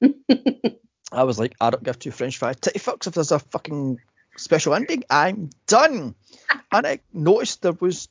I 1.10 1.24
was 1.24 1.40
like, 1.40 1.56
I 1.60 1.70
don't 1.70 1.82
give 1.82 1.98
two 1.98 2.12
French 2.12 2.38
fries 2.38 2.54
titty 2.60 2.78
fucks 2.78 3.08
if 3.08 3.14
there's 3.14 3.32
a 3.32 3.40
fucking 3.40 3.98
special 4.36 4.74
ending. 4.74 5.02
I'm 5.10 5.50
done. 5.66 6.14
and 6.70 6.86
I 6.86 7.00
noticed 7.12 7.62
there 7.62 7.72
was 7.72 8.08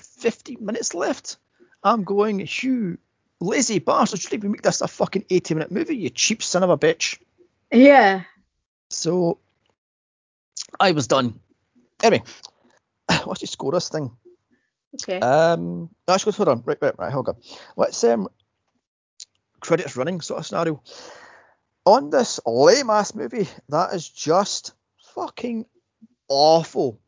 50 0.00 0.56
minutes 0.56 0.92
left. 0.92 1.38
I'm 1.82 2.04
going, 2.04 2.46
you 2.60 2.98
lazy 3.40 3.78
bastard, 3.78 4.20
should 4.20 4.34
even 4.34 4.50
make 4.52 4.60
this 4.60 4.82
a 4.82 4.86
fucking 4.86 5.24
80 5.30 5.54
minute 5.54 5.72
movie, 5.72 5.96
you 5.96 6.10
cheap 6.10 6.42
son 6.42 6.62
of 6.62 6.68
a 6.68 6.76
bitch. 6.76 7.18
Yeah. 7.72 8.24
So 8.94 9.38
I 10.78 10.92
was 10.92 11.06
done. 11.06 11.40
Anyway, 12.02 12.24
let's 13.26 13.40
just 13.40 13.52
score 13.52 13.72
this 13.72 13.88
thing. 13.88 14.10
Okay. 15.02 15.18
Um, 15.18 15.90
actually, 16.08 16.32
hold 16.32 16.48
on. 16.48 16.62
Right, 16.64 16.78
right, 16.80 16.98
right. 16.98 17.12
Hold 17.12 17.28
on. 17.28 17.36
Let's 17.76 18.02
um, 18.04 18.28
credits 19.60 19.96
running 19.96 20.20
sort 20.20 20.40
of 20.40 20.46
scenario. 20.46 20.82
On 21.86 22.10
this 22.10 22.40
lame 22.46 22.90
ass 22.90 23.14
movie, 23.14 23.48
that 23.68 23.92
is 23.92 24.08
just 24.08 24.72
fucking 25.14 25.66
awful. 26.28 27.00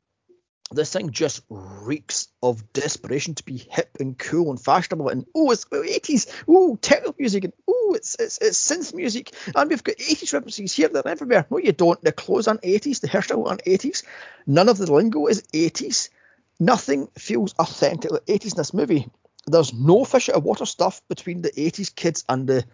This 0.73 0.93
thing 0.93 1.11
just 1.11 1.43
reeks 1.49 2.27
of 2.43 2.73
desperation 2.73 3.37
to 3.37 3.45
be 3.45 3.57
hip 3.71 3.97
and 4.01 4.19
cool 4.19 4.51
and 4.51 4.61
fashionable 4.61 5.09
and 5.09 5.25
oh 5.35 5.53
it's 5.53 5.65
80s, 5.67 6.27
oh 6.49 6.77
techno 6.83 7.15
music 7.17 7.45
and 7.45 7.53
oh 7.69 7.76
it's 7.95 8.17
it's 8.19 8.39
it's 8.39 8.71
synth 8.71 8.95
music 8.95 9.33
and 9.55 9.71
we've 9.71 9.85
got 9.85 9.97
80s 9.97 10.33
references 10.33 10.73
here 10.73 10.89
there 10.89 11.03
and 11.05 11.13
everywhere. 11.13 11.47
No, 11.51 11.59
you 11.59 11.73
don't. 11.73 12.03
The 12.03 12.13
clothes 12.13 12.49
aren't 12.49 12.63
80s, 12.63 13.01
the 13.01 13.09
hairstyle 13.09 13.47
aren't 13.47 13.65
80s. 13.65 14.05
None 14.47 14.69
of 14.69 14.79
the 14.79 14.93
lingo 14.93 15.27
is 15.27 15.43
80s. 15.53 16.11
Nothing 16.59 17.09
feels 17.19 17.55
authentically 17.59 18.21
80s 18.21 18.53
in 18.53 18.57
this 18.57 18.75
movie. 18.75 19.09
There's 19.47 19.73
no 19.73 20.05
fish 20.05 20.29
out 20.29 20.37
of 20.37 20.45
water 20.45 20.67
stuff 20.67 21.03
between 21.09 21.43
the 21.43 21.53
80s 21.53 21.95
kids 21.95 22.25
and 22.29 22.47
the 22.47 22.65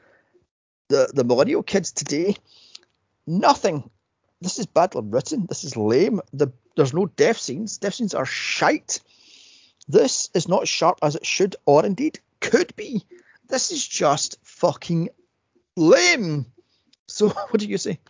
the, 0.89 1.11
the 1.15 1.25
millennial 1.25 1.63
kids 1.63 1.93
today. 1.93 2.37
Nothing. 3.27 3.91
This 4.41 4.59
is 4.59 4.67
badly 4.67 5.03
written. 5.05 5.47
This 5.49 5.65
is 5.65 5.77
lame. 5.77 6.21
The, 6.33 6.49
there's 6.77 6.93
no 6.93 7.07
death 7.07 7.39
scenes. 7.39 7.79
Death 7.79 7.95
scenes 7.95 8.15
are 8.15 8.27
shite. 8.27 9.01
This 9.89 10.31
is 10.35 10.49
not 10.49 10.69
sharp 10.69 10.99
as 11.03 11.17
it 11.17 11.25
should 11.25 11.57
or 11.65 11.87
indeed 11.87 12.21
could 12.41 12.75
be. 12.77 13.05
This 13.53 13.71
is 13.71 13.87
just 13.87 14.39
fucking 14.45 15.11
lame. 15.77 16.47
So 17.07 17.29
what 17.51 17.61
do 17.61 17.69
you 17.69 17.77
say? 17.77 18.01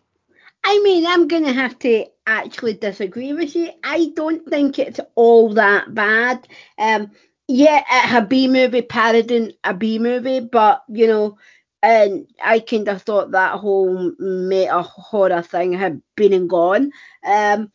I 0.62 0.80
mean, 0.84 1.05
I'm 1.05 1.26
going 1.26 1.45
to 1.45 1.53
have 1.53 1.76
to 1.80 2.07
actually 2.28 2.74
disagree 2.74 3.32
with 3.32 3.57
you. 3.57 3.70
I 3.82 4.12
don't 4.14 4.49
think 4.49 4.78
it's 4.78 5.01
all 5.16 5.53
that 5.55 5.93
bad. 5.93 6.47
Um, 6.78 7.11
yeah, 7.49 7.82
a 8.16 8.24
B 8.24 8.47
movie 8.47 8.82
parodying 8.82 9.55
a 9.64 9.74
B 9.74 9.99
movie, 9.99 10.38
but 10.38 10.84
you 10.88 11.09
know, 11.09 11.38
and 11.82 12.28
I 12.40 12.61
kind 12.61 12.86
of 12.86 13.03
thought 13.03 13.32
that 13.32 13.59
whole 13.59 14.12
meta 14.20 14.82
horror 14.82 15.43
thing 15.43 15.72
had 15.72 16.01
been 16.14 16.32
and 16.32 16.49
gone, 16.49 16.93
um, 17.26 17.72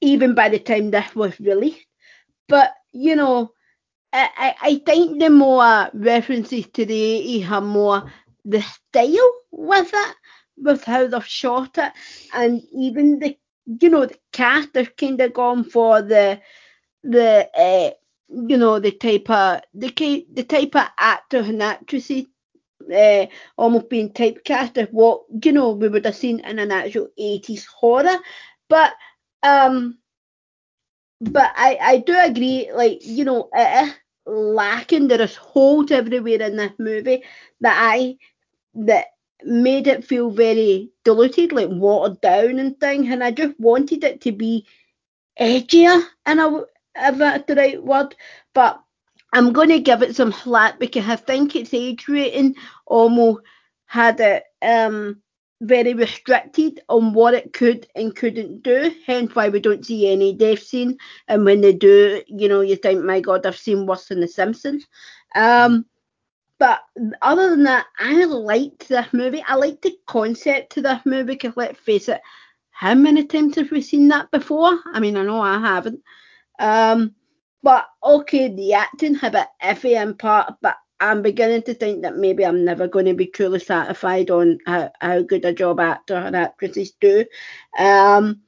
even 0.00 0.36
by 0.36 0.50
the 0.50 0.60
time 0.60 0.92
this 0.92 1.16
was 1.16 1.40
released. 1.40 1.84
But 2.48 2.72
you 2.92 3.16
know, 3.16 3.54
I, 4.12 4.54
I 4.62 4.74
think 4.84 5.20
the 5.20 5.30
more 5.30 5.90
references 5.94 6.66
to 6.74 6.84
the 6.84 6.94
80s 6.94 7.50
are 7.50 7.60
more 7.60 8.12
the 8.44 8.60
style 8.62 9.32
with 9.50 9.90
it, 9.92 10.16
with 10.58 10.84
how 10.84 11.06
they've 11.06 11.26
shot 11.26 11.78
it, 11.78 11.92
and 12.34 12.62
even 12.72 13.18
the 13.18 13.38
you 13.80 13.88
know 13.90 14.06
the 14.06 14.18
cast 14.32 14.74
have 14.74 14.96
kind 14.96 15.20
of 15.20 15.32
gone 15.34 15.64
for 15.64 16.02
the 16.02 16.40
the 17.04 17.48
uh, 17.56 17.90
you 18.48 18.56
know 18.56 18.78
the 18.80 18.92
type 18.92 19.30
of 19.30 19.62
the 19.74 20.26
the 20.32 20.44
type 20.44 20.74
of 20.76 20.88
actor 20.98 21.38
and 21.40 21.62
actresses 21.62 22.26
uh, 22.94 23.26
almost 23.56 23.88
being 23.88 24.10
typecast 24.12 24.80
of 24.82 24.88
what 24.90 25.22
you 25.44 25.52
know 25.52 25.72
we 25.72 25.88
would 25.88 26.04
have 26.04 26.16
seen 26.16 26.40
in 26.40 26.58
an 26.58 26.70
actual 26.72 27.08
80s 27.18 27.66
horror. 27.66 28.18
But 28.68 28.94
um 29.42 29.98
but 31.30 31.52
I, 31.56 31.78
I 31.80 31.98
do 31.98 32.16
agree 32.18 32.70
like 32.74 32.98
you 33.02 33.24
know 33.24 33.48
it 33.54 33.88
is 33.88 33.94
lacking 34.26 35.08
there 35.08 35.20
is 35.22 35.36
holes 35.36 35.90
everywhere 35.90 36.42
in 36.42 36.56
this 36.56 36.72
movie 36.78 37.24
that 37.60 37.76
I 37.78 38.16
that 38.74 39.06
made 39.44 39.88
it 39.88 40.04
feel 40.04 40.30
very 40.30 40.90
diluted 41.04 41.52
like 41.52 41.68
watered 41.70 42.20
down 42.22 42.58
and 42.60 42.78
thing 42.80 43.08
and 43.12 43.24
I 43.24 43.32
just 43.32 43.58
wanted 43.60 44.04
it 44.04 44.20
to 44.22 44.32
be 44.32 44.66
edgier 45.40 46.02
and 46.26 46.40
I 46.40 46.48
if 46.96 47.18
that's 47.18 47.46
the 47.46 47.56
right 47.56 47.82
word 47.82 48.14
but 48.54 48.80
I'm 49.32 49.52
going 49.52 49.70
to 49.70 49.80
give 49.80 50.02
it 50.02 50.16
some 50.16 50.32
slack 50.32 50.78
because 50.80 51.08
I 51.08 51.16
think 51.16 51.56
its 51.56 51.74
age 51.74 52.08
rating 52.08 52.56
almost 52.86 53.42
had 53.86 54.20
it 54.20 54.44
um, 54.62 55.21
very 55.62 55.94
restricted 55.94 56.80
on 56.88 57.12
what 57.12 57.34
it 57.34 57.52
could 57.52 57.86
and 57.94 58.14
couldn't 58.16 58.62
do. 58.62 58.92
Hence 59.06 59.34
why 59.34 59.48
we 59.48 59.60
don't 59.60 59.86
see 59.86 60.10
any 60.10 60.34
death 60.34 60.62
scene. 60.62 60.98
And 61.28 61.44
when 61.44 61.60
they 61.60 61.72
do, 61.72 62.22
you 62.26 62.48
know, 62.48 62.60
you 62.60 62.76
think, 62.76 63.04
my 63.04 63.20
God, 63.20 63.46
I've 63.46 63.56
seen 63.56 63.86
worse 63.86 64.08
than 64.08 64.20
The 64.20 64.28
Simpsons. 64.28 64.86
Um, 65.34 65.86
but 66.58 66.80
other 67.22 67.50
than 67.50 67.62
that, 67.64 67.86
I 67.98 68.24
liked 68.24 68.88
this 68.88 69.06
movie. 69.12 69.44
I 69.46 69.54
liked 69.54 69.82
the 69.82 69.96
concept 70.06 70.72
to 70.72 70.82
this 70.82 71.00
movie 71.04 71.34
because 71.34 71.56
let's 71.56 71.78
face 71.80 72.08
it, 72.08 72.20
how 72.70 72.94
many 72.94 73.24
times 73.24 73.56
have 73.56 73.70
we 73.70 73.82
seen 73.82 74.08
that 74.08 74.30
before? 74.32 74.78
I 74.92 74.98
mean, 74.98 75.16
I 75.16 75.22
know 75.22 75.40
I 75.40 75.60
haven't. 75.60 76.00
Um, 76.58 77.14
but 77.62 77.86
okay, 78.02 78.48
the 78.48 78.74
acting 78.74 79.14
had 79.14 79.36
a 79.36 79.48
iffy 79.62 80.00
in 80.00 80.14
part, 80.16 80.54
but 80.60 80.76
I'm 81.02 81.20
beginning 81.20 81.62
to 81.62 81.74
think 81.74 82.02
that 82.02 82.16
maybe 82.16 82.46
I'm 82.46 82.64
never 82.64 82.86
going 82.86 83.06
to 83.06 83.14
be 83.14 83.26
truly 83.26 83.58
satisfied 83.58 84.30
on 84.30 84.58
how, 84.66 84.92
how 85.00 85.22
good 85.22 85.44
a 85.44 85.52
job 85.52 85.80
actor 85.80 86.14
and 86.14 86.36
actresses 86.36 86.92
do. 87.00 87.24
Um, 87.76 88.40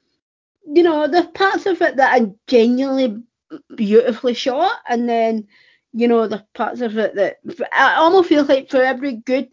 you 0.64 0.84
know, 0.84 1.09
there's 1.09 1.26
parts 1.26 1.66
of 1.66 1.82
it 1.82 1.96
that 1.96 2.22
are 2.22 2.32
genuinely 2.46 3.22
beautifully 3.74 4.34
shot, 4.34 4.76
and 4.88 5.09
then, 5.09 5.48
you 5.92 6.07
know, 6.07 6.28
the 6.28 6.46
parts 6.55 6.80
of 6.80 6.96
it 6.96 7.16
that 7.16 7.38
I 7.72 7.96
almost 7.96 8.28
feel 8.28 8.44
like 8.44 8.70
for 8.70 8.82
every 8.82 9.14
good 9.14 9.48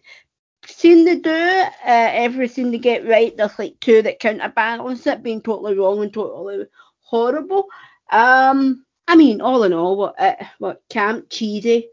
scene 0.68 1.04
they 1.04 1.18
do, 1.18 1.32
uh, 1.32 1.70
every 1.84 2.48
scene 2.48 2.70
they 2.70 2.78
get 2.78 3.08
right, 3.08 3.36
there's 3.36 3.58
like 3.58 3.80
two 3.80 4.04
that 4.04 4.20
counterbalance 4.20 5.08
it 5.08 5.24
being 5.24 5.42
totally 5.42 5.76
wrong 5.76 6.04
and 6.04 6.14
totally 6.14 6.66
horrible. 7.02 7.66
Um, 8.12 8.86
I 9.08 9.16
mean, 9.16 9.42
all 9.42 9.64
in 9.64 9.74
all, 9.74 9.98
what 9.98 10.20
uh, 10.20 10.36
what 10.60 10.84
camp 10.88 11.32
cheesy, 11.32 11.90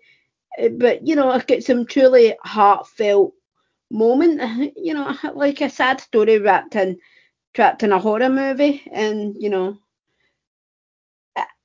Eh, 0.58 0.68
but 0.68 1.06
you 1.06 1.14
know, 1.14 1.30
I've 1.30 1.46
got 1.46 1.62
some 1.62 1.86
truly 1.86 2.36
heartfelt 2.44 3.32
moment. 3.90 4.72
You 4.76 4.94
know, 4.94 5.14
like 5.34 5.60
a 5.60 5.70
sad 5.70 6.00
story 6.00 6.38
wrapped 6.38 6.76
in 6.76 6.98
trapped 7.54 7.82
in 7.82 7.92
a 7.92 7.98
horror 7.98 8.28
movie, 8.28 8.82
and 8.92 9.36
you 9.38 9.50
know, 9.50 9.78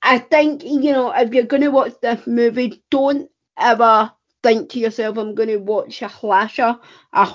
I 0.02 0.20
think 0.20 0.64
you 0.64 0.92
know 0.92 1.12
if 1.12 1.34
you're 1.34 1.46
going 1.46 1.64
to 1.64 1.70
watch 1.70 1.94
this 2.02 2.26
movie, 2.28 2.84
don't 2.90 3.30
ever 3.58 4.12
think 4.42 4.70
to 4.72 4.80
yourself, 4.80 5.18
I'm 5.18 5.36
going 5.36 5.50
to 5.50 5.58
watch 5.58 6.02
a 6.02 6.10
slasher, 6.10 6.78
a 7.14 7.28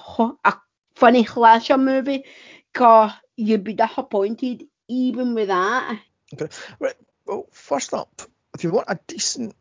a 0.44 0.54
funny 0.94 1.24
slasher 1.24 1.78
movie, 1.78 2.24
cause 2.72 3.12
you'd 3.36 3.64
be 3.64 3.74
disappointed 3.74 4.64
even 4.88 5.34
with 5.34 5.48
that. 5.48 6.00
Okay, 6.34 6.48
right. 6.78 6.94
Well, 7.26 7.46
first 7.52 7.94
up, 7.94 8.22
if 8.54 8.64
you 8.64 8.70
want 8.70 8.88
a 8.88 8.98
decent 9.06 9.54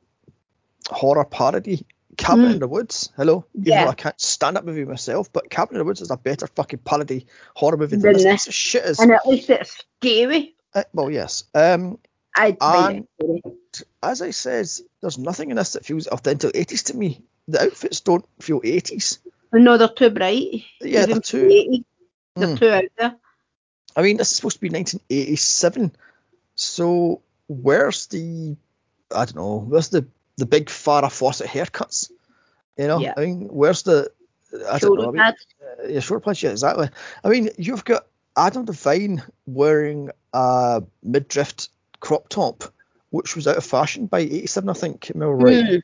horror 0.90 1.26
parody, 1.26 1.86
Cabin 2.18 2.46
mm. 2.46 2.54
in 2.54 2.60
the 2.60 2.68
Woods. 2.68 3.12
Hello. 3.16 3.46
Even 3.54 3.72
yeah. 3.72 3.84
though 3.86 3.92
I 3.92 3.96
can't 3.96 4.20
stand 4.20 4.56
that 4.56 4.66
movie 4.66 4.86
myself, 4.86 5.32
but 5.32 5.50
Cabin 5.50 5.76
in 5.76 5.80
the 5.80 5.86
Woods 5.86 6.02
is 6.02 6.12
a 6.12 6.18
better 6.18 6.48
fucking 6.48 6.80
parody 6.80 7.28
horror 7.56 7.78
movie 7.78 7.98
than, 7.98 8.14
this. 8.14 8.24
this. 8.24 8.54
shit 8.54 8.84
is. 8.86 9.00
And 9.00 9.12
at 9.12 9.28
least 9.28 9.50
it's 9.50 9.84
scary. 10.00 10.56
Uh, 10.74 10.84
well, 10.94 11.12
yes. 11.12 11.44
Um, 11.54 12.00
I'd 12.36 12.58
and 12.62 13.08
as 14.02 14.22
I 14.22 14.32
says, 14.32 14.84
there's 15.02 15.18
nothing 15.18 15.50
in 15.50 15.58
this 15.58 15.74
that 15.74 15.86
feels 15.86 16.08
authentic 16.08 16.54
80s 16.54 16.86
to 16.86 16.98
me. 16.98 17.22
The 17.48 17.64
outfits 17.64 18.02
don't 18.02 18.26
feel 18.40 18.62
80s. 18.62 19.20
No, 19.54 19.78
they're 19.78 19.88
too 19.88 20.10
bright. 20.10 20.66
Yeah, 20.82 21.04
Even 21.04 21.10
they're 21.10 21.22
too. 21.22 21.46
80, 21.46 21.86
they're 22.36 22.48
mm. 22.48 22.60
too 22.60 22.70
out 22.70 22.84
there. 22.98 23.16
I 23.96 24.02
mean, 24.02 24.18
this 24.18 24.32
is 24.32 24.38
supposed 24.38 24.58
to 24.58 24.62
be 24.62 24.70
1987, 24.70 25.96
so 26.54 27.22
where's 27.48 28.08
the 28.08 28.56
I 29.10 29.26
don't 29.26 29.36
know, 29.36 29.58
where's 29.58 29.90
the 29.90 30.08
the 30.38 30.46
big 30.46 30.68
Farrah 30.68 31.12
Fawcett 31.12 31.48
haircuts? 31.48 32.12
You 32.78 32.88
know, 32.88 33.00
yeah. 33.00 33.14
I 33.18 33.22
mean, 33.22 33.48
where's 33.52 33.84
the 33.84 34.12
I 34.70 34.80
don't 34.80 34.98
know, 34.98 35.10
I 35.10 35.12
mean, 35.12 35.22
uh, 35.22 35.34
yeah, 35.88 36.00
short 36.00 36.24
pads, 36.24 36.42
yeah, 36.42 36.52
exactly. 36.52 36.90
I 37.24 37.30
mean, 37.30 37.50
you've 37.58 37.84
got 37.84 38.08
Adam 38.36 38.66
DeVine 38.66 39.22
wearing 39.46 40.10
a 40.34 40.84
midriff 41.04 41.54
crop 42.00 42.30
top, 42.30 42.64
which 43.10 43.36
was 43.36 43.48
out 43.48 43.58
of 43.58 43.66
fashion 43.66 44.06
by 44.06 44.20
'87, 44.20 44.70
I 44.70 44.74
think. 44.74 45.12
Am 45.14 45.22
I 45.22 45.26
right? 45.26 45.64
Mm. 45.66 45.82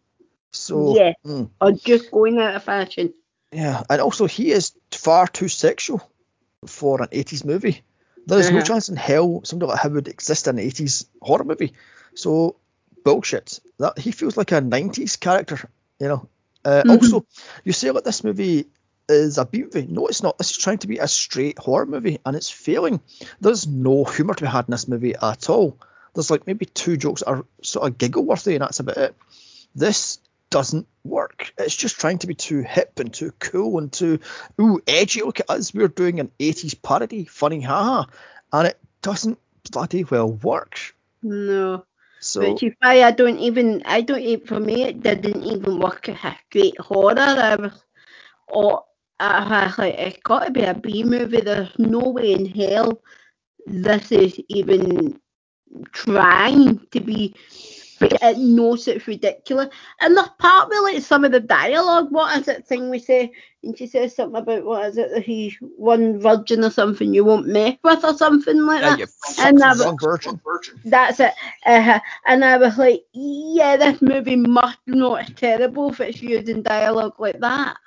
So 0.52 0.96
yeah, 0.96 1.14
mm. 1.26 1.50
or 1.60 1.72
just 1.72 2.12
going 2.12 2.40
out 2.40 2.56
of 2.56 2.64
fashion. 2.64 3.14
Yeah, 3.52 3.84
and 3.90 4.02
also 4.02 4.28
he 4.28 4.52
is 4.52 4.74
far 4.92 5.28
too 5.28 5.48
sexual 5.48 6.02
for 6.68 7.02
an 7.02 7.10
'80s 7.10 7.44
movie. 7.44 7.82
There 8.26 8.40
is 8.40 8.48
uh-huh. 8.48 8.60
no 8.60 8.64
chance 8.64 8.90
in 8.90 8.96
hell 8.96 9.42
something 9.44 9.68
like 9.68 9.82
him 9.82 9.94
would 9.94 10.08
exist 10.08 10.48
in 10.48 10.58
an 10.58 10.66
80s 10.66 11.06
horror 11.22 11.44
movie. 11.44 11.74
So 12.16 12.56
bullshit. 13.04 13.60
That 13.80 13.98
he 13.98 14.12
feels 14.12 14.38
like 14.38 14.52
a 14.52 14.62
90s 14.62 15.20
character, 15.20 15.70
you 16.00 16.08
know. 16.08 16.30
Uh, 16.66 16.82
mm-hmm. 16.82 16.92
Also, 16.92 17.26
you 17.64 17.74
say 17.74 17.92
that 17.92 18.06
this 18.06 18.24
movie 18.24 18.68
is 19.10 19.38
a 19.38 19.46
B 19.46 19.64
movie. 19.64 19.88
No, 19.90 20.08
it's 20.08 20.24
not. 20.24 20.38
This 20.38 20.52
is 20.52 20.58
trying 20.58 20.80
to 20.80 20.88
be 20.88 20.98
a 20.98 21.08
straight 21.08 21.60
horror 21.60 21.86
movie, 21.86 22.20
and 22.26 22.36
it's 22.36 22.50
failing. 22.50 23.02
There's 23.42 23.68
no 23.68 24.06
humour 24.06 24.34
to 24.34 24.44
be 24.44 24.50
had 24.50 24.66
in 24.68 24.72
this 24.72 24.88
movie 24.88 25.16
at 25.16 25.50
all. 25.50 25.78
There's 26.14 26.32
like 26.32 26.48
maybe 26.48 26.66
two 26.66 26.98
jokes 26.98 27.22
that 27.22 27.30
are 27.30 27.46
sort 27.62 27.90
of 27.90 27.98
giggle 27.98 28.26
worthy, 28.26 28.56
and 28.56 28.62
that's 28.62 28.80
about 28.80 28.98
it. 28.98 29.16
This 29.76 30.20
doesn't 30.50 30.88
work. 31.04 31.52
It's 31.58 31.76
just 31.76 32.00
trying 32.00 32.20
to 32.20 32.28
be 32.28 32.36
too 32.36 32.62
hip 32.62 33.00
and 33.00 33.12
too 33.12 33.34
cool 33.40 33.80
and 33.80 33.92
too 33.92 34.20
ooh 34.62 34.80
edgy. 34.88 35.22
Look 35.22 35.40
at 35.40 35.50
us, 35.50 35.74
we're 35.74 35.88
doing 35.88 36.20
an 36.20 36.32
80s 36.40 36.80
parody, 36.80 37.26
funny 37.26 37.62
haha, 37.62 38.06
and 38.52 38.68
it 38.68 38.80
doesn't 39.02 39.40
bloody 39.72 40.04
well 40.04 40.32
work. 40.32 40.96
No. 41.24 41.86
So 42.24 42.42
which 42.42 42.64
I 42.82 43.12
don't 43.12 43.38
even 43.40 43.84
I 43.86 44.02
don't 44.02 44.22
even 44.22 44.48
for 44.48 44.60
me 44.60 44.84
it 44.84 45.04
didn't 45.04 45.44
even 45.44 45.80
work 45.80 46.08
a 46.08 46.38
great 46.52 46.80
horror. 46.80 47.20
I 47.20 47.56
was 47.56 47.84
or 48.48 48.84
I 49.20 49.66
was 49.68 49.78
like 49.78 49.96
it's 49.96 50.18
got 50.24 50.46
to 50.46 50.52
be 50.52 50.64
a 50.64 50.74
B 50.74 51.04
movie. 51.04 51.42
There's 51.42 51.78
no 51.78 52.10
way 52.10 52.34
in 52.34 52.46
hell 52.46 53.02
this 53.66 54.12
is 54.12 54.40
even 54.50 55.20
trying 55.92 56.80
to 56.92 57.02
be 57.02 57.36
it 58.02 58.38
knows 58.38 58.88
it's 58.88 59.08
ridiculous. 59.08 59.70
And 60.02 60.16
the 60.16 60.30
part 60.40 60.70
where 60.70 60.82
like 60.84 61.02
some 61.02 61.24
of 61.26 61.32
the 61.32 61.40
dialogue, 61.40 62.12
what 62.12 62.40
is 62.40 62.48
it 62.48 62.66
thing 62.66 62.90
we 62.90 63.00
say? 63.00 63.32
And 63.64 63.78
she 63.78 63.88
says 63.88 64.16
something 64.16 64.42
about 64.42 64.66
what 64.66 64.86
is 64.86 64.98
it? 64.98 65.12
That 65.12 65.24
he's 65.24 65.56
one 65.62 66.20
virgin 66.20 66.64
or 66.64 66.70
something 66.70 67.14
you 67.14 67.24
won't 67.24 67.48
mess 67.48 67.78
with 67.84 68.04
or 68.04 68.16
something 68.16 68.60
like 68.66 68.82
that. 68.82 69.00
Yeah, 69.00 69.06
and 69.40 69.64
I 69.64 69.70
was, 69.70 69.96
virgin. 70.02 70.40
That's 70.86 71.20
it. 71.20 71.34
Uh, 71.66 72.00
and 72.26 72.44
I 72.44 72.58
was 72.58 72.78
like, 72.78 73.06
yeah, 73.14 73.78
this 73.78 74.02
movie 74.02 74.36
must 74.36 74.80
not 74.86 75.36
terrible 75.36 75.92
if 75.92 76.02
it's 76.02 76.22
using 76.22 76.64
dialogue 76.64 77.16
like 77.20 77.40
that 77.40 77.78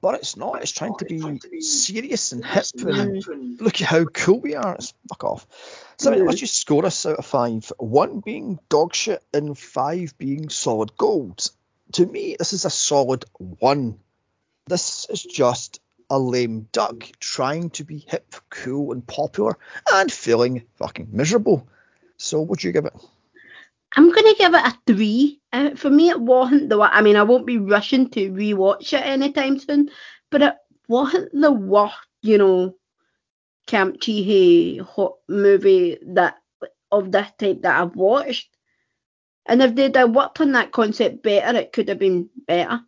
but 0.00 0.14
it's 0.14 0.36
not. 0.36 0.62
It's 0.62 0.70
trying 0.70 0.92
oh, 0.94 0.96
to 0.96 1.04
be 1.04 1.60
serious 1.60 2.32
and 2.32 2.44
hip 2.44 2.64
and 2.76 3.60
look 3.60 3.80
at 3.80 3.88
how 3.88 4.04
cool 4.04 4.40
we 4.40 4.54
are. 4.54 4.74
It's 4.74 4.94
fuck 5.08 5.24
off. 5.24 5.46
So 5.98 6.10
I 6.10 6.16
mean, 6.16 6.26
let's 6.26 6.40
just 6.40 6.56
score 6.56 6.86
us 6.86 7.04
out 7.04 7.18
of 7.18 7.26
five. 7.26 7.70
One 7.78 8.20
being 8.20 8.58
dog 8.68 8.94
shit 8.94 9.22
and 9.34 9.58
five 9.58 10.16
being 10.18 10.48
solid 10.48 10.96
gold. 10.96 11.46
To 11.92 12.06
me, 12.06 12.36
this 12.38 12.52
is 12.52 12.64
a 12.64 12.70
solid 12.70 13.24
one. 13.36 13.98
This 14.66 15.06
is 15.10 15.22
just 15.22 15.80
a 16.08 16.18
lame 16.18 16.68
duck 16.72 17.04
trying 17.20 17.70
to 17.70 17.84
be 17.84 18.04
hip, 18.06 18.34
cool, 18.50 18.92
and 18.92 19.06
popular 19.06 19.58
and 19.92 20.10
feeling 20.10 20.64
fucking 20.76 21.08
miserable. 21.10 21.68
So, 22.16 22.40
would 22.42 22.62
you 22.62 22.72
give 22.72 22.86
it? 22.86 22.94
I'm 23.94 24.10
going 24.10 24.24
to 24.24 24.36
give 24.38 24.54
it 24.54 24.66
a 24.66 24.78
three. 24.86 25.40
Uh, 25.52 25.74
for 25.74 25.90
me, 25.90 26.08
it 26.08 26.20
wasn't 26.20 26.68
the. 26.68 26.80
I 26.80 27.02
mean, 27.02 27.16
I 27.16 27.22
won't 27.22 27.46
be 27.46 27.58
rushing 27.58 28.08
to 28.10 28.30
rewatch 28.30 28.92
it 28.92 29.04
anytime 29.04 29.58
soon, 29.58 29.90
but 30.30 30.42
it 30.42 30.54
wasn't 30.88 31.30
the 31.32 31.52
worst, 31.52 31.94
you 32.22 32.38
know, 32.38 32.74
Camp 33.66 34.00
Cheehey 34.00 34.80
hot 34.80 35.16
movie 35.28 35.98
that 36.06 36.36
of 36.90 37.12
this 37.12 37.28
type 37.38 37.62
that 37.62 37.80
I've 37.80 37.96
watched. 37.96 38.48
And 39.46 39.62
if 39.62 39.74
they'd 39.74 39.96
have 39.96 40.14
worked 40.14 40.40
on 40.40 40.52
that 40.52 40.72
concept 40.72 41.22
better, 41.22 41.58
it 41.58 41.72
could 41.72 41.88
have 41.88 41.98
been 41.98 42.30
better. 42.46 42.80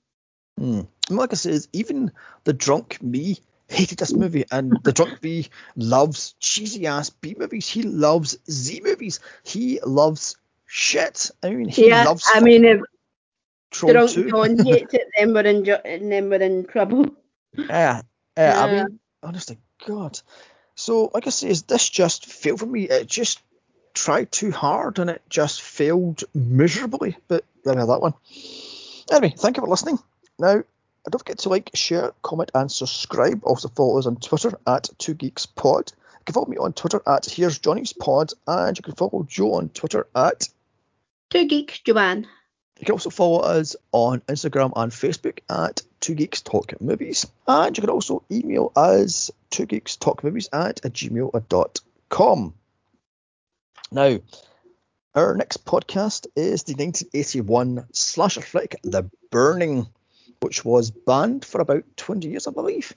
Mm. 0.60 0.86
Like 1.10 1.32
I 1.32 1.36
said, 1.36 1.66
even 1.72 2.12
the 2.44 2.52
drunk 2.52 3.02
me 3.02 3.38
hated 3.68 3.98
this 3.98 4.12
movie, 4.12 4.44
and 4.50 4.78
the 4.84 4.92
drunk 4.92 5.22
me 5.22 5.48
loves 5.76 6.34
cheesy 6.38 6.86
ass 6.86 7.10
B 7.10 7.34
movies. 7.36 7.68
He 7.68 7.82
loves 7.82 8.38
Z 8.50 8.80
movies. 8.84 9.20
He 9.42 9.80
loves 9.84 10.36
shit. 10.74 11.30
I 11.42 11.50
mean, 11.50 11.68
he 11.68 11.88
yeah, 11.88 12.04
loves. 12.04 12.28
I 12.34 12.40
mean, 12.40 12.64
if 12.64 12.80
Troll 13.70 13.92
drunk 13.92 14.10
2. 14.10 14.30
John 14.30 14.58
hates 14.66 14.92
it, 14.92 15.08
then 15.16 15.32
we're 15.32 15.46
in, 15.46 15.64
jo- 15.64 15.80
then 15.84 16.28
we're 16.28 16.42
in 16.42 16.66
trouble. 16.66 17.14
Yeah, 17.56 18.02
yeah. 18.36 18.60
I 18.60 18.72
mean, 18.72 18.98
honest 19.22 19.48
to 19.48 19.56
God. 19.86 20.18
So, 20.74 21.10
like 21.14 21.28
I 21.28 21.30
say, 21.30 21.48
is 21.48 21.62
this 21.62 21.88
just 21.88 22.26
failed 22.26 22.58
for 22.58 22.66
me? 22.66 22.88
It 22.88 23.06
just 23.06 23.40
tried 23.94 24.32
too 24.32 24.50
hard 24.50 24.98
and 24.98 25.08
it 25.08 25.22
just 25.30 25.62
failed 25.62 26.24
miserably. 26.34 27.16
But 27.28 27.44
there 27.64 27.74
we 27.74 27.78
have 27.78 27.88
that 27.88 28.02
one. 28.02 28.14
Anyway, 29.12 29.34
thank 29.38 29.56
you 29.56 29.62
for 29.62 29.68
listening. 29.68 30.00
Now, 30.40 30.64
don't 31.08 31.18
forget 31.18 31.38
to 31.40 31.50
like, 31.50 31.70
share, 31.74 32.12
comment, 32.22 32.50
and 32.52 32.70
subscribe. 32.70 33.44
Also 33.44 33.68
follow 33.68 33.98
us 33.98 34.06
on 34.06 34.16
Twitter 34.16 34.58
at 34.66 34.88
Two 34.98 35.14
Geeks 35.14 35.46
Pod. 35.46 35.92
You 36.14 36.24
can 36.24 36.32
follow 36.32 36.48
me 36.48 36.56
on 36.56 36.72
Twitter 36.72 37.00
at 37.06 37.26
Here's 37.26 37.60
Johnny's 37.60 37.92
Pod, 37.92 38.32
and 38.48 38.76
you 38.76 38.82
can 38.82 38.94
follow 38.94 39.24
Joe 39.28 39.54
on 39.54 39.68
Twitter 39.68 40.08
at 40.16 40.48
Two 41.34 41.46
geeks, 41.46 41.80
Joanne. 41.80 42.28
You 42.78 42.86
can 42.86 42.92
also 42.92 43.10
follow 43.10 43.40
us 43.40 43.74
on 43.90 44.20
Instagram 44.20 44.72
and 44.76 44.92
Facebook 44.92 45.40
at 45.50 45.82
Two 45.98 46.14
Geeks 46.14 46.42
Talk 46.42 46.80
Movies. 46.80 47.26
And 47.48 47.76
you 47.76 47.80
can 47.80 47.90
also 47.90 48.22
email 48.30 48.70
us 48.76 49.32
Two 49.50 49.66
Geeks 49.66 49.96
Talk 49.96 50.22
Movies 50.22 50.48
at 50.52 50.80
gmail.com. 50.82 52.54
Now, 53.90 54.18
our 55.16 55.36
next 55.36 55.64
podcast 55.64 56.28
is 56.36 56.62
the 56.62 56.74
1981 56.74 57.86
slasher 57.92 58.40
flick 58.40 58.76
The 58.84 59.10
Burning, 59.32 59.88
which 60.38 60.64
was 60.64 60.92
banned 60.92 61.44
for 61.44 61.60
about 61.60 61.82
20 61.96 62.28
years, 62.28 62.46
I 62.46 62.52
believe, 62.52 62.94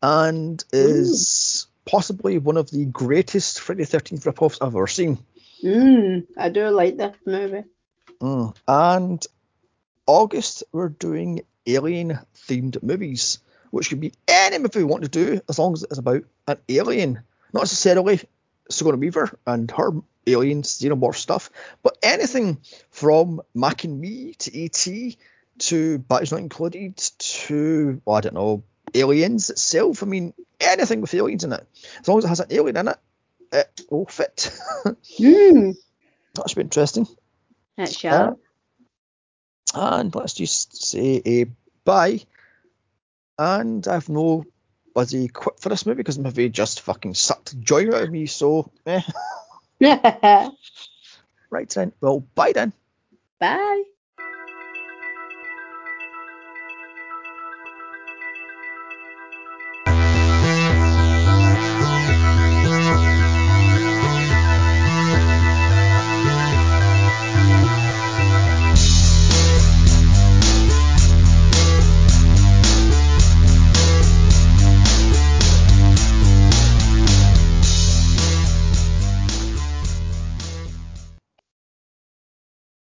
and 0.00 0.64
is 0.72 1.66
possibly 1.84 2.38
one 2.38 2.58
of 2.58 2.70
the 2.70 2.84
greatest 2.84 3.58
Friday 3.58 3.82
the 3.82 3.98
13th 3.98 4.24
rip-offs 4.24 4.58
I've 4.60 4.76
ever 4.76 4.86
seen. 4.86 5.18
Mm, 5.62 6.26
I 6.36 6.48
do 6.48 6.68
like 6.68 6.96
this 6.96 7.16
movie. 7.26 7.64
Mm. 8.20 8.54
And 8.66 9.26
August, 10.06 10.64
we're 10.72 10.88
doing 10.88 11.42
alien 11.66 12.18
themed 12.34 12.82
movies, 12.82 13.38
which 13.70 13.88
could 13.88 14.00
be 14.00 14.12
any 14.26 14.58
movie 14.58 14.80
we 14.80 14.84
want 14.84 15.04
to 15.04 15.08
do 15.08 15.40
as 15.48 15.58
long 15.58 15.72
as 15.72 15.82
it's 15.82 15.98
about 15.98 16.24
an 16.48 16.58
alien. 16.68 17.22
Not 17.52 17.62
necessarily 17.62 18.20
Sigourney 18.70 18.98
Weaver 18.98 19.38
and 19.46 19.70
her 19.72 19.92
alien 20.26 20.62
xenomorph 20.62 21.16
stuff, 21.16 21.50
but 21.82 21.98
anything 22.02 22.58
from 22.90 23.42
Mac 23.54 23.84
and 23.84 24.00
Me 24.00 24.34
to 24.38 24.56
E.T. 24.56 25.18
to 25.58 25.98
Batteries 25.98 26.32
Not 26.32 26.40
Included 26.40 26.96
to, 26.96 28.00
well, 28.04 28.16
I 28.16 28.20
don't 28.20 28.34
know, 28.34 28.62
Aliens 28.94 29.50
itself. 29.50 30.02
I 30.02 30.06
mean, 30.06 30.34
anything 30.60 31.00
with 31.00 31.14
aliens 31.14 31.44
in 31.44 31.52
it. 31.52 31.66
As 32.00 32.08
long 32.08 32.18
as 32.18 32.24
it 32.24 32.28
has 32.28 32.40
an 32.40 32.46
alien 32.50 32.76
in 32.76 32.88
it, 32.88 32.98
it 33.52 33.82
will 33.90 34.06
fit. 34.06 34.50
Mm, 35.18 35.76
that 36.34 36.48
should 36.48 36.56
be 36.56 36.62
interesting. 36.62 37.06
that's 37.76 37.96
sharp. 37.96 38.40
And 39.74 40.14
let's 40.14 40.34
just 40.34 40.82
say 40.84 41.22
a 41.24 41.46
bye. 41.84 42.20
And 43.38 43.86
I've 43.86 44.08
no 44.08 44.44
bloody 44.94 45.28
quit 45.28 45.60
for 45.60 45.68
this 45.68 45.86
movie 45.86 45.98
because 45.98 46.16
the 46.16 46.22
movie 46.22 46.48
just 46.48 46.80
fucking 46.80 47.14
sucked 47.14 47.58
joy 47.60 47.88
out 47.88 48.02
of 48.02 48.10
me. 48.10 48.26
So, 48.26 48.70
eh. 48.86 49.02
right 51.50 51.68
then. 51.70 51.92
Well, 52.00 52.20
bye 52.34 52.52
then. 52.52 52.72
Bye. 53.38 53.82